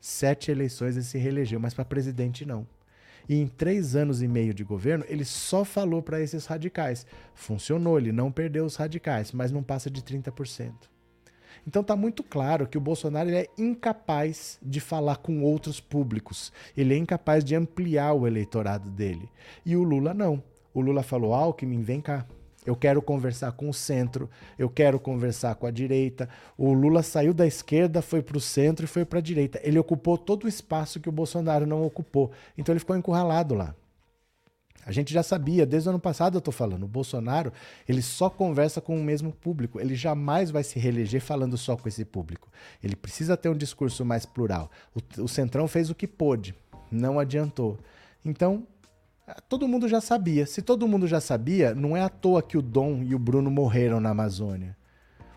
Sete 0.04 0.50
eleições 0.50 0.96
ele 0.96 1.04
se 1.04 1.16
reelegeu, 1.16 1.60
mas 1.60 1.74
para 1.74 1.84
presidente 1.84 2.44
não. 2.44 2.66
E 3.28 3.40
em 3.40 3.46
três 3.46 3.94
anos 3.94 4.20
e 4.20 4.26
meio 4.26 4.52
de 4.52 4.64
governo, 4.64 5.04
ele 5.08 5.24
só 5.24 5.64
falou 5.64 6.02
para 6.02 6.20
esses 6.20 6.44
radicais. 6.44 7.06
Funcionou, 7.36 8.00
ele 8.00 8.10
não 8.10 8.32
perdeu 8.32 8.64
os 8.64 8.74
radicais, 8.74 9.30
mas 9.30 9.52
não 9.52 9.62
passa 9.62 9.88
de 9.88 10.02
30%. 10.02 10.72
Então 11.64 11.82
está 11.82 11.94
muito 11.94 12.24
claro 12.24 12.66
que 12.66 12.76
o 12.76 12.80
Bolsonaro 12.80 13.30
é 13.30 13.46
incapaz 13.56 14.58
de 14.60 14.80
falar 14.80 15.18
com 15.18 15.40
outros 15.40 15.78
públicos. 15.78 16.52
Ele 16.76 16.94
é 16.94 16.96
incapaz 16.96 17.44
de 17.44 17.54
ampliar 17.54 18.12
o 18.12 18.26
eleitorado 18.26 18.90
dele. 18.90 19.28
E 19.64 19.76
o 19.76 19.84
Lula 19.84 20.12
não. 20.12 20.42
O 20.74 20.80
Lula 20.80 21.04
falou: 21.04 21.32
Alckmin, 21.32 21.80
vem 21.80 22.00
cá. 22.00 22.26
Eu 22.64 22.76
quero 22.76 23.02
conversar 23.02 23.52
com 23.52 23.68
o 23.68 23.74
centro, 23.74 24.30
eu 24.56 24.70
quero 24.70 25.00
conversar 25.00 25.54
com 25.56 25.66
a 25.66 25.70
direita. 25.70 26.28
O 26.56 26.72
Lula 26.72 27.02
saiu 27.02 27.34
da 27.34 27.46
esquerda, 27.46 28.00
foi 28.00 28.22
para 28.22 28.36
o 28.36 28.40
centro 28.40 28.84
e 28.84 28.88
foi 28.88 29.04
para 29.04 29.18
a 29.18 29.22
direita. 29.22 29.60
Ele 29.64 29.78
ocupou 29.78 30.16
todo 30.16 30.44
o 30.44 30.48
espaço 30.48 31.00
que 31.00 31.08
o 31.08 31.12
Bolsonaro 31.12 31.66
não 31.66 31.84
ocupou. 31.84 32.30
Então 32.56 32.72
ele 32.72 32.78
ficou 32.78 32.96
encurralado 32.96 33.54
lá. 33.54 33.74
A 34.84 34.90
gente 34.90 35.12
já 35.12 35.22
sabia, 35.22 35.64
desde 35.64 35.88
o 35.88 35.90
ano 35.90 36.00
passado 36.00 36.34
eu 36.34 36.40
estou 36.40 36.52
falando, 36.52 36.82
o 36.82 36.88
Bolsonaro 36.88 37.52
ele 37.88 38.02
só 38.02 38.28
conversa 38.28 38.80
com 38.80 38.98
o 38.98 39.02
mesmo 39.02 39.30
público, 39.32 39.80
ele 39.80 39.94
jamais 39.94 40.50
vai 40.50 40.64
se 40.64 40.76
reeleger 40.78 41.20
falando 41.20 41.56
só 41.56 41.76
com 41.76 41.88
esse 41.88 42.04
público. 42.04 42.48
Ele 42.82 42.96
precisa 42.96 43.36
ter 43.36 43.48
um 43.48 43.56
discurso 43.56 44.04
mais 44.04 44.26
plural. 44.26 44.70
O, 44.92 45.22
o 45.22 45.28
Centrão 45.28 45.68
fez 45.68 45.88
o 45.88 45.94
que 45.94 46.08
pôde, 46.08 46.54
não 46.90 47.20
adiantou. 47.20 47.78
Então, 48.24 48.66
todo 49.48 49.68
mundo 49.68 49.88
já 49.88 50.00
sabia. 50.00 50.46
Se 50.46 50.62
todo 50.62 50.88
mundo 50.88 51.06
já 51.06 51.20
sabia, 51.20 51.74
não 51.74 51.96
é 51.96 52.02
à 52.02 52.08
toa 52.08 52.42
que 52.42 52.56
o 52.56 52.62
Dom 52.62 53.02
e 53.02 53.14
o 53.14 53.18
Bruno 53.18 53.50
morreram 53.50 54.00
na 54.00 54.10
Amazônia. 54.10 54.76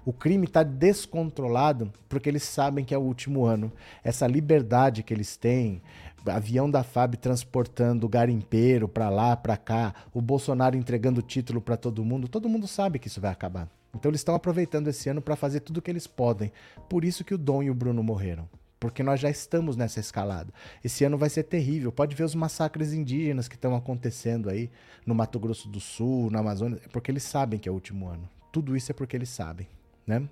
O 0.05 0.13
crime 0.13 0.45
está 0.45 0.61
descontrolado 0.61 1.91
porque 2.07 2.29
eles 2.29 2.43
sabem 2.43 2.85
que 2.85 2.93
é 2.93 2.97
o 2.97 3.01
último 3.01 3.45
ano. 3.45 3.71
Essa 4.03 4.27
liberdade 4.27 5.01
que 5.01 5.13
eles 5.13 5.35
têm, 5.35 5.81
avião 6.25 6.69
da 6.69 6.83
FAB 6.83 7.15
transportando 7.15 8.07
garimpeiro 8.07 8.87
para 8.87 9.09
lá, 9.09 9.35
para 9.35 9.57
cá, 9.57 9.93
o 10.13 10.21
Bolsonaro 10.21 10.75
entregando 10.75 11.21
título 11.21 11.61
para 11.61 11.77
todo 11.77 12.05
mundo, 12.05 12.27
todo 12.27 12.49
mundo 12.49 12.67
sabe 12.67 12.99
que 12.99 13.07
isso 13.07 13.21
vai 13.21 13.31
acabar. 13.31 13.67
Então 13.95 14.11
eles 14.11 14.21
estão 14.21 14.35
aproveitando 14.35 14.89
esse 14.89 15.09
ano 15.09 15.21
para 15.21 15.35
fazer 15.35 15.61
tudo 15.61 15.77
o 15.77 15.81
que 15.81 15.89
eles 15.89 16.05
podem. 16.05 16.51
Por 16.89 17.05
isso 17.05 17.23
que 17.23 17.33
o 17.33 17.37
Dom 17.37 17.63
e 17.63 17.69
o 17.69 17.75
Bruno 17.75 18.03
morreram. 18.03 18.47
Porque 18.79 19.01
nós 19.01 19.19
já 19.19 19.29
estamos 19.29 19.75
nessa 19.75 19.99
escalada. 19.99 20.53
Esse 20.83 21.03
ano 21.03 21.17
vai 21.17 21.29
ser 21.29 21.43
terrível. 21.43 21.91
Pode 21.91 22.15
ver 22.15 22.23
os 22.23 22.35
massacres 22.35 22.93
indígenas 22.93 23.47
que 23.47 23.55
estão 23.55 23.75
acontecendo 23.75 24.49
aí 24.49 24.69
no 25.05 25.15
Mato 25.15 25.39
Grosso 25.39 25.69
do 25.69 25.79
Sul, 25.79 26.29
na 26.29 26.39
Amazônia, 26.39 26.79
porque 26.91 27.09
eles 27.09 27.23
sabem 27.23 27.59
que 27.59 27.69
é 27.69 27.71
o 27.71 27.75
último 27.75 28.07
ano. 28.07 28.29
Tudo 28.51 28.75
isso 28.75 28.91
é 28.91 28.93
porque 28.93 29.15
eles 29.15 29.29
sabem 29.29 29.67
né? 30.05 30.27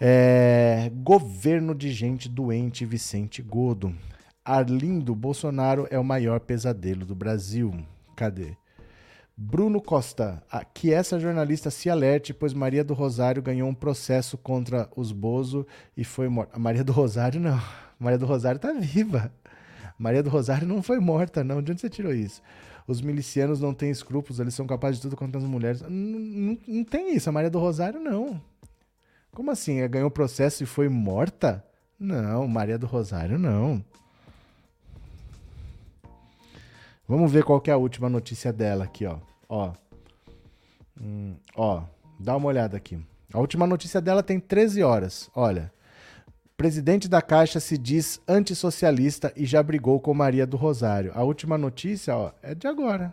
É, 0.00 0.90
governo 1.02 1.74
de 1.74 1.92
gente 1.92 2.28
doente, 2.28 2.84
Vicente 2.84 3.40
Godo. 3.40 3.94
Arlindo 4.44 5.14
Bolsonaro 5.14 5.86
é 5.90 5.98
o 5.98 6.04
maior 6.04 6.40
pesadelo 6.40 7.06
do 7.06 7.14
Brasil. 7.14 7.72
Cadê? 8.16 8.56
Bruno 9.44 9.82
Costa, 9.82 10.40
que 10.72 10.92
essa 10.92 11.18
jornalista 11.18 11.68
se 11.68 11.90
alerte, 11.90 12.32
pois 12.32 12.54
Maria 12.54 12.84
do 12.84 12.94
Rosário 12.94 13.42
ganhou 13.42 13.68
um 13.68 13.74
processo 13.74 14.38
contra 14.38 14.88
os 14.94 15.10
Bozo 15.10 15.66
e 15.96 16.04
foi 16.04 16.28
morta. 16.28 16.56
Maria 16.60 16.84
do 16.84 16.92
Rosário 16.92 17.40
não. 17.40 17.60
Maria 17.98 18.18
do 18.18 18.24
Rosário 18.24 18.60
tá 18.60 18.72
viva. 18.72 19.32
Maria 19.98 20.22
do 20.22 20.30
Rosário 20.30 20.66
não 20.66 20.80
foi 20.80 21.00
morta, 21.00 21.42
não. 21.42 21.60
De 21.60 21.72
onde 21.72 21.80
você 21.80 21.90
tirou 21.90 22.14
isso? 22.14 22.40
os 22.86 23.00
milicianos 23.00 23.60
não 23.60 23.72
têm 23.72 23.90
escrúpulos, 23.90 24.40
eles 24.40 24.54
são 24.54 24.66
capazes 24.66 24.96
de 24.96 25.02
tudo 25.02 25.16
contra 25.16 25.38
as 25.40 25.46
mulheres. 25.46 25.82
Não, 25.82 25.90
não, 25.90 26.58
não 26.66 26.84
tem 26.84 27.14
isso, 27.14 27.28
a 27.28 27.32
Maria 27.32 27.50
do 27.50 27.58
Rosário 27.58 28.00
não. 28.00 28.40
Como 29.32 29.50
assim? 29.50 29.78
Ela 29.78 29.88
ganhou 29.88 30.10
processo 30.10 30.62
e 30.62 30.66
foi 30.66 30.88
morta? 30.88 31.64
Não, 31.98 32.46
Maria 32.46 32.78
do 32.78 32.86
Rosário 32.86 33.38
não. 33.38 33.84
Vamos 37.08 37.30
ver 37.30 37.42
qual 37.44 37.62
é 37.66 37.70
a 37.70 37.76
última 37.76 38.08
notícia 38.08 38.52
dela 38.52 38.84
aqui, 38.84 39.04
ó. 39.04 39.18
Ó. 39.52 39.72
Hum, 40.98 41.36
ó, 41.54 41.82
dá 42.18 42.34
uma 42.34 42.48
olhada 42.48 42.74
aqui. 42.74 42.98
A 43.34 43.38
última 43.38 43.66
notícia 43.66 44.00
dela 44.00 44.22
tem 44.22 44.40
13 44.40 44.82
horas. 44.82 45.30
Olha. 45.34 45.70
Presidente 46.56 47.06
da 47.06 47.20
Caixa 47.20 47.60
se 47.60 47.76
diz 47.76 48.18
antissocialista 48.26 49.30
e 49.36 49.44
já 49.44 49.62
brigou 49.62 50.00
com 50.00 50.14
Maria 50.14 50.46
do 50.46 50.56
Rosário. 50.56 51.12
A 51.14 51.22
última 51.22 51.58
notícia, 51.58 52.16
ó, 52.16 52.32
é 52.40 52.54
de 52.54 52.66
agora. 52.66 53.12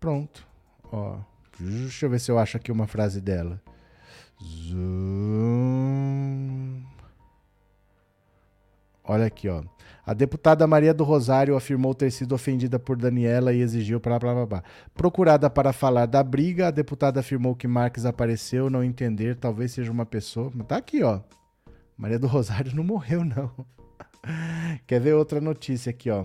Pronto. 0.00 0.46
Ó, 0.90 1.18
deixa 1.60 2.06
eu 2.06 2.10
ver 2.10 2.18
se 2.20 2.30
eu 2.30 2.38
acho 2.38 2.56
aqui 2.56 2.72
uma 2.72 2.86
frase 2.86 3.20
dela. 3.20 3.60
Zoom. 4.42 5.66
Olha 9.04 9.26
aqui, 9.26 9.50
ó. 9.50 9.62
A 10.06 10.14
deputada 10.14 10.64
Maria 10.68 10.94
do 10.94 11.02
Rosário 11.02 11.56
afirmou 11.56 11.92
ter 11.92 12.12
sido 12.12 12.32
ofendida 12.32 12.78
por 12.78 12.96
Daniela 12.96 13.52
e 13.52 13.60
exigiu 13.60 13.98
blá 13.98 14.20
blá 14.20 14.32
blá 14.32 14.46
blá. 14.46 14.62
Procurada 14.94 15.50
para 15.50 15.72
falar 15.72 16.06
da 16.06 16.22
briga, 16.22 16.68
a 16.68 16.70
deputada 16.70 17.18
afirmou 17.18 17.56
que 17.56 17.66
Marques 17.66 18.06
apareceu, 18.06 18.70
não 18.70 18.84
entender, 18.84 19.34
talvez 19.34 19.72
seja 19.72 19.90
uma 19.90 20.06
pessoa. 20.06 20.52
Tá 20.68 20.76
aqui, 20.76 21.02
ó. 21.02 21.22
Maria 21.98 22.20
do 22.20 22.28
Rosário 22.28 22.72
não 22.72 22.84
morreu, 22.84 23.24
não. 23.24 23.50
Quer 24.86 25.00
ver 25.00 25.14
outra 25.14 25.40
notícia 25.40 25.90
aqui, 25.90 26.08
ó. 26.08 26.24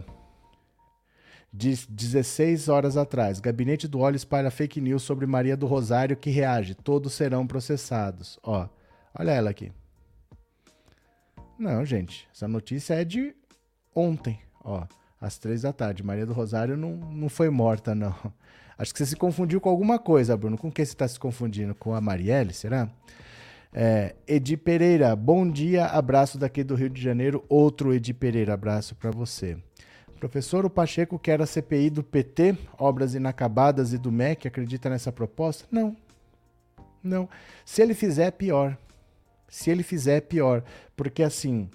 De 1.52 1.76
16 1.90 2.70
horas 2.70 2.96
atrás, 2.96 3.40
Gabinete 3.40 3.88
do 3.88 4.00
Óleo 4.00 4.16
espalha 4.16 4.52
fake 4.52 4.80
news 4.80 5.02
sobre 5.02 5.26
Maria 5.26 5.58
do 5.58 5.66
Rosário 5.66 6.16
que 6.16 6.30
reage. 6.30 6.76
Todos 6.76 7.14
serão 7.14 7.48
processados. 7.48 8.40
Ó, 8.44 8.70
olha 9.18 9.32
ela 9.32 9.50
aqui. 9.50 9.72
Não, 11.58 11.84
gente, 11.84 12.30
essa 12.32 12.48
notícia 12.48 12.94
é 12.94 13.04
de 13.04 13.36
ontem, 13.96 14.40
ó, 14.64 14.86
às 15.20 15.38
três 15.38 15.62
da 15.62 15.74
tarde. 15.74 16.04
Maria 16.04 16.26
do 16.26 16.34
Rosário 16.34 16.76
não, 16.78 16.96
não 16.96 17.30
foi 17.30 17.50
morta, 17.50 17.94
não. 17.94 18.16
Acho 18.78 18.94
que 18.94 19.00
você 19.00 19.06
se 19.06 19.16
confundiu 19.16 19.62
com 19.62 19.70
alguma 19.70 20.00
coisa, 20.00 20.36
Bruno. 20.36 20.58
Com 20.58 20.72
que 20.72 20.84
você 20.84 20.92
está 20.92 21.08
se 21.08 21.20
confundindo? 21.20 21.76
Com 21.76 21.94
a 21.94 22.02
Marielle, 22.02 22.54
será? 22.54 22.90
É, 23.74 24.16
Edi 24.28 24.58
Pereira, 24.58 25.16
bom 25.16 25.50
dia, 25.50 25.86
abraço 25.86 26.38
daqui 26.38 26.64
do 26.64 26.76
Rio 26.76 26.90
de 26.90 27.02
Janeiro. 27.02 27.46
Outro 27.48 27.94
Edi 27.94 28.14
Pereira, 28.14 28.54
abraço 28.54 28.96
para 28.96 29.12
você. 29.12 29.58
Professor, 30.20 30.66
o 30.66 30.70
Pacheco 30.70 31.18
quer 31.18 31.42
a 31.42 31.48
CPI 31.48 31.90
do 31.90 32.04
PT, 32.04 32.56
obras 32.78 33.16
inacabadas 33.16 33.92
e 33.92 33.98
do 33.98 34.12
MEC, 34.12 34.48
acredita 34.48 34.90
nessa 34.90 35.12
proposta? 35.12 35.66
Não. 35.72 35.96
Não. 37.04 37.28
Se 37.66 37.82
ele 37.82 37.96
fizer, 37.96 38.28
é 38.28 38.32
pior. 38.32 38.78
Se 39.48 39.72
ele 39.72 39.82
fizer, 39.82 40.18
é 40.18 40.22
pior. 40.22 40.64
Porque, 40.96 41.24
assim, 41.24 41.70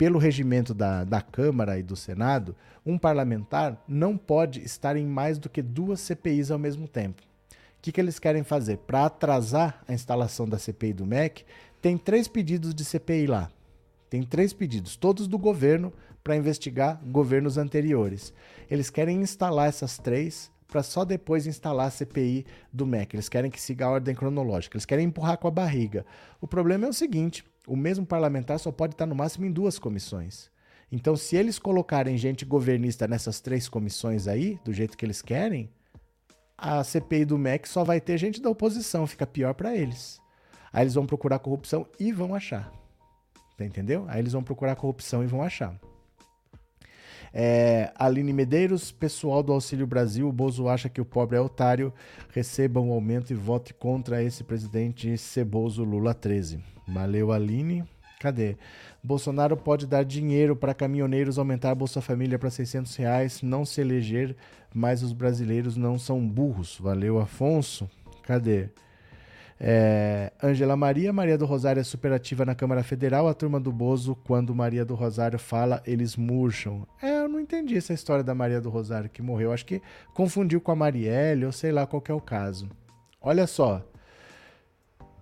pelo 0.00 0.18
regimento 0.18 0.72
da, 0.72 1.04
da 1.04 1.20
Câmara 1.20 1.78
e 1.78 1.82
do 1.82 1.94
Senado, 1.94 2.56
um 2.86 2.96
parlamentar 2.96 3.84
não 3.86 4.16
pode 4.16 4.64
estar 4.64 4.96
em 4.96 5.04
mais 5.04 5.36
do 5.36 5.50
que 5.50 5.60
duas 5.60 6.00
CPIs 6.00 6.50
ao 6.50 6.58
mesmo 6.58 6.88
tempo. 6.88 7.20
O 7.20 7.82
que, 7.82 7.92
que 7.92 8.00
eles 8.00 8.18
querem 8.18 8.42
fazer? 8.42 8.78
Para 8.78 9.04
atrasar 9.04 9.84
a 9.86 9.92
instalação 9.92 10.48
da 10.48 10.58
CPI 10.58 10.94
do 10.94 11.04
MEC, 11.04 11.44
tem 11.82 11.98
três 11.98 12.28
pedidos 12.28 12.74
de 12.74 12.82
CPI 12.82 13.26
lá. 13.26 13.50
Tem 14.08 14.22
três 14.22 14.54
pedidos, 14.54 14.96
todos 14.96 15.28
do 15.28 15.36
governo, 15.38 15.92
para 16.24 16.34
investigar 16.34 16.98
governos 17.04 17.58
anteriores. 17.58 18.32
Eles 18.70 18.88
querem 18.88 19.20
instalar 19.20 19.68
essas 19.68 19.98
três 19.98 20.50
para 20.66 20.82
só 20.82 21.04
depois 21.04 21.46
instalar 21.46 21.88
a 21.88 21.90
CPI 21.90 22.46
do 22.72 22.86
MEC. 22.86 23.16
Eles 23.16 23.28
querem 23.28 23.50
que 23.50 23.60
siga 23.60 23.84
a 23.84 23.90
ordem 23.90 24.14
cronológica. 24.14 24.78
Eles 24.78 24.86
querem 24.86 25.08
empurrar 25.08 25.36
com 25.36 25.46
a 25.46 25.50
barriga. 25.50 26.06
O 26.40 26.48
problema 26.48 26.86
é 26.86 26.88
o 26.88 26.94
seguinte: 26.94 27.44
o 27.66 27.76
mesmo 27.76 28.06
parlamentar 28.06 28.58
só 28.58 28.72
pode 28.72 28.94
estar 28.94 29.06
no 29.06 29.14
máximo 29.14 29.46
em 29.46 29.52
duas 29.52 29.78
comissões. 29.78 30.50
Então, 30.92 31.16
se 31.16 31.36
eles 31.36 31.58
colocarem 31.58 32.18
gente 32.18 32.44
governista 32.44 33.06
nessas 33.06 33.40
três 33.40 33.68
comissões 33.68 34.26
aí, 34.26 34.58
do 34.64 34.72
jeito 34.72 34.96
que 34.96 35.04
eles 35.04 35.22
querem, 35.22 35.70
a 36.58 36.82
CPI 36.82 37.24
do 37.24 37.38
MEC 37.38 37.68
só 37.68 37.84
vai 37.84 38.00
ter 38.00 38.18
gente 38.18 38.40
da 38.40 38.50
oposição, 38.50 39.06
fica 39.06 39.26
pior 39.26 39.54
para 39.54 39.74
eles. 39.74 40.20
Aí 40.72 40.82
eles 40.82 40.94
vão 40.94 41.06
procurar 41.06 41.38
corrupção 41.38 41.86
e 41.98 42.12
vão 42.12 42.34
achar. 42.34 42.72
Tá 43.56 43.64
entendeu? 43.64 44.04
Aí 44.08 44.20
eles 44.20 44.32
vão 44.32 44.42
procurar 44.42 44.76
corrupção 44.76 45.22
e 45.22 45.26
vão 45.26 45.42
achar. 45.42 45.78
É, 47.32 47.92
Aline 47.94 48.32
Medeiros, 48.32 48.90
pessoal 48.90 49.42
do 49.42 49.52
Auxílio 49.52 49.86
Brasil, 49.86 50.28
o 50.28 50.32
Bozo 50.32 50.68
acha 50.68 50.88
que 50.88 51.00
o 51.00 51.04
pobre 51.04 51.36
é 51.36 51.40
otário, 51.40 51.92
receba 52.30 52.80
um 52.80 52.90
aumento 52.90 53.32
e 53.32 53.36
vote 53.36 53.72
contra 53.72 54.22
esse 54.22 54.42
presidente 54.42 55.16
ceboso 55.16 55.84
Lula 55.84 56.12
13. 56.12 56.60
Valeu, 56.92 57.32
Aline. 57.32 57.84
Cadê? 58.20 58.56
Bolsonaro 59.02 59.56
pode 59.56 59.86
dar 59.86 60.04
dinheiro 60.04 60.54
para 60.54 60.74
caminhoneiros 60.74 61.38
aumentar 61.38 61.70
a 61.70 61.74
Bolsa 61.74 62.02
Família 62.02 62.38
para 62.38 62.50
600 62.50 62.94
reais, 62.96 63.40
não 63.42 63.64
se 63.64 63.80
eleger, 63.80 64.36
mas 64.74 65.02
os 65.02 65.12
brasileiros 65.12 65.76
não 65.76 65.98
são 65.98 66.26
burros. 66.26 66.78
Valeu, 66.78 67.18
Afonso. 67.18 67.88
Cadê? 68.22 68.68
É, 69.62 70.32
Angela 70.42 70.74
Maria, 70.74 71.12
Maria 71.12 71.36
do 71.36 71.44
Rosário 71.44 71.80
é 71.80 71.84
superativa 71.84 72.46
na 72.46 72.54
Câmara 72.54 72.82
Federal. 72.82 73.28
A 73.28 73.34
turma 73.34 73.60
do 73.60 73.70
Bozo, 73.70 74.16
quando 74.24 74.54
Maria 74.54 74.86
do 74.86 74.94
Rosário 74.94 75.38
fala, 75.38 75.82
eles 75.86 76.16
murcham. 76.16 76.86
É, 77.02 77.20
eu 77.20 77.28
não 77.28 77.38
entendi 77.38 77.76
essa 77.76 77.92
história 77.92 78.24
da 78.24 78.34
Maria 78.34 78.60
do 78.60 78.70
Rosário 78.70 79.10
que 79.10 79.20
morreu. 79.20 79.52
Acho 79.52 79.66
que 79.66 79.82
confundiu 80.14 80.62
com 80.62 80.72
a 80.72 80.76
Marielle, 80.76 81.44
ou 81.44 81.52
sei 81.52 81.72
lá 81.72 81.86
qual 81.86 82.02
é 82.08 82.12
o 82.12 82.20
caso. 82.20 82.70
Olha 83.20 83.46
só. 83.46 83.84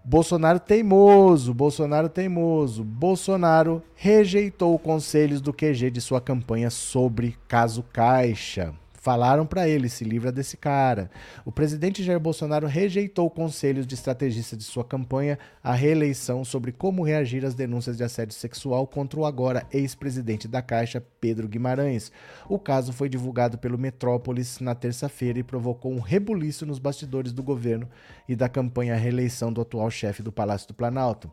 Bolsonaro 0.05 0.59
teimoso, 0.59 1.53
Bolsonaro 1.53 2.09
teimoso. 2.09 2.84
Bolsonaro 2.84 3.82
rejeitou 3.94 4.78
conselhos 4.78 5.40
do 5.40 5.53
QG 5.53 5.90
de 5.90 6.01
sua 6.01 6.20
campanha 6.20 6.70
sobre 6.70 7.36
caso 7.46 7.82
Caixa. 7.92 8.74
Falaram 9.01 9.46
para 9.46 9.68
ele, 9.68 9.88
se 9.88 10.03
livra 10.03 10.32
desse 10.32 10.57
cara. 10.57 11.09
O 11.44 11.53
presidente 11.53 12.03
Jair 12.03 12.18
Bolsonaro 12.18 12.66
rejeitou 12.66 13.30
conselhos 13.30 13.86
de 13.86 13.94
estrategista 13.94 14.57
de 14.57 14.64
sua 14.64 14.84
campanha 14.84 15.38
à 15.62 15.72
reeleição 15.72 16.44
sobre 16.44 16.72
como 16.72 17.05
reagir 17.05 17.44
às 17.44 17.55
denúncias 17.55 17.96
de 17.96 18.03
assédio 18.03 18.34
sexual 18.34 18.88
contra 18.88 19.20
o 19.20 19.24
agora 19.24 19.64
ex-presidente 19.72 20.49
da 20.49 20.61
Caixa, 20.61 21.01
Pedro 21.20 21.46
Guimarães. 21.46 22.11
O 22.49 22.59
caso 22.59 22.92
foi 22.92 23.09
divulgado 23.09 23.57
pelo 23.57 23.78
Metrópolis 23.78 24.59
na 24.59 24.74
terça-feira 24.74 25.38
e 25.38 25.44
provocou 25.44 25.92
um 25.92 26.01
rebuliço 26.01 26.66
nos 26.66 26.80
bastidores 26.80 27.32
do 27.32 27.42
governo 27.42 27.88
e 28.28 28.34
da 28.34 28.49
campanha 28.49 28.94
à 28.94 28.96
reeleição 28.96 29.53
do 29.53 29.61
atual 29.61 29.90
chefe 29.92 30.24
do 30.24 30.32
Palácio 30.32 30.66
do 30.66 30.74
Planalto. 30.74 31.30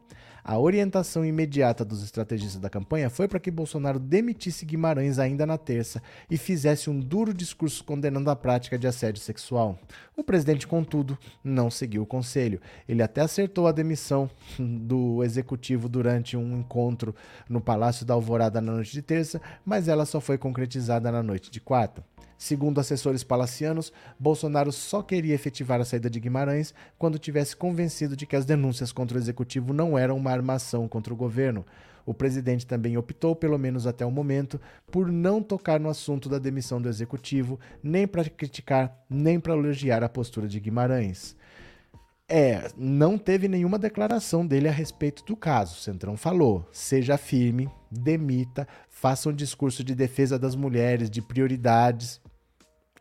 A 0.47 0.59
orientação 0.59 1.25
imediata 1.25 1.83
dos 1.83 2.03
estrategistas 2.03 2.61
da 2.61 2.69
campanha 2.69 3.09
foi 3.09 3.27
para 3.27 3.39
que 3.39 3.49
Bolsonaro 3.49 3.97
demitisse 3.97 4.63
Guimarães 4.63 5.17
ainda 5.17 5.43
na 5.43 5.57
terça 5.57 6.03
e 6.29 6.37
fizesse 6.37 6.87
um 6.87 6.99
duro 6.99 7.33
discurso 7.33 7.83
condenando 7.83 8.29
a 8.29 8.35
prática 8.35 8.77
de 8.77 8.85
assédio 8.85 9.23
sexual. 9.23 9.79
O 10.15 10.23
presidente, 10.23 10.67
contudo, 10.67 11.17
não 11.43 11.71
seguiu 11.71 12.03
o 12.03 12.05
conselho. 12.05 12.61
Ele 12.87 13.01
até 13.01 13.21
acertou 13.21 13.65
a 13.65 13.71
demissão 13.71 14.29
do 14.59 15.23
executivo 15.23 15.89
durante 15.89 16.37
um 16.37 16.59
encontro 16.59 17.15
no 17.49 17.59
Palácio 17.59 18.05
da 18.05 18.13
Alvorada 18.13 18.61
na 18.61 18.73
noite 18.73 18.91
de 18.91 19.01
terça, 19.01 19.41
mas 19.65 19.87
ela 19.87 20.05
só 20.05 20.21
foi 20.21 20.37
concretizada 20.37 21.11
na 21.11 21.23
noite 21.23 21.49
de 21.49 21.59
quarta. 21.59 22.03
Segundo 22.37 22.79
assessores 22.79 23.23
palacianos, 23.23 23.93
Bolsonaro 24.19 24.71
só 24.71 25.01
queria 25.01 25.33
efetivar 25.33 25.79
a 25.79 25.85
saída 25.85 26.09
de 26.09 26.19
Guimarães 26.19 26.73
quando 26.97 27.17
tivesse 27.17 27.55
convencido 27.55 28.15
de 28.15 28.25
que 28.25 28.35
as 28.35 28.45
denúncias 28.45 28.91
contra 28.91 29.17
o 29.17 29.21
executivo 29.21 29.73
não 29.73 29.97
eram 29.97 30.17
uma 30.17 30.31
armação 30.31 30.87
contra 30.87 31.13
o 31.13 31.17
governo. 31.17 31.65
O 32.05 32.13
presidente 32.13 32.67
também 32.67 32.97
optou, 32.97 33.35
pelo 33.35 33.57
menos 33.57 33.87
até 33.87 34.05
o 34.05 34.11
momento, 34.11 34.61
por 34.91 35.11
não 35.11 35.41
tocar 35.41 35.79
no 35.79 35.89
assunto 35.89 36.29
da 36.29 36.37
demissão 36.37 36.79
do 36.79 36.87
executivo, 36.87 37.59
nem 37.81 38.05
para 38.05 38.29
criticar, 38.29 38.95
nem 39.09 39.39
para 39.39 39.53
elogiar 39.53 40.03
a 40.03 40.09
postura 40.09 40.47
de 40.47 40.59
Guimarães. 40.59 41.35
É, 42.27 42.71
não 42.75 43.19
teve 43.19 43.47
nenhuma 43.47 43.77
declaração 43.77 44.45
dele 44.45 44.67
a 44.67 44.71
respeito 44.71 45.23
do 45.25 45.35
caso. 45.35 45.79
Centrão 45.79 46.17
falou: 46.17 46.67
seja 46.71 47.17
firme, 47.17 47.69
demita, 47.89 48.67
faça 48.89 49.29
um 49.29 49.33
discurso 49.33 49.83
de 49.83 49.93
defesa 49.93 50.37
das 50.37 50.55
mulheres, 50.55 51.09
de 51.09 51.21
prioridades. 51.21 52.19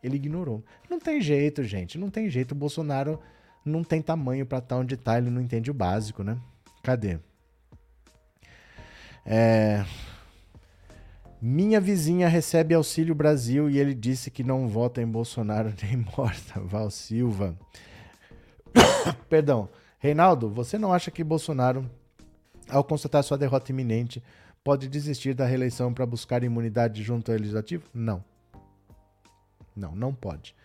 Ele 0.05 0.17
ignorou. 0.17 0.63
Não 0.89 0.99
tem 0.99 1.19
jeito, 1.19 1.63
gente. 1.63 1.97
Não 1.97 2.09
tem 2.09 2.29
jeito. 2.29 2.51
O 2.51 2.55
Bolsonaro 2.55 3.19
não 3.65 3.83
tem 3.83 4.01
tamanho 4.01 4.45
para 4.45 4.59
estar 4.59 4.75
tá 4.75 4.81
onde 4.81 4.93
está. 4.93 5.17
Ele 5.17 5.31
não 5.31 5.41
entende 5.41 5.71
o 5.71 5.73
básico, 5.73 6.23
né? 6.23 6.37
Cadê? 6.83 7.17
É... 9.25 9.83
Minha 11.41 11.81
vizinha 11.81 12.27
recebe 12.27 12.75
Auxílio 12.75 13.15
Brasil 13.15 13.69
e 13.69 13.79
ele 13.79 13.93
disse 13.95 14.29
que 14.29 14.43
não 14.43 14.67
vota 14.67 15.01
em 15.01 15.07
Bolsonaro 15.07 15.73
nem 15.81 16.05
morta. 16.15 16.59
Val 16.59 16.91
Silva. 16.91 17.57
Perdão. 19.27 19.67
Reinaldo, 19.97 20.49
você 20.49 20.77
não 20.77 20.93
acha 20.93 21.09
que 21.09 21.23
Bolsonaro, 21.23 21.89
ao 22.69 22.83
constatar 22.83 23.23
sua 23.23 23.39
derrota 23.39 23.71
iminente, 23.71 24.21
pode 24.63 24.87
desistir 24.87 25.33
da 25.33 25.47
reeleição 25.47 25.91
para 25.91 26.05
buscar 26.05 26.43
imunidade 26.43 27.01
junto 27.01 27.31
ao 27.31 27.37
legislativo? 27.37 27.85
Não. 27.91 28.23
Não, 29.75 29.95
não 29.95 30.13
pode. 30.13 30.55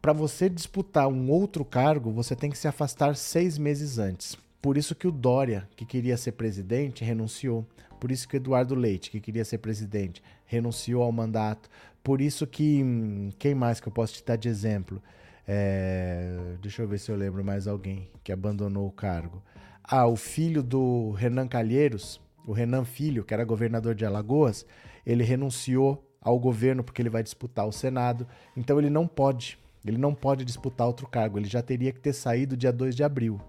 Para 0.00 0.12
você 0.12 0.48
disputar 0.48 1.08
um 1.08 1.30
outro 1.30 1.64
cargo, 1.64 2.10
você 2.10 2.34
tem 2.34 2.50
que 2.50 2.58
se 2.58 2.66
afastar 2.66 3.14
seis 3.14 3.56
meses 3.56 3.98
antes. 3.98 4.36
Por 4.60 4.76
isso 4.76 4.94
que 4.94 5.06
o 5.06 5.12
Dória, 5.12 5.68
que 5.76 5.84
queria 5.84 6.16
ser 6.16 6.32
presidente, 6.32 7.04
renunciou. 7.04 7.66
Por 8.00 8.10
isso 8.10 8.28
que 8.28 8.36
o 8.36 8.38
Eduardo 8.38 8.74
Leite, 8.74 9.10
que 9.10 9.20
queria 9.20 9.44
ser 9.44 9.58
presidente, 9.58 10.22
renunciou 10.44 11.02
ao 11.02 11.12
mandato. 11.12 11.68
Por 12.02 12.20
isso 12.20 12.46
que. 12.46 12.82
Hum, 12.82 13.30
quem 13.38 13.54
mais 13.54 13.80
que 13.80 13.88
eu 13.88 13.92
posso 13.92 14.14
te 14.14 14.24
dar 14.24 14.36
de 14.36 14.48
exemplo? 14.48 15.02
É, 15.46 16.56
deixa 16.60 16.82
eu 16.82 16.88
ver 16.88 16.98
se 16.98 17.10
eu 17.10 17.16
lembro 17.16 17.44
mais 17.44 17.66
alguém 17.66 18.08
que 18.22 18.32
abandonou 18.32 18.86
o 18.86 18.92
cargo. 18.92 19.42
Ah, 19.82 20.06
o 20.06 20.16
filho 20.16 20.62
do 20.62 21.10
Renan 21.12 21.48
Calheiros, 21.48 22.20
o 22.46 22.52
Renan 22.52 22.84
Filho, 22.84 23.24
que 23.24 23.34
era 23.34 23.44
governador 23.44 23.94
de 23.94 24.04
Alagoas, 24.04 24.64
ele 25.04 25.24
renunciou 25.24 26.04
ao 26.22 26.38
governo 26.38 26.84
porque 26.84 27.02
ele 27.02 27.10
vai 27.10 27.22
disputar 27.22 27.66
o 27.66 27.72
Senado. 27.72 28.26
Então 28.56 28.78
ele 28.78 28.88
não 28.88 29.06
pode, 29.06 29.58
ele 29.84 29.98
não 29.98 30.14
pode 30.14 30.44
disputar 30.44 30.86
outro 30.86 31.06
cargo. 31.06 31.38
Ele 31.38 31.48
já 31.48 31.60
teria 31.60 31.92
que 31.92 32.00
ter 32.00 32.12
saído 32.12 32.56
dia 32.56 32.72
2 32.72 32.94
de 32.94 33.02
abril. 33.02 33.40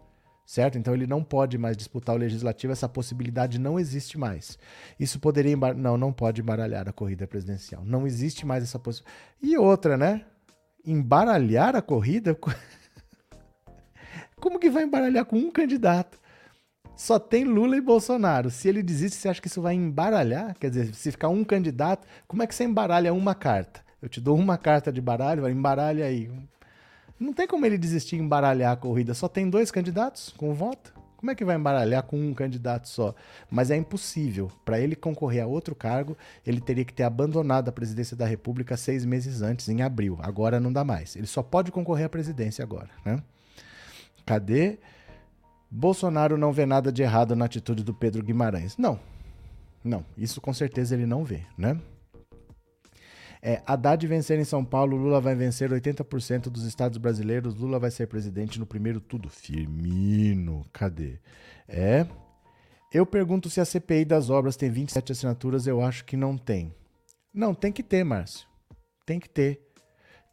Certo? 0.45 0.78
Então 0.78 0.93
ele 0.93 1.07
não 1.07 1.24
pode 1.24 1.57
mais 1.57 1.78
disputar 1.78 2.15
o 2.15 2.19
legislativo, 2.19 2.74
essa 2.74 2.89
possibilidade 2.89 3.57
não 3.57 3.80
existe 3.80 4.17
mais. 4.17 4.57
Isso 4.99 5.17
poderia 5.17 5.53
embar... 5.53 5.74
não, 5.74 5.97
não 5.97 6.11
pode 6.11 6.41
embaralhar 6.41 6.89
a 6.89 6.91
corrida 6.91 7.26
presidencial. 7.26 7.86
Não 7.86 8.05
existe 8.05 8.45
mais 8.45 8.61
essa 8.63 8.78
possibilidade. 8.78 9.24
E 9.41 9.57
outra, 9.57 9.97
né? 9.97 10.26
Embaralhar 10.86 11.78
a 11.78 11.82
corrida? 11.82 12.38
Como 14.36 14.59
que 14.59 14.69
vai 14.69 14.84
embaralhar 14.84 15.24
com 15.24 15.38
um 15.38 15.49
candidato? 15.49 16.19
Só 16.95 17.17
tem 17.19 17.43
Lula 17.43 17.75
e 17.75 17.81
Bolsonaro. 17.81 18.49
Se 18.49 18.67
ele 18.67 18.83
desiste, 18.83 19.17
você 19.17 19.29
acha 19.29 19.41
que 19.41 19.47
isso 19.47 19.61
vai 19.61 19.73
embaralhar? 19.73 20.55
Quer 20.59 20.69
dizer, 20.69 20.93
se 20.93 21.11
ficar 21.11 21.29
um 21.29 21.43
candidato, 21.43 22.07
como 22.27 22.43
é 22.43 22.47
que 22.47 22.53
você 22.53 22.63
embaralha 22.63 23.13
uma 23.13 23.33
carta? 23.33 23.81
Eu 24.01 24.09
te 24.09 24.19
dou 24.21 24.37
uma 24.37 24.57
carta 24.57 24.91
de 24.91 25.01
baralho, 25.01 25.41
vai 25.43 25.51
embaralha 25.51 26.05
aí. 26.05 26.29
Não 27.19 27.33
tem 27.33 27.47
como 27.47 27.65
ele 27.65 27.77
desistir 27.77 28.17
e 28.17 28.19
embaralhar 28.19 28.73
a 28.73 28.75
corrida. 28.75 29.13
Só 29.13 29.27
tem 29.27 29.49
dois 29.49 29.71
candidatos 29.71 30.33
com 30.37 30.53
voto. 30.53 30.93
Como 31.15 31.31
é 31.31 31.35
que 31.35 31.45
vai 31.45 31.55
embaralhar 31.55 32.03
com 32.03 32.19
um 32.19 32.33
candidato 32.33 32.89
só? 32.89 33.15
Mas 33.49 33.71
é 33.71 33.77
impossível. 33.77 34.51
Para 34.65 34.77
ele 34.77 34.93
concorrer 34.93 35.41
a 35.41 35.47
outro 35.47 35.73
cargo, 35.73 36.17
ele 36.45 36.59
teria 36.59 36.83
que 36.83 36.93
ter 36.93 37.03
abandonado 37.03 37.69
a 37.69 37.71
presidência 37.71 38.17
da 38.17 38.25
República 38.25 38.75
seis 38.75 39.05
meses 39.05 39.41
antes, 39.41 39.69
em 39.69 39.81
abril. 39.81 40.19
Agora 40.21 40.59
não 40.59 40.73
dá 40.73 40.83
mais. 40.83 41.15
Ele 41.15 41.25
só 41.25 41.41
pode 41.41 41.71
concorrer 41.71 42.07
à 42.07 42.09
presidência 42.09 42.61
agora. 42.61 42.89
Né? 43.05 43.23
Cadê? 44.25 44.79
Bolsonaro 45.76 46.38
não 46.38 46.53
vê 46.53 46.67
nada 46.67 46.91
de 46.91 47.01
errado 47.01 47.36
na 47.36 47.45
atitude 47.45 47.84
do 47.84 47.95
Pedro 47.95 48.24
Guimarães. 48.24 48.78
Não. 48.78 48.99
Não, 49.84 50.05
isso 50.15 50.39
com 50.39 50.53
certeza 50.53 50.93
ele 50.93 51.07
não 51.07 51.26
vê, 51.26 51.41
né? 51.57 51.80
É, 53.41 53.59
Haddad 53.65 54.05
vencer 54.05 54.39
em 54.39 54.43
São 54.43 54.63
Paulo, 54.63 54.95
Lula 54.95 55.19
vai 55.19 55.34
vencer 55.34 55.71
80% 55.71 56.43
dos 56.43 56.63
estados 56.63 56.99
brasileiros, 56.99 57.55
Lula 57.55 57.80
vai 57.80 57.89
ser 57.89 58.07
presidente 58.07 58.59
no 58.59 58.67
primeiro 58.67 59.01
tudo. 59.01 59.30
Firmino, 59.30 60.63
cadê? 60.71 61.19
É. 61.67 62.05
Eu 62.93 63.03
pergunto 63.03 63.49
se 63.49 63.59
a 63.59 63.65
CPI 63.65 64.05
das 64.05 64.30
obras 64.30 64.55
tem 64.55 64.69
27 64.69 65.11
assinaturas, 65.11 65.65
eu 65.65 65.82
acho 65.82 66.05
que 66.05 66.15
não 66.15 66.38
tem. 66.38 66.71
Não, 67.34 67.55
tem 67.55 67.71
que 67.71 67.82
ter, 67.82 68.03
Márcio. 68.03 68.47
Tem 69.07 69.19
que 69.19 69.28
ter. 69.28 69.59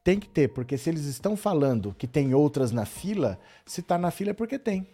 Tem 0.05 0.20
que 0.20 0.28
ter, 0.28 0.49
porque 0.49 0.76
se 0.76 0.91
eles 0.91 1.07
estão 1.07 1.34
falando 1.34 1.95
que 1.95 2.07
tem 2.07 2.34
outras 2.34 2.70
na 2.72 2.84
fila, 2.84 3.41
se 3.64 3.80
está 3.80 3.97
na 3.97 4.11
fila 4.11 4.30
é 4.30 4.34
porque 4.34 4.59
tem. 4.59 4.86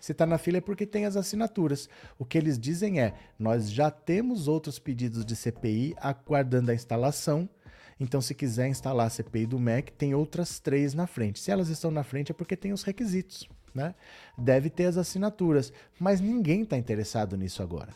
Se 0.00 0.12
está 0.12 0.24
na 0.26 0.38
fila 0.38 0.58
é 0.58 0.60
porque 0.60 0.86
tem 0.86 1.04
as 1.04 1.16
assinaturas. 1.16 1.88
O 2.18 2.24
que 2.24 2.38
eles 2.38 2.58
dizem 2.58 3.00
é: 3.00 3.14
nós 3.38 3.70
já 3.70 3.90
temos 3.90 4.48
outros 4.48 4.78
pedidos 4.78 5.24
de 5.24 5.34
CPI 5.34 5.94
aguardando 5.98 6.70
a 6.70 6.74
instalação. 6.74 7.48
Então, 8.00 8.20
se 8.20 8.34
quiser 8.34 8.68
instalar 8.68 9.08
a 9.08 9.10
CPI 9.10 9.46
do 9.46 9.58
MEC, 9.58 9.90
tem 9.92 10.14
outras 10.14 10.60
três 10.60 10.94
na 10.94 11.06
frente. 11.06 11.40
Se 11.40 11.50
elas 11.50 11.68
estão 11.68 11.90
na 11.90 12.04
frente 12.04 12.30
é 12.30 12.34
porque 12.34 12.56
tem 12.56 12.72
os 12.72 12.84
requisitos. 12.84 13.48
Né? 13.74 13.94
Deve 14.36 14.70
ter 14.70 14.84
as 14.84 14.96
assinaturas. 14.96 15.72
Mas 15.98 16.20
ninguém 16.20 16.62
está 16.62 16.76
interessado 16.76 17.36
nisso 17.36 17.62
agora. 17.62 17.92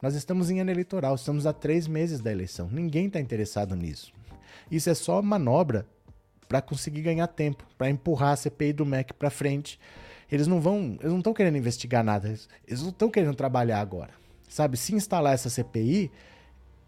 Nós 0.00 0.14
estamos 0.14 0.50
em 0.50 0.60
ano 0.60 0.70
eleitoral, 0.70 1.14
estamos 1.14 1.46
há 1.46 1.52
três 1.52 1.86
meses 1.86 2.20
da 2.20 2.32
eleição. 2.32 2.68
Ninguém 2.70 3.06
está 3.06 3.20
interessado 3.20 3.74
nisso. 3.74 4.12
Isso 4.70 4.88
é 4.88 4.94
só 4.94 5.20
manobra 5.22 5.86
para 6.48 6.60
conseguir 6.60 7.02
ganhar 7.02 7.26
tempo, 7.26 7.66
para 7.76 7.88
empurrar 7.88 8.32
a 8.32 8.36
CPI 8.36 8.72
do 8.74 8.86
MEC 8.86 9.14
para 9.14 9.30
frente 9.30 9.78
eles 10.30 10.46
não 10.46 10.60
vão, 10.60 10.96
eles 11.00 11.10
não 11.10 11.18
estão 11.18 11.34
querendo 11.34 11.56
investigar 11.56 12.04
nada, 12.04 12.28
eles 12.66 12.82
não 12.82 12.90
estão 12.90 13.10
querendo 13.10 13.34
trabalhar 13.34 13.80
agora. 13.80 14.10
Sabe, 14.48 14.76
se 14.76 14.94
instalar 14.94 15.34
essa 15.34 15.50
CPI 15.50 16.10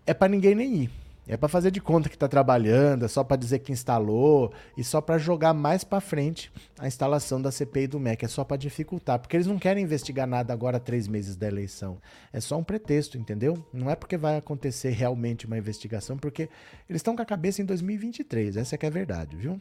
é 0.07 0.14
para 0.14 0.28
ninguém 0.28 0.55
nem 0.55 0.74
ir. 0.82 0.91
É 1.28 1.37
para 1.37 1.49
fazer 1.49 1.72
de 1.72 1.80
conta 1.80 2.09
que 2.09 2.14
está 2.14 2.28
trabalhando, 2.28 3.05
é 3.05 3.09
só 3.09 3.24
para 3.24 3.37
dizer 3.37 3.59
que 3.59 3.72
instalou 3.72 4.53
e 4.76 4.84
só 4.84 5.01
para 5.01 5.18
jogar 5.18 5.53
mais 5.53 5.82
para 5.82 6.01
frente 6.01 6.53
a 6.78 6.87
instalação 6.87 7.43
da 7.43 7.51
CPI 7.51 7.89
do 7.89 7.99
MEC. 7.99 8.24
É 8.24 8.28
só 8.28 8.45
para 8.45 8.57
dificultar, 8.57 9.18
porque 9.18 9.37
eles 9.37 9.49
não 9.49 9.59
querem 9.59 9.82
investigar 9.82 10.28
nada 10.28 10.53
agora, 10.53 10.78
três 10.78 11.09
meses 11.09 11.34
da 11.34 11.49
eleição. 11.49 11.99
É 12.32 12.41
só 12.41 12.57
um 12.57 12.62
pretexto, 12.62 13.18
entendeu? 13.18 13.59
Não 13.72 13.91
é 13.91 13.97
porque 13.97 14.16
vai 14.16 14.37
acontecer 14.37 14.91
realmente 14.91 15.47
uma 15.47 15.59
investigação, 15.59 16.16
porque 16.16 16.49
eles 16.89 17.01
estão 17.01 17.16
com 17.16 17.22
a 17.22 17.26
cabeça 17.26 17.61
em 17.61 17.64
2023. 17.64 18.57
Essa 18.57 18.76
é 18.76 18.78
que 18.78 18.87
é 18.87 18.89
a 18.89 18.93
verdade, 18.93 19.37
viu? 19.37 19.61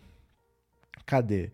Cadê? 1.06 1.52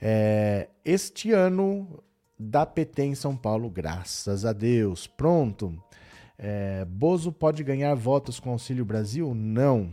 É, 0.00 0.68
este 0.84 1.32
ano 1.32 2.02
da 2.38 2.66
PT 2.66 3.04
em 3.04 3.14
São 3.14 3.36
Paulo, 3.36 3.70
graças 3.70 4.44
a 4.44 4.52
Deus. 4.52 5.06
Pronto. 5.06 5.76
É, 6.38 6.84
Bozo 6.84 7.30
pode 7.30 7.62
ganhar 7.62 7.94
votos 7.94 8.40
com 8.40 8.50
Auxílio 8.50 8.84
Brasil? 8.84 9.34
Não. 9.34 9.92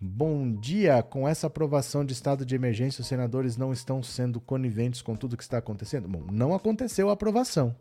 Bom 0.00 0.52
dia. 0.52 1.02
Com 1.02 1.26
essa 1.26 1.46
aprovação 1.46 2.04
de 2.04 2.12
estado 2.12 2.44
de 2.44 2.54
emergência, 2.54 3.00
os 3.00 3.08
senadores 3.08 3.56
não 3.56 3.72
estão 3.72 4.02
sendo 4.02 4.40
coniventes 4.40 5.02
com 5.02 5.16
tudo 5.16 5.36
que 5.36 5.42
está 5.42 5.58
acontecendo? 5.58 6.08
Bom, 6.08 6.24
não 6.30 6.54
aconteceu 6.54 7.10
a 7.10 7.14
aprovação. 7.14 7.74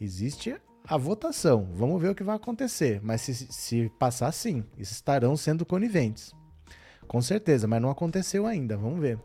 Existe 0.00 0.56
a 0.84 0.96
votação. 0.96 1.68
Vamos 1.74 2.00
ver 2.00 2.08
o 2.08 2.14
que 2.14 2.24
vai 2.24 2.36
acontecer. 2.36 3.00
Mas 3.02 3.20
se, 3.20 3.34
se 3.34 3.92
passar, 3.98 4.32
sim, 4.32 4.64
estarão 4.76 5.36
sendo 5.36 5.64
coniventes. 5.64 6.34
Com 7.06 7.20
certeza, 7.20 7.68
mas 7.68 7.80
não 7.80 7.90
aconteceu 7.90 8.46
ainda. 8.46 8.76
Vamos 8.76 9.00
ver. 9.00 9.18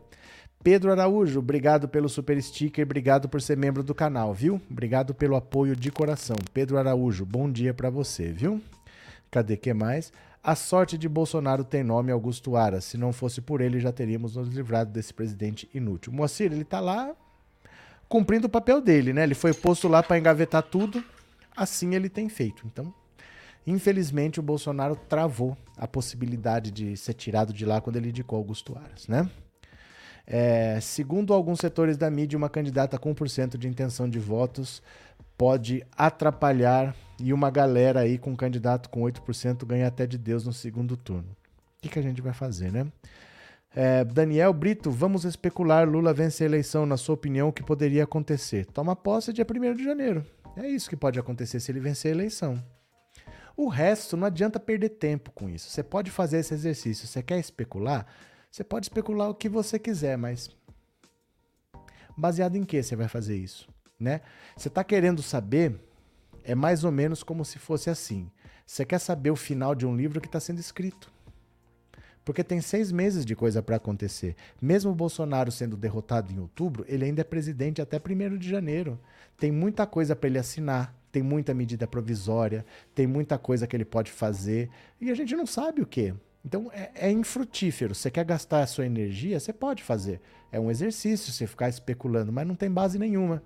Pedro 0.62 0.90
Araújo, 0.90 1.38
obrigado 1.38 1.88
pelo 1.88 2.08
super 2.08 2.40
sticker, 2.42 2.84
obrigado 2.84 3.28
por 3.28 3.40
ser 3.40 3.56
membro 3.56 3.82
do 3.82 3.94
canal, 3.94 4.34
viu? 4.34 4.60
Obrigado 4.68 5.14
pelo 5.14 5.36
apoio 5.36 5.76
de 5.76 5.90
coração. 5.90 6.36
Pedro 6.52 6.76
Araújo, 6.76 7.24
bom 7.24 7.50
dia 7.50 7.72
para 7.72 7.88
você, 7.88 8.32
viu? 8.32 8.60
Cadê 9.30 9.56
que 9.56 9.72
mais? 9.72 10.12
A 10.42 10.56
sorte 10.56 10.98
de 10.98 11.08
Bolsonaro 11.08 11.62
tem 11.62 11.84
nome 11.84 12.10
Augusto 12.10 12.56
Aras. 12.56 12.84
Se 12.84 12.98
não 12.98 13.12
fosse 13.12 13.40
por 13.40 13.60
ele, 13.60 13.78
já 13.78 13.92
teríamos 13.92 14.34
nos 14.34 14.48
livrado 14.48 14.90
desse 14.90 15.14
presidente 15.14 15.68
inútil. 15.72 16.12
Moacir, 16.12 16.52
ele 16.52 16.64
tá 16.64 16.80
lá 16.80 17.14
cumprindo 18.08 18.48
o 18.48 18.50
papel 18.50 18.80
dele, 18.80 19.12
né? 19.12 19.22
Ele 19.22 19.34
foi 19.34 19.54
posto 19.54 19.86
lá 19.86 20.02
para 20.02 20.18
engavetar 20.18 20.62
tudo, 20.62 21.04
assim 21.56 21.94
ele 21.94 22.08
tem 22.08 22.28
feito. 22.28 22.66
Então, 22.66 22.92
infelizmente, 23.64 24.40
o 24.40 24.42
Bolsonaro 24.42 24.96
travou 24.96 25.56
a 25.76 25.86
possibilidade 25.86 26.72
de 26.72 26.96
ser 26.96 27.14
tirado 27.14 27.52
de 27.52 27.64
lá 27.64 27.80
quando 27.80 27.96
ele 27.96 28.08
indicou 28.08 28.38
Augusto 28.38 28.76
Aras, 28.76 29.06
né? 29.06 29.30
É, 30.30 30.78
segundo 30.82 31.32
alguns 31.32 31.58
setores 31.58 31.96
da 31.96 32.10
mídia, 32.10 32.36
uma 32.36 32.50
candidata 32.50 32.98
com 32.98 33.14
1% 33.14 33.56
de 33.56 33.66
intenção 33.66 34.06
de 34.06 34.18
votos 34.18 34.82
pode 35.38 35.82
atrapalhar 35.96 36.94
e 37.18 37.32
uma 37.32 37.50
galera 37.50 38.00
aí 38.00 38.18
com 38.18 38.32
um 38.32 38.36
candidato 38.36 38.90
com 38.90 39.00
8% 39.00 39.64
ganha 39.64 39.86
até 39.86 40.06
de 40.06 40.18
Deus 40.18 40.44
no 40.44 40.52
segundo 40.52 40.98
turno. 40.98 41.28
O 41.78 41.82
que, 41.82 41.88
que 41.88 41.98
a 41.98 42.02
gente 42.02 42.20
vai 42.20 42.34
fazer, 42.34 42.70
né? 42.70 42.86
É, 43.74 44.04
Daniel 44.04 44.52
Brito, 44.52 44.90
vamos 44.90 45.24
especular 45.24 45.88
Lula 45.88 46.12
vence 46.12 46.42
a 46.42 46.46
eleição. 46.46 46.84
Na 46.84 46.98
sua 46.98 47.14
opinião, 47.14 47.48
o 47.48 47.52
que 47.52 47.62
poderia 47.62 48.04
acontecer? 48.04 48.66
Toma 48.66 48.94
posse 48.94 49.32
dia 49.32 49.46
1 49.48 49.74
de 49.74 49.84
janeiro. 49.84 50.26
É 50.56 50.66
isso 50.66 50.90
que 50.90 50.96
pode 50.96 51.18
acontecer 51.18 51.58
se 51.60 51.72
ele 51.72 51.80
vencer 51.80 52.12
a 52.12 52.14
eleição. 52.14 52.62
O 53.56 53.68
resto, 53.68 54.16
não 54.16 54.26
adianta 54.26 54.60
perder 54.60 54.90
tempo 54.90 55.30
com 55.30 55.48
isso. 55.48 55.70
Você 55.70 55.82
pode 55.82 56.10
fazer 56.10 56.38
esse 56.38 56.52
exercício. 56.52 57.06
Você 57.06 57.22
quer 57.22 57.38
especular? 57.38 58.06
Você 58.58 58.64
pode 58.64 58.86
especular 58.86 59.30
o 59.30 59.34
que 59.36 59.48
você 59.48 59.78
quiser, 59.78 60.18
mas 60.18 60.50
baseado 62.16 62.56
em 62.56 62.64
que 62.64 62.82
você 62.82 62.96
vai 62.96 63.06
fazer 63.06 63.36
isso, 63.36 63.68
né? 64.00 64.20
Você 64.56 64.66
está 64.66 64.82
querendo 64.82 65.22
saber 65.22 65.78
é 66.42 66.56
mais 66.56 66.82
ou 66.82 66.90
menos 66.90 67.22
como 67.22 67.44
se 67.44 67.56
fosse 67.56 67.88
assim. 67.88 68.28
Você 68.66 68.84
quer 68.84 68.98
saber 68.98 69.30
o 69.30 69.36
final 69.36 69.76
de 69.76 69.86
um 69.86 69.94
livro 69.94 70.20
que 70.20 70.26
está 70.26 70.40
sendo 70.40 70.58
escrito. 70.58 71.08
Porque 72.24 72.42
tem 72.42 72.60
seis 72.60 72.90
meses 72.90 73.24
de 73.24 73.36
coisa 73.36 73.62
para 73.62 73.76
acontecer. 73.76 74.34
Mesmo 74.60 74.90
o 74.90 74.94
Bolsonaro 74.96 75.52
sendo 75.52 75.76
derrotado 75.76 76.32
em 76.32 76.40
outubro, 76.40 76.84
ele 76.88 77.04
ainda 77.04 77.20
é 77.20 77.24
presidente 77.24 77.80
até 77.80 77.96
1 77.96 78.38
de 78.38 78.50
janeiro. 78.50 78.98
Tem 79.38 79.52
muita 79.52 79.86
coisa 79.86 80.16
para 80.16 80.28
ele 80.28 80.38
assinar, 80.40 80.92
tem 81.12 81.22
muita 81.22 81.54
medida 81.54 81.86
provisória, 81.86 82.66
tem 82.92 83.06
muita 83.06 83.38
coisa 83.38 83.68
que 83.68 83.76
ele 83.76 83.84
pode 83.84 84.10
fazer. 84.10 84.68
E 85.00 85.12
a 85.12 85.14
gente 85.14 85.36
não 85.36 85.46
sabe 85.46 85.80
o 85.80 85.86
que. 85.86 86.12
Então 86.48 86.70
é, 86.72 86.90
é 86.94 87.10
infrutífero. 87.10 87.94
Você 87.94 88.10
quer 88.10 88.24
gastar 88.24 88.62
a 88.62 88.66
sua 88.66 88.86
energia? 88.86 89.38
Você 89.38 89.52
pode 89.52 89.82
fazer. 89.82 90.18
É 90.50 90.58
um 90.58 90.70
exercício 90.70 91.30
você 91.30 91.46
ficar 91.46 91.68
especulando, 91.68 92.32
mas 92.32 92.46
não 92.46 92.54
tem 92.54 92.70
base 92.70 92.98
nenhuma. 92.98 93.42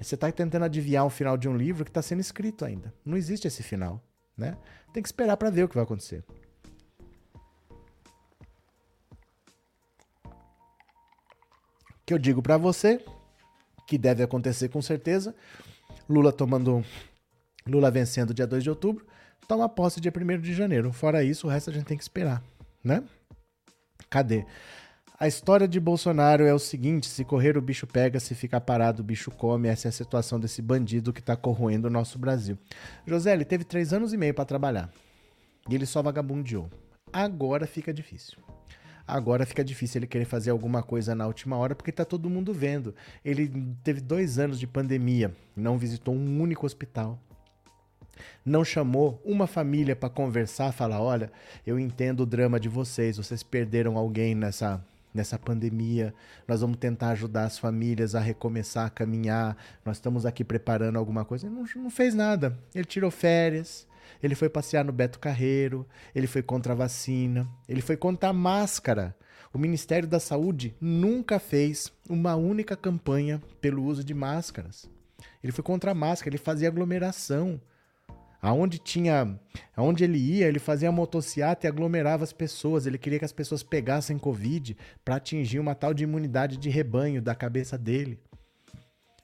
Você 0.00 0.14
está 0.14 0.32
tentando 0.32 0.64
adivinhar 0.64 1.04
o 1.04 1.10
final 1.10 1.36
de 1.36 1.50
um 1.50 1.54
livro 1.54 1.84
que 1.84 1.90
está 1.90 2.00
sendo 2.00 2.20
escrito 2.20 2.64
ainda. 2.64 2.94
Não 3.04 3.14
existe 3.14 3.46
esse 3.46 3.62
final. 3.62 4.02
Né? 4.34 4.56
Tem 4.90 5.02
que 5.02 5.08
esperar 5.08 5.36
para 5.36 5.50
ver 5.50 5.64
o 5.64 5.68
que 5.68 5.74
vai 5.74 5.84
acontecer. 5.84 6.24
Que 12.06 12.14
eu 12.14 12.18
digo 12.18 12.40
para 12.40 12.56
você 12.56 13.04
que 13.86 13.98
deve 13.98 14.22
acontecer 14.22 14.70
com 14.70 14.80
certeza. 14.80 15.34
Lula 16.08 16.32
tomando 16.32 16.82
Lula 17.66 17.90
vencendo 17.90 18.32
dia 18.32 18.46
2 18.46 18.62
de 18.62 18.70
outubro 18.70 19.06
toma 19.46 19.68
posse 19.68 20.00
dia 20.00 20.12
1 20.14 20.40
de 20.40 20.54
janeiro. 20.54 20.92
Fora 20.92 21.22
isso, 21.22 21.46
o 21.46 21.50
resto 21.50 21.70
a 21.70 21.72
gente 21.72 21.86
tem 21.86 21.96
que 21.96 22.02
esperar, 22.02 22.42
né? 22.82 23.02
Cadê? 24.10 24.44
A 25.18 25.26
história 25.26 25.66
de 25.66 25.80
Bolsonaro 25.80 26.44
é 26.44 26.52
o 26.52 26.58
seguinte: 26.58 27.06
se 27.06 27.24
correr, 27.24 27.56
o 27.56 27.62
bicho 27.62 27.86
pega, 27.86 28.20
se 28.20 28.34
ficar 28.34 28.60
parado, 28.60 29.00
o 29.00 29.04
bicho 29.04 29.30
come. 29.30 29.68
Essa 29.68 29.88
é 29.88 29.90
a 29.90 29.92
situação 29.92 30.38
desse 30.38 30.60
bandido 30.60 31.12
que 31.12 31.20
está 31.20 31.34
corroendo 31.34 31.88
o 31.88 31.90
nosso 31.90 32.18
Brasil. 32.18 32.58
José, 33.06 33.32
ele 33.32 33.44
teve 33.44 33.64
três 33.64 33.92
anos 33.94 34.12
e 34.12 34.16
meio 34.16 34.34
para 34.34 34.44
trabalhar. 34.44 34.90
E 35.68 35.74
ele 35.74 35.86
só 35.86 36.02
vagabundeou. 36.02 36.68
Agora 37.12 37.66
fica 37.66 37.94
difícil. 37.94 38.38
Agora 39.08 39.46
fica 39.46 39.64
difícil 39.64 40.00
ele 40.00 40.06
querer 40.06 40.24
fazer 40.24 40.50
alguma 40.50 40.82
coisa 40.82 41.14
na 41.14 41.26
última 41.26 41.56
hora 41.56 41.74
porque 41.74 41.90
está 41.90 42.04
todo 42.04 42.28
mundo 42.28 42.52
vendo. 42.52 42.94
Ele 43.24 43.50
teve 43.82 44.00
dois 44.00 44.38
anos 44.38 44.58
de 44.58 44.66
pandemia, 44.66 45.34
não 45.56 45.78
visitou 45.78 46.14
um 46.14 46.40
único 46.42 46.66
hospital 46.66 47.18
não 48.44 48.64
chamou 48.64 49.20
uma 49.24 49.46
família 49.46 49.96
para 49.96 50.08
conversar, 50.08 50.72
falar, 50.72 51.00
olha, 51.00 51.30
eu 51.66 51.78
entendo 51.78 52.20
o 52.20 52.26
drama 52.26 52.58
de 52.60 52.68
vocês, 52.68 53.16
vocês 53.16 53.42
perderam 53.42 53.96
alguém 53.96 54.34
nessa 54.34 54.82
nessa 55.16 55.38
pandemia, 55.38 56.14
nós 56.46 56.60
vamos 56.60 56.76
tentar 56.76 57.08
ajudar 57.08 57.44
as 57.44 57.58
famílias 57.58 58.14
a 58.14 58.20
recomeçar 58.20 58.86
a 58.86 58.90
caminhar, 58.90 59.56
nós 59.82 59.96
estamos 59.96 60.26
aqui 60.26 60.44
preparando 60.44 60.98
alguma 60.98 61.24
coisa. 61.24 61.46
Ele 61.46 61.54
não, 61.54 61.64
não 61.82 61.90
fez 61.90 62.14
nada. 62.14 62.56
Ele 62.74 62.84
tirou 62.84 63.10
férias, 63.10 63.88
ele 64.22 64.34
foi 64.34 64.48
passear 64.48 64.84
no 64.84 64.92
Beto 64.92 65.18
Carreiro, 65.18 65.86
ele 66.14 66.26
foi 66.26 66.42
contra 66.42 66.72
a 66.72 66.76
vacina, 66.76 67.48
ele 67.68 67.80
foi 67.80 67.96
contra 67.96 68.28
a 68.28 68.32
máscara. 68.32 69.16
O 69.52 69.58
Ministério 69.58 70.08
da 70.08 70.20
Saúde 70.20 70.76
nunca 70.80 71.38
fez 71.38 71.90
uma 72.08 72.36
única 72.36 72.76
campanha 72.76 73.42
pelo 73.60 73.82
uso 73.84 74.04
de 74.04 74.12
máscaras. 74.12 74.88
Ele 75.42 75.52
foi 75.52 75.64
contra 75.64 75.92
a 75.92 75.94
máscara, 75.94 76.30
ele 76.30 76.42
fazia 76.42 76.68
aglomeração. 76.68 77.60
Aonde 78.40 78.78
tinha, 78.78 79.38
aonde 79.74 80.04
ele 80.04 80.18
ia, 80.18 80.46
ele 80.46 80.58
fazia 80.58 80.92
motociata 80.92 81.66
e 81.66 81.68
aglomerava 81.68 82.24
as 82.24 82.32
pessoas. 82.32 82.86
Ele 82.86 82.98
queria 82.98 83.18
que 83.18 83.24
as 83.24 83.32
pessoas 83.32 83.62
pegassem 83.62 84.18
covid 84.18 84.76
para 85.04 85.16
atingir 85.16 85.58
uma 85.58 85.74
tal 85.74 85.94
de 85.94 86.04
imunidade 86.04 86.56
de 86.56 86.68
rebanho 86.68 87.20
da 87.22 87.34
cabeça 87.34 87.76
dele. 87.76 88.18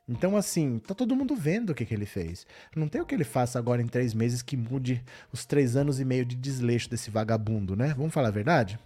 Então, 0.08 0.36
assim, 0.36 0.78
tá 0.78 0.94
todo 0.94 1.14
mundo 1.14 1.36
vendo 1.36 1.70
o 1.70 1.74
que, 1.74 1.86
que 1.86 1.94
ele 1.94 2.06
fez. 2.06 2.46
Não 2.74 2.88
tem 2.88 3.00
o 3.00 3.06
que 3.06 3.14
ele 3.14 3.24
faça 3.24 3.58
agora 3.58 3.80
em 3.80 3.86
três 3.86 4.12
meses 4.12 4.42
que 4.42 4.56
mude 4.56 5.02
os 5.32 5.46
três 5.46 5.76
anos 5.76 6.00
e 6.00 6.04
meio 6.04 6.24
de 6.24 6.34
desleixo 6.34 6.90
desse 6.90 7.10
vagabundo, 7.10 7.76
né? 7.76 7.94
Vamos 7.96 8.12
falar 8.12 8.28
a 8.28 8.32
verdade? 8.32 8.78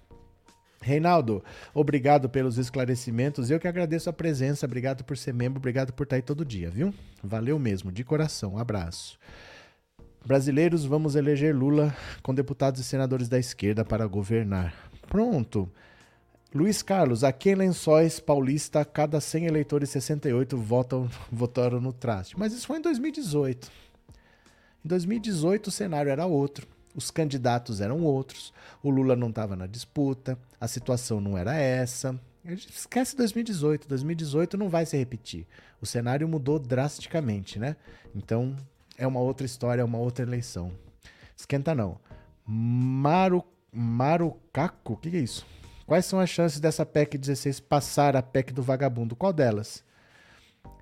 Reinaldo, 0.80 1.42
obrigado 1.74 2.28
pelos 2.28 2.58
esclarecimentos. 2.58 3.50
Eu 3.50 3.58
que 3.58 3.66
agradeço 3.66 4.08
a 4.08 4.12
presença. 4.12 4.66
Obrigado 4.66 5.02
por 5.04 5.16
ser 5.16 5.34
membro. 5.34 5.58
Obrigado 5.58 5.92
por 5.92 6.04
estar 6.04 6.16
aí 6.16 6.22
todo 6.22 6.44
dia, 6.44 6.70
viu? 6.70 6.94
Valeu 7.24 7.58
mesmo, 7.58 7.90
de 7.90 8.04
coração. 8.04 8.54
Um 8.54 8.58
abraço. 8.58 9.18
Brasileiros, 10.26 10.84
vamos 10.84 11.14
eleger 11.14 11.54
Lula 11.54 11.96
com 12.20 12.34
deputados 12.34 12.80
e 12.80 12.84
senadores 12.84 13.28
da 13.28 13.38
esquerda 13.38 13.84
para 13.84 14.08
governar. 14.08 14.74
Pronto. 15.06 15.70
Luiz 16.52 16.82
Carlos, 16.82 17.22
aqui 17.22 17.50
em 17.50 17.54
Lençóis 17.54 18.18
Paulista, 18.18 18.84
cada 18.84 19.20
100 19.20 19.46
eleitores, 19.46 19.88
68 19.90 20.56
votam, 20.56 21.08
votaram 21.30 21.80
no 21.80 21.92
traste. 21.92 22.36
Mas 22.36 22.52
isso 22.52 22.66
foi 22.66 22.78
em 22.78 22.82
2018. 22.82 23.70
Em 24.84 24.88
2018 24.88 25.68
o 25.68 25.70
cenário 25.70 26.10
era 26.10 26.26
outro, 26.26 26.66
os 26.92 27.08
candidatos 27.08 27.80
eram 27.80 28.02
outros, 28.02 28.52
o 28.82 28.90
Lula 28.90 29.14
não 29.14 29.28
estava 29.28 29.54
na 29.54 29.68
disputa, 29.68 30.36
a 30.60 30.66
situação 30.66 31.20
não 31.20 31.38
era 31.38 31.54
essa. 31.54 32.18
Esquece 32.44 33.16
2018, 33.16 33.86
2018 33.86 34.58
não 34.58 34.68
vai 34.68 34.86
se 34.86 34.96
repetir. 34.96 35.46
O 35.80 35.86
cenário 35.86 36.26
mudou 36.26 36.58
drasticamente, 36.58 37.60
né? 37.60 37.76
Então 38.12 38.56
é 38.96 39.06
uma 39.06 39.20
outra 39.20 39.46
história, 39.46 39.82
é 39.82 39.84
uma 39.84 39.98
outra 39.98 40.24
eleição. 40.24 40.72
Esquenta 41.36 41.74
não. 41.74 41.98
Maru, 42.46 43.44
Marucaco? 43.72 44.94
O 44.94 44.96
que, 44.96 45.10
que 45.10 45.16
é 45.16 45.20
isso? 45.20 45.46
Quais 45.86 46.06
são 46.06 46.18
as 46.18 46.30
chances 46.30 46.58
dessa 46.58 46.84
PEC 46.84 47.16
16 47.16 47.60
passar 47.60 48.16
a 48.16 48.22
PEC 48.22 48.52
do 48.52 48.62
vagabundo? 48.62 49.14
Qual 49.14 49.32
delas? 49.32 49.84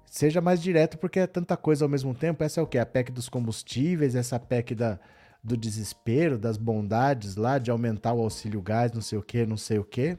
Seja 0.06 0.40
mais 0.40 0.62
direto, 0.62 0.96
porque 0.96 1.18
é 1.18 1.26
tanta 1.26 1.56
coisa 1.56 1.84
ao 1.84 1.88
mesmo 1.88 2.14
tempo. 2.14 2.44
Essa 2.44 2.60
é 2.60 2.62
o 2.62 2.66
quê? 2.66 2.78
A 2.78 2.86
PEC 2.86 3.10
dos 3.10 3.28
combustíveis, 3.28 4.14
essa 4.14 4.38
PEC 4.38 4.74
da, 4.74 4.98
do 5.42 5.56
desespero, 5.56 6.38
das 6.38 6.56
bondades 6.56 7.36
lá, 7.36 7.58
de 7.58 7.70
aumentar 7.70 8.14
o 8.14 8.22
auxílio 8.22 8.62
gás, 8.62 8.92
não 8.92 9.02
sei 9.02 9.18
o 9.18 9.22
quê, 9.22 9.44
não 9.44 9.56
sei 9.56 9.78
o 9.78 9.84
quê. 9.84 10.16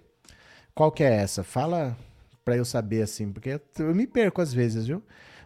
Qual 0.73 0.91
que 0.91 1.03
é 1.03 1.15
essa? 1.15 1.43
Fala 1.43 1.97
para 2.43 2.57
eu 2.57 2.65
saber 2.65 3.01
assim, 3.01 3.31
porque 3.31 3.59
eu 3.79 3.95
me 3.95 4.05
perco 4.05 4.41
às 4.41 4.53
vezes, 4.53 4.85
viu? 4.85 5.01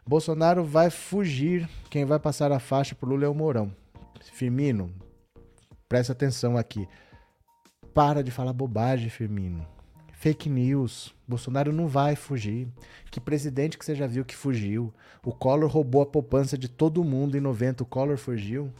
Bolsonaro 0.10 0.64
vai 0.64 0.90
fugir. 0.90 1.70
Quem 1.88 2.04
vai 2.04 2.18
passar 2.18 2.52
a 2.52 2.60
faixa 2.60 2.96
pro 2.96 3.08
Lula 3.08 3.26
é 3.26 3.28
o 3.28 3.34
Mourão. 3.36 3.72
Firmino, 4.34 4.92
presta 5.88 6.14
atenção 6.14 6.58
aqui. 6.58 6.90
Para 7.94 8.24
de 8.24 8.32
falar 8.32 8.52
bobagem, 8.52 9.08
Firmino. 9.08 9.64
Fake 10.14 10.50
news. 10.50 11.14
Bolsonaro 11.28 11.72
não 11.72 11.88
vai 11.88 12.16
fugir. 12.16 12.68
Que 13.12 13.20
presidente 13.20 13.78
que 13.78 13.86
você 13.86 13.94
já 13.94 14.08
viu 14.08 14.26
que 14.26 14.36
fugiu? 14.36 14.92
O 15.24 15.32
Collor 15.32 15.70
roubou 15.70 16.02
a 16.02 16.08
poupança 16.08 16.58
de 16.58 16.68
todo 16.68 17.04
mundo 17.04 17.38
em 17.38 17.40
90. 17.40 17.84
O 17.84 17.86
Collor 17.86 18.18
fugiu. 18.18 18.74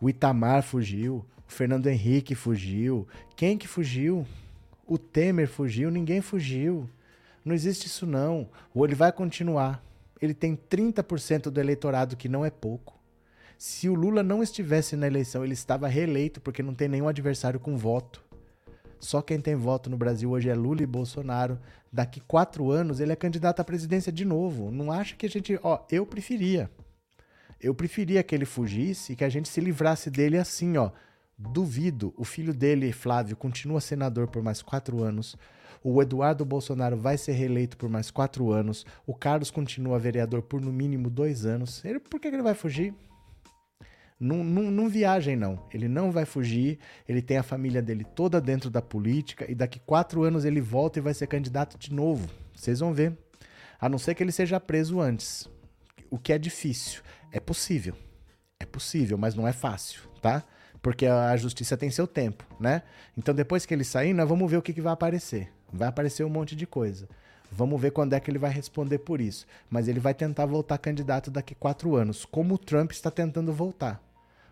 O 0.00 0.08
Itamar 0.08 0.62
fugiu. 0.62 1.26
o 1.46 1.52
Fernando 1.52 1.88
Henrique 1.88 2.34
fugiu. 2.34 3.06
Quem 3.36 3.58
que 3.58 3.68
fugiu? 3.68 4.26
O 4.86 4.96
Temer 4.96 5.46
fugiu, 5.46 5.90
ninguém 5.90 6.22
fugiu. 6.22 6.88
Não 7.44 7.54
existe 7.54 7.86
isso 7.86 8.06
não. 8.06 8.48
Ou 8.74 8.84
ele 8.84 8.94
vai 8.94 9.12
continuar. 9.12 9.84
Ele 10.20 10.34
tem 10.34 10.56
30% 10.56 11.50
do 11.50 11.60
eleitorado, 11.60 12.16
que 12.16 12.28
não 12.28 12.44
é 12.44 12.50
pouco. 12.50 13.00
Se 13.58 13.88
o 13.88 13.94
Lula 13.94 14.22
não 14.22 14.42
estivesse 14.42 14.96
na 14.96 15.06
eleição, 15.06 15.44
ele 15.44 15.52
estava 15.52 15.86
reeleito, 15.86 16.40
porque 16.40 16.62
não 16.62 16.74
tem 16.74 16.88
nenhum 16.88 17.08
adversário 17.08 17.60
com 17.60 17.76
voto. 17.76 18.22
Só 18.98 19.20
quem 19.20 19.40
tem 19.40 19.56
voto 19.56 19.90
no 19.90 19.96
Brasil 19.96 20.30
hoje 20.30 20.48
é 20.48 20.54
Lula 20.54 20.82
e 20.82 20.86
Bolsonaro. 20.86 21.58
Daqui 21.92 22.20
quatro 22.20 22.70
anos 22.70 23.00
ele 23.00 23.12
é 23.12 23.16
candidato 23.16 23.58
à 23.60 23.64
presidência 23.64 24.12
de 24.12 24.24
novo. 24.24 24.70
Não 24.70 24.92
acha 24.92 25.16
que 25.16 25.26
a 25.26 25.28
gente. 25.28 25.58
Ó, 25.62 25.84
eu 25.90 26.06
preferia. 26.06 26.70
Eu 27.60 27.74
preferia 27.74 28.22
que 28.22 28.34
ele 28.34 28.44
fugisse 28.44 29.12
e 29.12 29.16
que 29.16 29.24
a 29.24 29.28
gente 29.28 29.48
se 29.48 29.60
livrasse 29.60 30.08
dele 30.08 30.38
assim, 30.38 30.76
ó. 30.76 30.90
Duvido. 31.36 32.14
O 32.16 32.24
filho 32.24 32.54
dele, 32.54 32.92
Flávio, 32.92 33.36
continua 33.36 33.80
senador 33.80 34.28
por 34.28 34.42
mais 34.42 34.62
quatro 34.62 35.02
anos. 35.02 35.36
O 35.84 36.00
Eduardo 36.00 36.44
Bolsonaro 36.44 36.96
vai 36.96 37.18
ser 37.18 37.32
reeleito 37.32 37.76
por 37.76 37.88
mais 37.88 38.10
quatro 38.10 38.52
anos. 38.52 38.86
O 39.06 39.14
Carlos 39.14 39.50
continua 39.50 39.98
vereador 39.98 40.42
por 40.42 40.60
no 40.60 40.72
mínimo 40.72 41.10
dois 41.10 41.44
anos. 41.44 41.84
Ele, 41.84 41.98
por 41.98 42.20
que 42.20 42.28
ele 42.28 42.42
vai 42.42 42.54
fugir? 42.54 42.94
Não, 44.18 44.44
não, 44.44 44.70
não 44.70 44.88
viajem, 44.88 45.34
não. 45.34 45.58
Ele 45.74 45.88
não 45.88 46.12
vai 46.12 46.24
fugir. 46.24 46.78
Ele 47.08 47.20
tem 47.20 47.36
a 47.36 47.42
família 47.42 47.82
dele 47.82 48.04
toda 48.04 48.40
dentro 48.40 48.70
da 48.70 48.80
política. 48.80 49.50
E 49.50 49.54
daqui 49.54 49.80
quatro 49.80 50.22
anos 50.22 50.44
ele 50.44 50.60
volta 50.60 51.00
e 51.00 51.02
vai 51.02 51.12
ser 51.12 51.26
candidato 51.26 51.76
de 51.76 51.92
novo. 51.92 52.30
Vocês 52.54 52.78
vão 52.78 52.94
ver. 52.94 53.18
A 53.80 53.88
não 53.88 53.98
ser 53.98 54.14
que 54.14 54.22
ele 54.22 54.30
seja 54.30 54.60
preso 54.60 55.00
antes. 55.00 55.48
O 56.08 56.16
que 56.16 56.32
é 56.32 56.38
difícil. 56.38 57.02
É 57.32 57.40
possível. 57.40 57.96
É 58.60 58.64
possível, 58.64 59.18
mas 59.18 59.34
não 59.34 59.48
é 59.48 59.52
fácil, 59.52 60.02
tá? 60.20 60.44
Porque 60.80 61.06
a 61.06 61.36
justiça 61.36 61.76
tem 61.76 61.90
seu 61.90 62.06
tempo, 62.06 62.44
né? 62.60 62.82
Então 63.18 63.34
depois 63.34 63.66
que 63.66 63.74
ele 63.74 63.82
sair, 63.82 64.14
nós 64.14 64.28
vamos 64.28 64.48
ver 64.48 64.56
o 64.56 64.62
que, 64.62 64.72
que 64.72 64.80
vai 64.80 64.92
aparecer. 64.92 65.50
Vai 65.72 65.88
aparecer 65.88 66.24
um 66.24 66.28
monte 66.28 66.54
de 66.54 66.66
coisa. 66.66 67.08
Vamos 67.50 67.80
ver 67.80 67.90
quando 67.90 68.14
é 68.14 68.20
que 68.20 68.30
ele 68.30 68.38
vai 68.38 68.50
responder 68.50 68.98
por 68.98 69.20
isso. 69.20 69.46
Mas 69.70 69.88
ele 69.88 70.00
vai 70.00 70.14
tentar 70.14 70.46
voltar 70.46 70.78
candidato 70.78 71.30
daqui 71.30 71.54
quatro 71.54 71.94
anos, 71.96 72.24
como 72.24 72.54
o 72.54 72.58
Trump 72.58 72.92
está 72.92 73.10
tentando 73.10 73.52
voltar. 73.52 74.02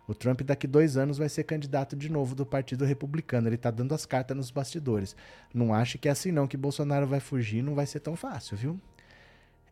O 0.07 0.13
Trump 0.13 0.41
daqui 0.41 0.67
dois 0.67 0.97
anos 0.97 1.17
vai 1.17 1.29
ser 1.29 1.43
candidato 1.43 1.95
de 1.95 2.11
novo 2.11 2.35
do 2.35 2.45
Partido 2.45 2.85
Republicano. 2.85 3.47
Ele 3.47 3.55
está 3.55 3.71
dando 3.71 3.93
as 3.93 4.05
cartas 4.05 4.35
nos 4.35 4.51
bastidores. 4.51 5.15
Não 5.53 5.73
ache 5.73 5.97
que 5.97 6.09
é 6.09 6.11
assim 6.11 6.31
não, 6.31 6.47
que 6.47 6.57
Bolsonaro 6.57 7.07
vai 7.07 7.19
fugir, 7.19 7.61
não 7.63 7.75
vai 7.75 7.85
ser 7.85 8.01
tão 8.01 8.15
fácil, 8.15 8.57
viu? 8.57 8.79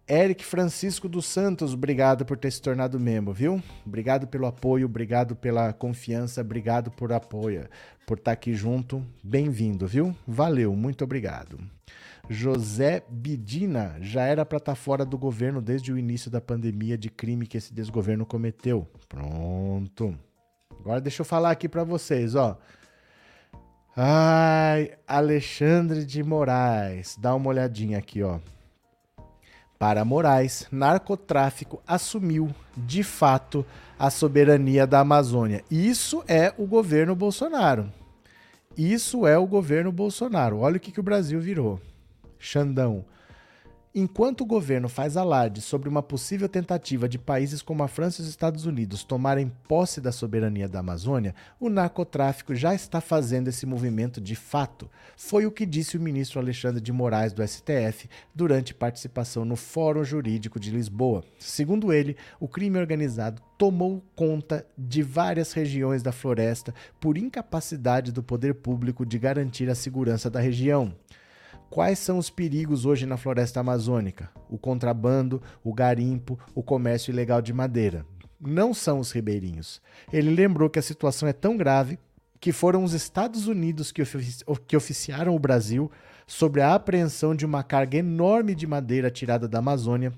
Eric 0.09 0.43
Francisco 0.43 1.07
dos 1.07 1.27
Santos, 1.27 1.75
obrigado 1.75 2.25
por 2.25 2.35
ter 2.35 2.51
se 2.51 2.59
tornado 2.59 2.99
membro, 2.99 3.31
viu? 3.31 3.61
Obrigado 3.85 4.25
pelo 4.25 4.47
apoio, 4.47 4.87
obrigado 4.87 5.35
pela 5.35 5.71
confiança, 5.71 6.41
obrigado 6.41 6.89
por 6.89 7.13
apoio, 7.13 7.69
por 8.07 8.17
estar 8.17 8.31
tá 8.31 8.33
aqui 8.33 8.55
junto. 8.55 9.05
Bem-vindo, 9.23 9.85
viu? 9.85 10.15
Valeu, 10.27 10.75
muito 10.75 11.03
obrigado. 11.03 11.59
José 12.27 13.03
Bidina 13.07 13.97
já 14.01 14.23
era 14.23 14.43
para 14.43 14.57
estar 14.57 14.71
tá 14.71 14.75
fora 14.75 15.05
do 15.05 15.15
governo 15.15 15.61
desde 15.61 15.93
o 15.93 15.97
início 15.97 16.31
da 16.31 16.41
pandemia 16.41 16.97
de 16.97 17.11
crime 17.11 17.45
que 17.45 17.57
esse 17.57 17.71
desgoverno 17.71 18.25
cometeu. 18.25 18.87
Pronto. 19.07 20.17
Agora 20.79 20.99
deixa 20.99 21.21
eu 21.21 21.25
falar 21.25 21.51
aqui 21.51 21.69
para 21.69 21.83
vocês, 21.83 22.33
ó. 22.33 22.57
Ai, 23.95 24.91
Alexandre 25.07 26.03
de 26.03 26.23
Moraes, 26.23 27.15
dá 27.15 27.35
uma 27.35 27.49
olhadinha 27.49 27.99
aqui, 27.99 28.23
ó. 28.23 28.39
Para 29.79 30.03
Moraes, 30.03 30.67
narcotráfico 30.69 31.81
assumiu, 31.87 32.53
de 32.75 33.01
fato, 33.01 33.65
a 33.97 34.09
soberania 34.09 34.85
da 34.85 34.99
Amazônia. 34.99 35.63
Isso 35.71 36.21
é 36.27 36.53
o 36.57 36.67
governo 36.67 37.15
Bolsonaro. 37.15 37.89
Isso 38.77 39.25
é 39.25 39.37
o 39.37 39.47
governo 39.47 39.89
Bolsonaro. 39.89 40.59
Olha 40.59 40.75
o 40.75 40.79
que, 40.81 40.91
que 40.91 40.99
o 40.99 41.03
Brasil 41.03 41.39
virou. 41.39 41.79
Xandão. 42.37 43.05
Enquanto 43.99 44.41
o 44.41 44.45
governo 44.45 44.87
faz 44.87 45.17
alarde 45.17 45.59
sobre 45.59 45.89
uma 45.89 46.01
possível 46.01 46.47
tentativa 46.47 47.09
de 47.09 47.19
países 47.19 47.61
como 47.61 47.83
a 47.83 47.87
França 47.89 48.21
e 48.21 48.23
os 48.23 48.29
Estados 48.29 48.65
Unidos 48.65 49.03
tomarem 49.03 49.51
posse 49.67 49.99
da 49.99 50.09
soberania 50.09 50.69
da 50.69 50.79
Amazônia, 50.79 51.35
o 51.59 51.67
narcotráfico 51.67 52.55
já 52.55 52.73
está 52.73 53.01
fazendo 53.01 53.49
esse 53.49 53.65
movimento 53.65 54.21
de 54.21 54.37
fato. 54.37 54.89
Foi 55.17 55.45
o 55.45 55.51
que 55.51 55.65
disse 55.65 55.97
o 55.97 56.01
ministro 56.01 56.39
Alexandre 56.39 56.79
de 56.79 56.93
Moraes 56.93 57.33
do 57.33 57.45
STF 57.45 58.09
durante 58.33 58.73
participação 58.73 59.43
no 59.43 59.57
Fórum 59.57 60.05
Jurídico 60.05 60.61
de 60.61 60.71
Lisboa. 60.71 61.21
Segundo 61.37 61.91
ele, 61.91 62.15
o 62.39 62.47
crime 62.47 62.79
organizado 62.79 63.41
tomou 63.57 64.01
conta 64.15 64.65
de 64.77 65.03
várias 65.03 65.51
regiões 65.51 66.01
da 66.01 66.13
floresta 66.13 66.73
por 67.01 67.17
incapacidade 67.17 68.13
do 68.13 68.23
poder 68.23 68.53
público 68.53 69.05
de 69.05 69.19
garantir 69.19 69.69
a 69.69 69.75
segurança 69.75 70.29
da 70.29 70.39
região. 70.39 70.95
Quais 71.69 71.99
são 71.99 72.17
os 72.17 72.31
perigos 72.31 72.83
hoje 72.83 73.05
na 73.05 73.15
floresta 73.15 73.59
amazônica? 73.59 74.31
O 74.49 74.57
contrabando, 74.57 75.39
o 75.63 75.71
garimpo, 75.71 76.39
o 76.55 76.63
comércio 76.63 77.11
ilegal 77.11 77.43
de 77.43 77.53
madeira. 77.53 78.03
Não 78.41 78.73
são 78.73 78.99
os 78.99 79.11
ribeirinhos. 79.11 79.79
Ele 80.11 80.31
lembrou 80.31 80.67
que 80.67 80.79
a 80.79 80.81
situação 80.81 81.29
é 81.29 81.33
tão 81.33 81.55
grave 81.55 81.99
que 82.39 82.51
foram 82.51 82.83
os 82.83 82.93
Estados 82.93 83.47
Unidos 83.47 83.91
que, 83.91 84.01
ofici 84.01 84.43
que 84.65 84.75
oficiaram 84.75 85.35
o 85.35 85.39
Brasil 85.39 85.91
sobre 86.25 86.61
a 86.61 86.73
apreensão 86.73 87.35
de 87.35 87.45
uma 87.45 87.61
carga 87.61 87.97
enorme 87.97 88.55
de 88.55 88.65
madeira 88.65 89.11
tirada 89.11 89.47
da 89.47 89.59
Amazônia 89.59 90.11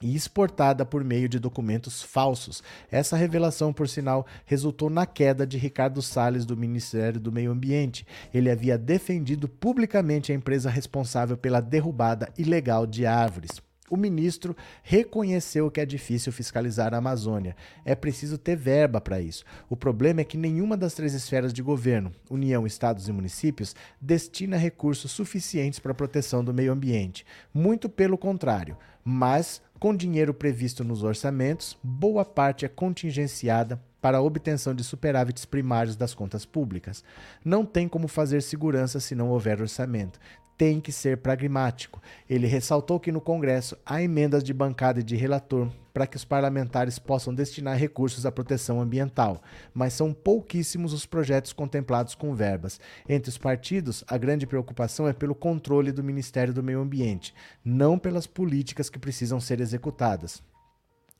e 0.00 0.14
exportada 0.14 0.84
por 0.84 1.02
meio 1.04 1.28
de 1.28 1.38
documentos 1.38 2.02
falsos. 2.02 2.62
Essa 2.90 3.16
revelação, 3.16 3.72
por 3.72 3.88
sinal, 3.88 4.26
resultou 4.46 4.88
na 4.88 5.06
queda 5.06 5.46
de 5.46 5.58
Ricardo 5.58 6.00
Salles 6.00 6.46
do 6.46 6.56
Ministério 6.56 7.20
do 7.20 7.32
Meio 7.32 7.50
Ambiente. 7.50 8.06
Ele 8.32 8.50
havia 8.50 8.78
defendido 8.78 9.48
publicamente 9.48 10.32
a 10.32 10.34
empresa 10.34 10.70
responsável 10.70 11.36
pela 11.36 11.60
derrubada 11.60 12.32
ilegal 12.38 12.86
de 12.86 13.06
árvores. 13.06 13.67
O 13.90 13.96
ministro 13.96 14.56
reconheceu 14.82 15.70
que 15.70 15.80
é 15.80 15.86
difícil 15.86 16.32
fiscalizar 16.32 16.94
a 16.94 16.98
Amazônia. 16.98 17.56
É 17.84 17.94
preciso 17.94 18.38
ter 18.38 18.56
verba 18.56 19.00
para 19.00 19.20
isso. 19.20 19.44
O 19.68 19.76
problema 19.76 20.20
é 20.20 20.24
que 20.24 20.36
nenhuma 20.36 20.76
das 20.76 20.94
três 20.94 21.14
esferas 21.14 21.52
de 21.52 21.62
governo, 21.62 22.12
União, 22.30 22.66
Estados 22.66 23.08
e 23.08 23.12
municípios, 23.12 23.74
destina 24.00 24.56
recursos 24.56 25.10
suficientes 25.10 25.78
para 25.78 25.92
a 25.92 25.94
proteção 25.94 26.44
do 26.44 26.54
meio 26.54 26.72
ambiente. 26.72 27.24
Muito 27.52 27.88
pelo 27.88 28.18
contrário. 28.18 28.76
Mas 29.04 29.62
com 29.78 29.94
dinheiro 29.94 30.34
previsto 30.34 30.82
nos 30.82 31.02
orçamentos, 31.02 31.78
boa 31.82 32.24
parte 32.24 32.64
é 32.64 32.68
contingenciada 32.68 33.80
para 34.00 34.18
a 34.18 34.20
obtenção 34.20 34.74
de 34.74 34.82
superávites 34.84 35.44
primários 35.44 35.96
das 35.96 36.14
contas 36.14 36.44
públicas. 36.44 37.04
Não 37.44 37.64
tem 37.64 37.88
como 37.88 38.08
fazer 38.08 38.42
segurança 38.42 39.00
se 39.00 39.14
não 39.14 39.30
houver 39.30 39.60
orçamento 39.60 40.18
tem 40.58 40.80
que 40.80 40.90
ser 40.90 41.18
pragmático. 41.18 42.02
Ele 42.28 42.48
ressaltou 42.48 42.98
que 42.98 43.12
no 43.12 43.20
Congresso 43.20 43.78
há 43.86 44.02
emendas 44.02 44.42
de 44.42 44.52
bancada 44.52 44.98
e 44.98 45.04
de 45.04 45.14
relator 45.14 45.70
para 45.94 46.06
que 46.06 46.16
os 46.16 46.24
parlamentares 46.24 46.98
possam 46.98 47.34
destinar 47.34 47.76
recursos 47.76 48.26
à 48.26 48.30
proteção 48.30 48.80
ambiental, 48.80 49.42
mas 49.72 49.92
são 49.92 50.12
pouquíssimos 50.12 50.92
os 50.92 51.06
projetos 51.06 51.52
contemplados 51.52 52.14
com 52.14 52.34
verbas. 52.34 52.80
Entre 53.08 53.30
os 53.30 53.38
partidos, 53.38 54.04
a 54.06 54.18
grande 54.18 54.46
preocupação 54.46 55.08
é 55.08 55.12
pelo 55.12 55.34
controle 55.34 55.90
do 55.92 56.04
Ministério 56.04 56.52
do 56.52 56.62
Meio 56.62 56.80
Ambiente, 56.80 57.34
não 57.64 57.98
pelas 57.98 58.26
políticas 58.26 58.90
que 58.90 58.98
precisam 58.98 59.40
ser 59.40 59.60
executadas. 59.60 60.42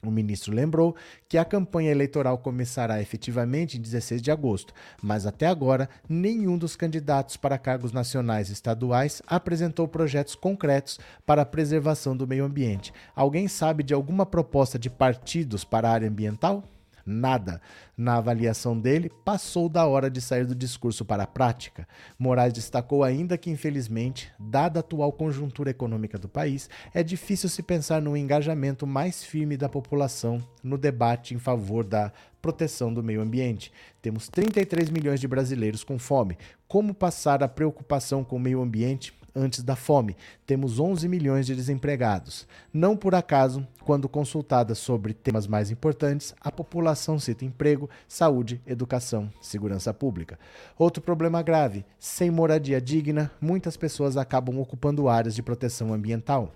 O 0.03 0.11
ministro 0.11 0.55
lembrou 0.55 0.95
que 1.29 1.37
a 1.37 1.45
campanha 1.45 1.91
eleitoral 1.91 2.39
começará 2.39 3.03
efetivamente 3.03 3.77
em 3.77 3.81
16 3.81 4.23
de 4.23 4.31
agosto, 4.31 4.73
mas 5.03 5.27
até 5.27 5.47
agora 5.47 5.89
nenhum 6.09 6.57
dos 6.57 6.77
candidatos 6.77 7.37
para 7.37 7.59
cargos 7.59 7.91
nacionais 7.91 8.49
e 8.49 8.53
estaduais 8.53 9.21
apresentou 9.27 9.89
projetos 9.89 10.37
concretos 10.37 11.01
para 11.27 11.43
a 11.43 11.47
preservação 11.47 12.17
do 12.17 12.29
meio 12.29 12.45
ambiente. 12.45 12.93
Alguém 13.15 13.49
sabe 13.49 13.83
de 13.83 13.93
alguma 13.93 14.25
proposta 14.25 14.79
de 14.79 14.89
partidos 14.89 15.65
para 15.65 15.89
a 15.89 15.93
área 15.93 16.09
ambiental? 16.09 16.63
Nada. 17.09 17.61
Na 17.97 18.17
avaliação 18.17 18.79
dele, 18.79 19.11
passou 19.25 19.69
da 19.69 19.87
hora 19.87 20.11
de 20.11 20.21
sair 20.21 20.45
do 20.45 20.55
discurso 20.55 21.05
para 21.05 21.25
a 21.25 21.27
prática. 21.27 21.89
Moraes 22.19 22.53
destacou 22.53 23.03
ainda 23.03 23.37
que, 23.37 23.51
infelizmente, 23.51 24.31
dada 24.39 24.79
a 24.79 24.81
atual 24.81 25.11
conjuntura 25.13 25.71
econômica 25.71 26.19
do 26.19 26.29
país, 26.29 26.69
é 26.95 27.03
difícil 27.03 27.49
se 27.49 27.63
pensar 27.63 28.01
num 28.01 28.17
engajamento 28.17 28.87
mais 28.87 29.25
firme 29.25 29.57
da 29.57 29.69
população 29.69 30.43
no 30.63 30.79
debate 30.79 31.35
em 31.35 31.39
favor 31.39 31.85
da 31.85 32.13
proteção 32.41 32.93
do 32.93 33.03
meio 33.03 33.21
ambiente. 33.21 33.73
Temos 34.01 34.29
33 34.29 34.91
milhões 34.91 35.21
de 35.21 35.27
brasileiros 35.27 35.83
com 35.83 35.99
fome. 35.99 36.39
Como 36.69 36.95
passar 36.95 37.43
a 37.43 37.49
preocupação 37.49 38.23
com 38.23 38.37
o 38.37 38.41
meio 38.41 38.63
ambiente 38.63 39.13
antes 39.35 39.63
da 39.63 39.77
fome. 39.77 40.17
Temos 40.47 40.79
11 40.79 41.09
milhões 41.09 41.47
de 41.47 41.55
desempregados. 41.55 42.47
Não 42.73 42.97
por 42.97 43.15
acaso, 43.15 43.67
quando 43.85 44.09
consultada 44.09 44.75
sobre 44.75 45.15
temas 45.15 45.47
mais 45.47 45.71
importantes, 45.71 46.35
a 46.41 46.51
população 46.51 47.19
cita 47.19 47.45
emprego, 47.45 47.89
saúde, 48.07 48.61
educação, 48.67 49.33
segurança 49.41 49.93
pública. 49.95 50.39
Outro 50.79 51.03
problema 51.03 51.43
grave: 51.43 51.85
sem 51.99 52.31
moradia 52.31 52.81
digna, 52.81 53.31
muitas 53.41 53.77
pessoas 53.77 54.17
acabam 54.17 54.59
ocupando 54.59 55.09
áreas 55.09 55.35
de 55.35 55.43
proteção 55.43 55.93
ambiental. 55.93 56.53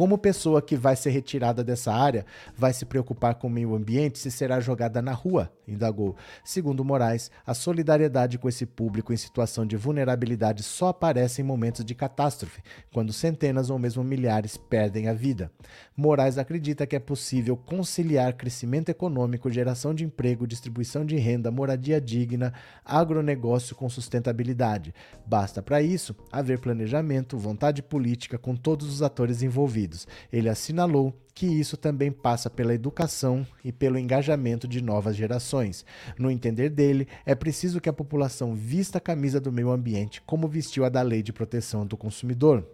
Como 0.00 0.16
pessoa 0.16 0.62
que 0.62 0.76
vai 0.76 0.96
ser 0.96 1.10
retirada 1.10 1.62
dessa 1.62 1.92
área, 1.92 2.24
vai 2.56 2.72
se 2.72 2.86
preocupar 2.86 3.34
com 3.34 3.48
o 3.48 3.50
meio 3.50 3.74
ambiente 3.74 4.18
se 4.18 4.30
será 4.30 4.58
jogada 4.58 5.02
na 5.02 5.12
rua? 5.12 5.52
indagou. 5.68 6.16
Segundo 6.42 6.84
Moraes, 6.84 7.30
a 7.46 7.52
solidariedade 7.54 8.38
com 8.38 8.48
esse 8.48 8.64
público 8.64 9.12
em 9.12 9.16
situação 9.16 9.66
de 9.66 9.76
vulnerabilidade 9.76 10.62
só 10.62 10.88
aparece 10.88 11.42
em 11.42 11.44
momentos 11.44 11.84
de 11.84 11.94
catástrofe, 11.94 12.62
quando 12.92 13.12
centenas 13.12 13.68
ou 13.70 13.78
mesmo 13.78 14.02
milhares 14.02 14.56
perdem 14.56 15.06
a 15.06 15.12
vida. 15.12 15.52
Moraes 15.96 16.38
acredita 16.38 16.86
que 16.86 16.96
é 16.96 16.98
possível 16.98 17.56
conciliar 17.56 18.32
crescimento 18.32 18.88
econômico, 18.88 19.50
geração 19.50 19.94
de 19.94 20.02
emprego, 20.02 20.46
distribuição 20.46 21.04
de 21.04 21.16
renda, 21.16 21.50
moradia 21.50 22.00
digna, 22.00 22.52
agronegócio 22.84 23.76
com 23.76 23.88
sustentabilidade. 23.88 24.94
Basta 25.26 25.62
para 25.62 25.82
isso 25.82 26.16
haver 26.32 26.58
planejamento, 26.58 27.38
vontade 27.38 27.82
política 27.82 28.38
com 28.38 28.56
todos 28.56 28.88
os 28.88 29.02
atores 29.02 29.42
envolvidos. 29.42 29.89
Ele 30.32 30.48
assinalou 30.48 31.14
que 31.34 31.46
isso 31.46 31.76
também 31.76 32.12
passa 32.12 32.50
pela 32.50 32.74
educação 32.74 33.46
e 33.64 33.72
pelo 33.72 33.98
engajamento 33.98 34.68
de 34.68 34.82
novas 34.82 35.16
gerações. 35.16 35.84
No 36.18 36.30
entender 36.30 36.68
dele, 36.68 37.08
é 37.24 37.34
preciso 37.34 37.80
que 37.80 37.88
a 37.88 37.92
população 37.92 38.54
vista 38.54 38.98
a 38.98 39.00
camisa 39.00 39.40
do 39.40 39.52
meio 39.52 39.70
ambiente 39.70 40.20
como 40.26 40.48
vestiu 40.48 40.84
a 40.84 40.88
da 40.88 41.02
Lei 41.02 41.22
de 41.22 41.32
Proteção 41.32 41.86
do 41.86 41.96
Consumidor. 41.96 42.64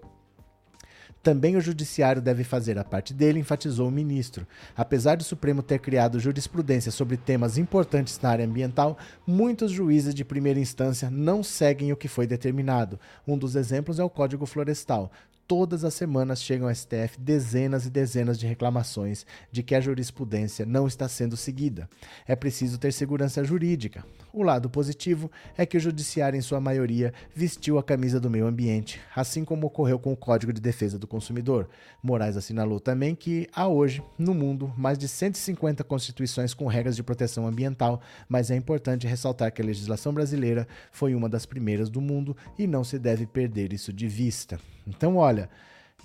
Também 1.27 1.57
o 1.57 1.61
judiciário 1.61 2.23
deve 2.23 2.45
fazer 2.45 2.79
a 2.79 2.85
parte 2.85 3.13
dele, 3.13 3.41
enfatizou 3.41 3.89
o 3.89 3.91
ministro. 3.91 4.47
Apesar 4.77 5.17
do 5.17 5.25
Supremo 5.25 5.61
ter 5.61 5.81
criado 5.81 6.21
jurisprudência 6.21 6.93
sobre 6.93 7.17
temas 7.17 7.59
importantes 7.59 8.17
na 8.21 8.31
área 8.31 8.45
ambiental, 8.45 8.97
muitos 9.27 9.73
juízes 9.73 10.15
de 10.15 10.25
primeira 10.25 10.61
instância 10.61 11.11
não 11.11 11.43
seguem 11.43 11.93
o 11.93 11.97
que 11.97 12.07
foi 12.07 12.29
determinado. 12.29 13.01
Um 13.27 13.37
dos 13.37 13.57
exemplos 13.57 13.99
é 13.99 14.05
o 14.05 14.11
Código 14.11 14.47
Florestal 14.47 15.11
todas 15.47 15.85
as 15.85 15.95
semanas 15.95 16.43
chegam 16.43 16.69
ao 16.69 16.75
STF 16.75 17.19
dezenas 17.19 17.87
e 17.87 17.91
dezenas 17.91 18.39
de 18.39 18.47
reclamações 18.47 19.25
de 19.51 19.63
que 19.63 19.75
a 19.75 19.81
jurisprudência 19.81 20.67
não 20.67 20.87
está 20.87 21.09
sendo 21.09 21.37
seguida. 21.37 21.89
É 22.27 22.35
preciso 22.35 22.79
ter 22.79 22.93
segurança 22.93 23.45
jurídica. 23.45 24.05
O 24.33 24.43
lado 24.43 24.69
positivo 24.69 25.31
é 25.57 25.65
que 25.65 25.77
o 25.77 25.81
judiciário, 25.81 26.37
em 26.37 26.43
sua 26.43 26.61
maioria, 26.61 27.15
vestiu 27.35 27.79
a 27.79 27.83
camisa 27.83 28.21
do 28.21 28.29
meio 28.29 28.47
ambiente, 28.47 29.01
assim 29.15 29.45
como 29.45 29.67
ocorreu 29.67 29.99
com 29.99 30.13
o 30.13 30.17
Código 30.17 30.53
de 30.53 30.61
Defesa 30.61 30.99
do 30.99 31.07
Consumidor. 31.07 31.69
Moraes 32.03 32.37
assinalou 32.37 32.79
também 32.79 33.15
que 33.15 33.49
há 33.55 33.67
hoje, 33.67 34.03
no 34.19 34.35
mundo, 34.35 34.73
mais 34.77 34.99
de 34.99 35.09
150 35.09 35.83
constituições 35.85 36.53
com 36.53 36.67
regras 36.67 36.97
de 36.97 37.03
proteção 37.03 37.47
ambiental, 37.47 38.01
mas 38.29 38.51
é 38.51 38.57
importante 38.57 39.07
ressaltar 39.07 39.53
que 39.53 39.63
a 39.63 39.65
legislação 39.65 40.13
brasileira 40.13 40.69
foi 40.93 41.15
uma 41.15 41.29
das 41.29 41.47
primeiras 41.47 41.89
do 41.89 42.01
mundo 42.01 42.37
e 42.59 42.67
não 42.67 42.85
se 42.85 42.99
deve 42.99 43.27
perder 43.27 43.73
isso 43.73 43.93
de 43.93 44.07
vista. 44.07 44.61
Então, 44.87 45.17
olha, 45.17 45.51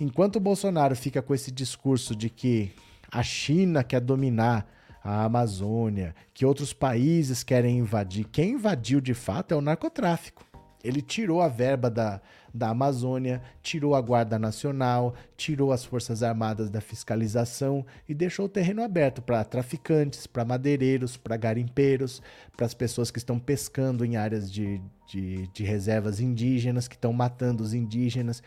enquanto 0.00 0.36
o 0.36 0.40
Bolsonaro 0.40 0.96
fica 0.96 1.22
com 1.22 1.34
esse 1.34 1.50
discurso 1.50 2.16
de 2.16 2.28
que 2.28 2.72
a 3.10 3.22
China 3.22 3.84
quer 3.84 4.00
dominar 4.00 4.66
a 5.04 5.24
Amazônia, 5.24 6.14
que 6.32 6.46
outros 6.46 6.72
países 6.72 7.42
querem 7.42 7.78
invadir, 7.78 8.24
quem 8.24 8.52
invadiu 8.52 9.00
de 9.00 9.14
fato 9.14 9.52
é 9.52 9.56
o 9.56 9.60
narcotráfico. 9.60 10.44
Ele 10.82 11.00
tirou 11.00 11.40
a 11.40 11.48
verba 11.48 11.88
da, 11.88 12.20
da 12.52 12.68
Amazônia, 12.68 13.42
tirou 13.62 13.94
a 13.94 14.00
Guarda 14.00 14.38
Nacional, 14.38 15.14
tirou 15.36 15.72
as 15.72 15.84
Forças 15.84 16.22
Armadas 16.22 16.70
da 16.70 16.80
fiscalização 16.80 17.84
e 18.08 18.14
deixou 18.14 18.46
o 18.46 18.48
terreno 18.48 18.82
aberto 18.82 19.22
para 19.22 19.42
traficantes, 19.44 20.26
para 20.26 20.44
madeireiros, 20.44 21.16
para 21.16 21.36
garimpeiros, 21.36 22.22
para 22.56 22.66
as 22.66 22.74
pessoas 22.74 23.10
que 23.10 23.18
estão 23.18 23.38
pescando 23.38 24.04
em 24.04 24.16
áreas 24.16 24.52
de, 24.52 24.80
de, 25.08 25.46
de 25.48 25.64
reservas 25.64 26.20
indígenas, 26.20 26.88
que 26.88 26.94
estão 26.94 27.12
matando 27.12 27.62
os 27.62 27.74
indígenas 27.74 28.42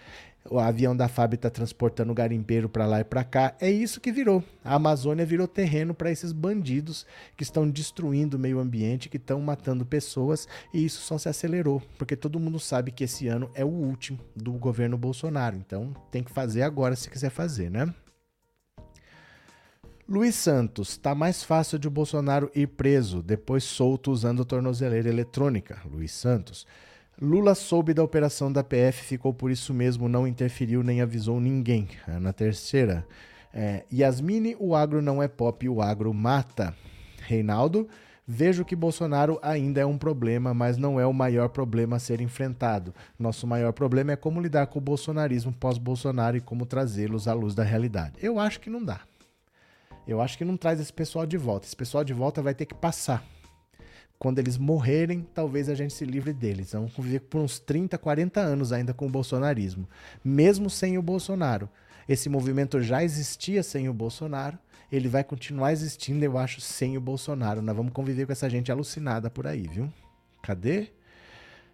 o 0.50 0.60
avião 0.60 0.96
da 0.96 1.08
FAB 1.08 1.34
está 1.36 1.50
transportando 1.50 2.14
garimpeiro 2.14 2.70
para 2.70 2.86
lá 2.86 3.00
e 3.00 3.04
para 3.04 3.24
cá. 3.24 3.56
É 3.60 3.70
isso 3.70 4.00
que 4.00 4.12
virou. 4.12 4.44
A 4.64 4.76
Amazônia 4.76 5.26
virou 5.26 5.48
terreno 5.48 5.94
para 5.94 6.12
esses 6.12 6.32
bandidos 6.32 7.06
que 7.36 7.44
estão 7.44 7.70
destruindo 7.70 8.38
o 8.38 8.40
meio 8.40 8.60
ambiente, 8.60 9.10
que 9.10 9.18
estão 9.18 9.42
matando 9.42 9.86
pessoas, 9.86 10.48
e 10.74 10.86
isso 10.86 11.02
só 11.02 11.18
se 11.18 11.28
acelerou, 11.28 11.82
porque 11.98 12.16
todo 12.16 12.40
mundo 12.40 12.60
sabe 12.60 12.92
que 12.92 13.04
esse 13.04 13.28
ano 13.28 13.50
é 13.54 13.66
o 13.66 13.70
último 13.70 14.20
do 14.36 14.54
governo 14.54 14.98
Bolsonaro. 14.98 15.58
Então 15.58 15.94
tem 16.12 16.24
que 16.24 16.32
fazer 16.32 16.62
agora 16.62 16.96
se 16.96 17.10
quiser 17.10 17.30
fazer, 17.30 17.70
né? 17.70 17.94
Luiz 20.08 20.36
Santos, 20.36 20.90
está 20.90 21.16
mais 21.16 21.44
fácil 21.44 21.80
de 21.80 21.88
o 21.88 21.92
Bolsonaro 21.92 22.52
ir 22.54 22.68
preso, 22.68 23.24
depois 23.24 23.64
solto 23.64 24.12
usando 24.12 24.46
tornozeleira 24.46 25.10
eletrônica. 25.10 25.82
Luiz 25.84 26.12
Santos. 26.12 26.68
Lula 27.22 27.56
soube 27.56 27.94
da 27.94 28.04
operação 28.04 28.52
da 28.52 28.62
PF, 28.62 29.04
ficou 29.04 29.34
por 29.34 29.50
isso 29.50 29.74
mesmo, 29.74 30.10
não 30.10 30.28
interferiu 30.28 30.84
nem 30.84 31.02
avisou 31.02 31.40
ninguém. 31.40 31.88
É, 32.06 32.20
na 32.20 32.34
terceira, 32.34 33.08
é, 33.54 33.86
Yasmine, 33.92 34.56
o 34.60 34.76
agro 34.76 35.02
não 35.02 35.24
é 35.24 35.28
pop, 35.28 35.68
o 35.70 35.82
agro 35.82 36.14
mata. 36.14 36.76
Reinaldo, 37.22 37.88
vejo 38.28 38.66
que 38.66 38.76
Bolsonaro 38.76 39.40
ainda 39.42 39.80
é 39.80 39.86
um 39.86 39.98
problema, 39.98 40.54
mas 40.54 40.76
não 40.76 41.00
é 41.00 41.06
o 41.08 41.14
maior 41.14 41.48
problema 41.48 41.96
a 41.96 42.00
ser 42.00 42.20
enfrentado. 42.20 42.94
Nosso 43.18 43.48
maior 43.48 43.72
problema 43.72 44.12
é 44.12 44.18
como 44.18 44.42
lidar 44.42 44.68
com 44.68 44.80
o 44.80 44.82
bolsonarismo 44.82 45.54
pós-Bolsonaro 45.54 46.36
e 46.36 46.42
como 46.42 46.66
trazê-los 46.66 47.30
à 47.30 47.34
luz 47.34 47.56
da 47.56 47.64
realidade. 47.64 48.16
Eu 48.22 48.40
acho 48.40 48.60
que 48.60 48.70
não 48.70 48.84
dá. 48.84 49.00
Eu 50.06 50.22
acho 50.22 50.38
que 50.38 50.44
não 50.44 50.58
traz 50.58 50.82
esse 50.82 50.94
pessoal 50.94 51.26
de 51.26 51.38
volta. 51.38 51.66
Esse 51.66 51.76
pessoal 51.76 52.04
de 52.04 52.14
volta 52.14 52.42
vai 52.42 52.54
ter 52.54 52.66
que 52.66 52.76
passar 52.76 53.24
quando 54.18 54.40
eles 54.40 54.58
morrerem, 54.58 55.28
talvez 55.34 55.70
a 55.70 55.76
gente 55.76 55.94
se 55.94 56.06
livre 56.06 56.34
deles. 56.34 56.72
Vamos 56.72 56.94
conviver 56.94 57.20
por 57.20 57.42
uns 57.42 57.60
30, 57.60 57.98
40 57.98 58.40
anos 58.40 58.72
ainda 58.72 58.94
com 58.94 59.06
o 59.06 59.10
bolsonarismo. 59.10 59.88
Mesmo 60.24 60.70
sem 60.70 60.98
o 60.98 61.02
Bolsonaro. 61.02 61.70
Esse 62.08 62.30
movimento 62.30 62.82
já 62.82 63.04
existia 63.04 63.62
sem 63.64 63.90
o 63.90 63.94
Bolsonaro. 63.94 64.58
Ele 64.92 65.10
vai 65.10 65.24
continuar 65.24 65.72
existindo, 65.72 66.24
eu 66.24 66.38
acho, 66.38 66.62
sem 66.62 66.96
o 66.98 67.02
Bolsonaro. 67.02 67.62
Nós 67.62 67.76
vamos 67.76 67.92
conviver 67.92 68.26
com 68.26 68.32
essa 68.32 68.50
gente 68.50 68.72
alucinada 68.72 69.30
por 69.30 69.48
aí, 69.48 69.68
viu? 69.68 69.92
Cadê? 70.42 70.90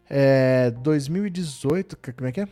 É, 0.09 0.71
2018. 0.71 1.97
Como 2.15 2.27
é 2.27 2.31
que 2.31 2.41
é? 2.41 2.47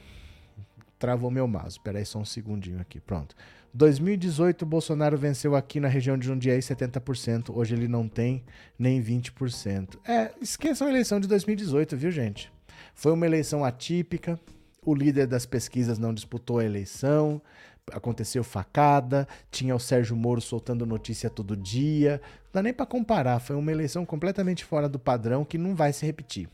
Travou 0.99 1.31
meu 1.31 1.47
mouse. 1.47 1.77
Espera 1.77 1.97
aí 1.97 2.05
só 2.05 2.19
um 2.19 2.25
segundinho 2.25 2.79
aqui. 2.79 2.99
Pronto. 2.99 3.35
2018, 3.73 4.65
Bolsonaro 4.65 5.17
venceu 5.17 5.55
aqui 5.55 5.79
na 5.79 5.87
região 5.87 6.17
de 6.17 6.25
Jundiaí 6.25 6.59
70%. 6.59 7.55
Hoje 7.55 7.75
ele 7.75 7.87
não 7.87 8.07
tem 8.07 8.43
nem 8.77 9.01
20%. 9.01 9.99
É, 10.07 10.31
esqueçam 10.41 10.87
a 10.87 10.89
eleição 10.89 11.19
de 11.19 11.27
2018, 11.27 11.95
viu, 11.95 12.11
gente? 12.11 12.51
Foi 12.95 13.11
uma 13.11 13.25
eleição 13.25 13.63
atípica. 13.63 14.39
O 14.83 14.95
líder 14.95 15.27
das 15.27 15.45
pesquisas 15.45 15.99
não 15.99 16.13
disputou 16.13 16.59
a 16.59 16.65
eleição. 16.65 17.41
Aconteceu 17.91 18.43
facada. 18.43 19.27
Tinha 19.51 19.75
o 19.75 19.79
Sérgio 19.79 20.15
Moro 20.15 20.41
soltando 20.41 20.85
notícia 20.85 21.29
todo 21.29 21.55
dia. 21.55 22.21
Não 22.45 22.51
dá 22.53 22.63
nem 22.63 22.73
para 22.73 22.85
comparar. 22.85 23.39
Foi 23.39 23.55
uma 23.55 23.71
eleição 23.71 24.05
completamente 24.05 24.65
fora 24.65 24.89
do 24.89 24.97
padrão 24.97 25.45
que 25.45 25.57
não 25.57 25.75
vai 25.75 25.93
se 25.93 26.05
repetir. 26.05 26.49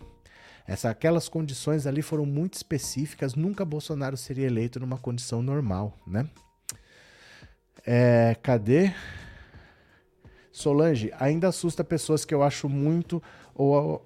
Essa, 0.67 0.89
aquelas 0.89 1.29
condições 1.29 1.85
ali 1.87 2.01
foram 2.01 2.25
muito 2.25 2.55
específicas. 2.55 3.35
Nunca 3.35 3.63
Bolsonaro 3.63 4.17
seria 4.17 4.47
eleito 4.47 4.79
numa 4.79 4.97
condição 4.97 5.41
normal, 5.41 5.97
né? 6.05 6.27
É, 7.85 8.35
cadê? 8.41 8.91
Solange, 10.51 11.11
ainda 11.19 11.49
assusta 11.49 11.83
pessoas 11.83 12.23
que 12.23 12.33
eu 12.33 12.41
acho 12.41 12.69
muito 12.69 13.21
ou 13.53 14.05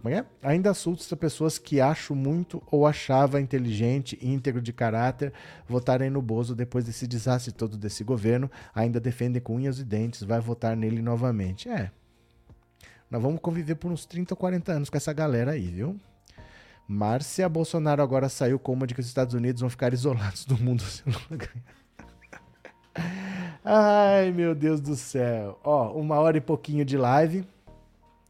como 0.00 0.14
é? 0.14 0.24
Ainda 0.42 0.70
assusta 0.70 1.16
pessoas 1.16 1.58
que 1.58 1.80
acho 1.80 2.14
muito 2.14 2.62
ou 2.70 2.86
achava 2.86 3.40
inteligente, 3.40 4.18
íntegro 4.22 4.62
de 4.62 4.72
caráter, 4.72 5.32
votarem 5.66 6.08
no 6.08 6.22
Bozo 6.22 6.54
depois 6.54 6.84
desse 6.84 7.06
desastre 7.06 7.52
todo 7.52 7.76
desse 7.76 8.04
governo, 8.04 8.48
ainda 8.72 9.00
defendem 9.00 9.42
com 9.42 9.56
unhas 9.56 9.80
e 9.80 9.84
dentes, 9.84 10.22
vai 10.22 10.40
votar 10.40 10.76
nele 10.76 11.02
novamente. 11.02 11.68
É. 11.68 11.90
Nós 13.10 13.20
vamos 13.20 13.40
conviver 13.40 13.74
por 13.74 13.90
uns 13.90 14.06
30 14.06 14.34
ou 14.34 14.36
40 14.36 14.72
anos 14.72 14.90
com 14.90 14.96
essa 14.96 15.12
galera 15.12 15.52
aí, 15.52 15.66
viu? 15.66 15.98
Márcia 16.86 17.48
Bolsonaro 17.48 18.00
agora 18.00 18.28
saiu 18.28 18.58
com 18.58 18.72
uma 18.72 18.86
de 18.86 18.94
que 18.94 19.00
os 19.00 19.06
Estados 19.06 19.34
Unidos 19.34 19.60
vão 19.60 19.70
ficar 19.70 19.92
isolados 19.92 20.44
do 20.44 20.56
mundo 20.56 20.82
se 20.86 21.02
não 21.06 21.36
ganhar. 21.36 21.85
Ai, 23.64 24.30
meu 24.30 24.54
Deus 24.54 24.80
do 24.80 24.94
céu. 24.94 25.58
Ó, 25.64 25.90
uma 25.92 26.20
hora 26.20 26.36
e 26.36 26.40
pouquinho 26.40 26.84
de 26.84 26.96
live. 26.96 27.44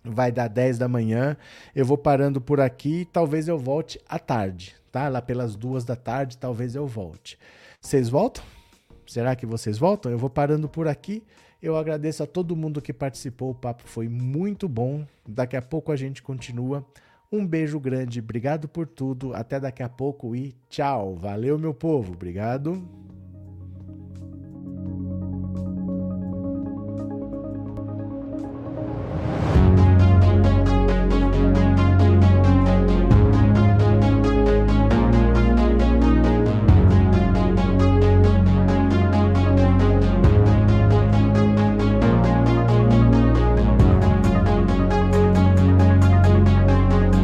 Vai 0.03 0.33
dar 0.33 0.49
10 0.49 0.79
da 0.79 0.89
manhã. 0.89 1.37
Eu 1.75 1.85
vou 1.85 1.99
parando 1.99 2.41
por 2.41 2.61
aqui. 2.61 3.07
Talvez 3.13 3.49
eu 3.49 3.59
volte 3.59 4.01
à 4.09 4.19
tarde, 4.19 4.75
tá? 4.91 5.09
Lá 5.09 5.21
pelas 5.21 5.55
duas 5.55 5.85
da 5.85 5.97
tarde, 5.97 6.39
talvez 6.39 6.75
eu 6.75 6.87
volte. 6.87 7.39
Vocês 7.81 8.09
voltam? 8.09 8.43
Será 9.07 9.37
que 9.37 9.45
vocês 9.45 9.79
voltam? 9.79 10.11
Eu 10.11 10.19
vou 10.19 10.31
parando 10.31 10.69
por 10.69 10.89
aqui. 10.89 11.23
Eu 11.63 11.77
agradeço 11.77 12.23
a 12.23 12.27
todo 12.27 12.57
mundo 12.57 12.81
que 12.81 12.93
participou. 12.93 13.51
O 13.51 13.55
papo 13.55 13.83
foi 13.87 14.09
muito 14.09 14.69
bom. 14.69 15.05
Daqui 15.27 15.57
a 15.57 15.63
pouco 15.63 15.93
a 15.93 15.97
gente 15.97 16.23
continua. 16.23 16.85
Um 17.31 17.47
beijo 17.47 17.79
grande. 17.81 18.21
Obrigado 18.21 18.69
por 18.69 18.87
tudo. 18.87 19.35
Até 19.35 19.59
daqui 19.59 19.83
a 19.83 19.89
pouco 19.89 20.35
e 20.35 20.55
tchau. 20.69 21.17
Valeu, 21.17 21.59
meu 21.59 21.75
povo. 21.75 22.13
Obrigado. 22.13 23.06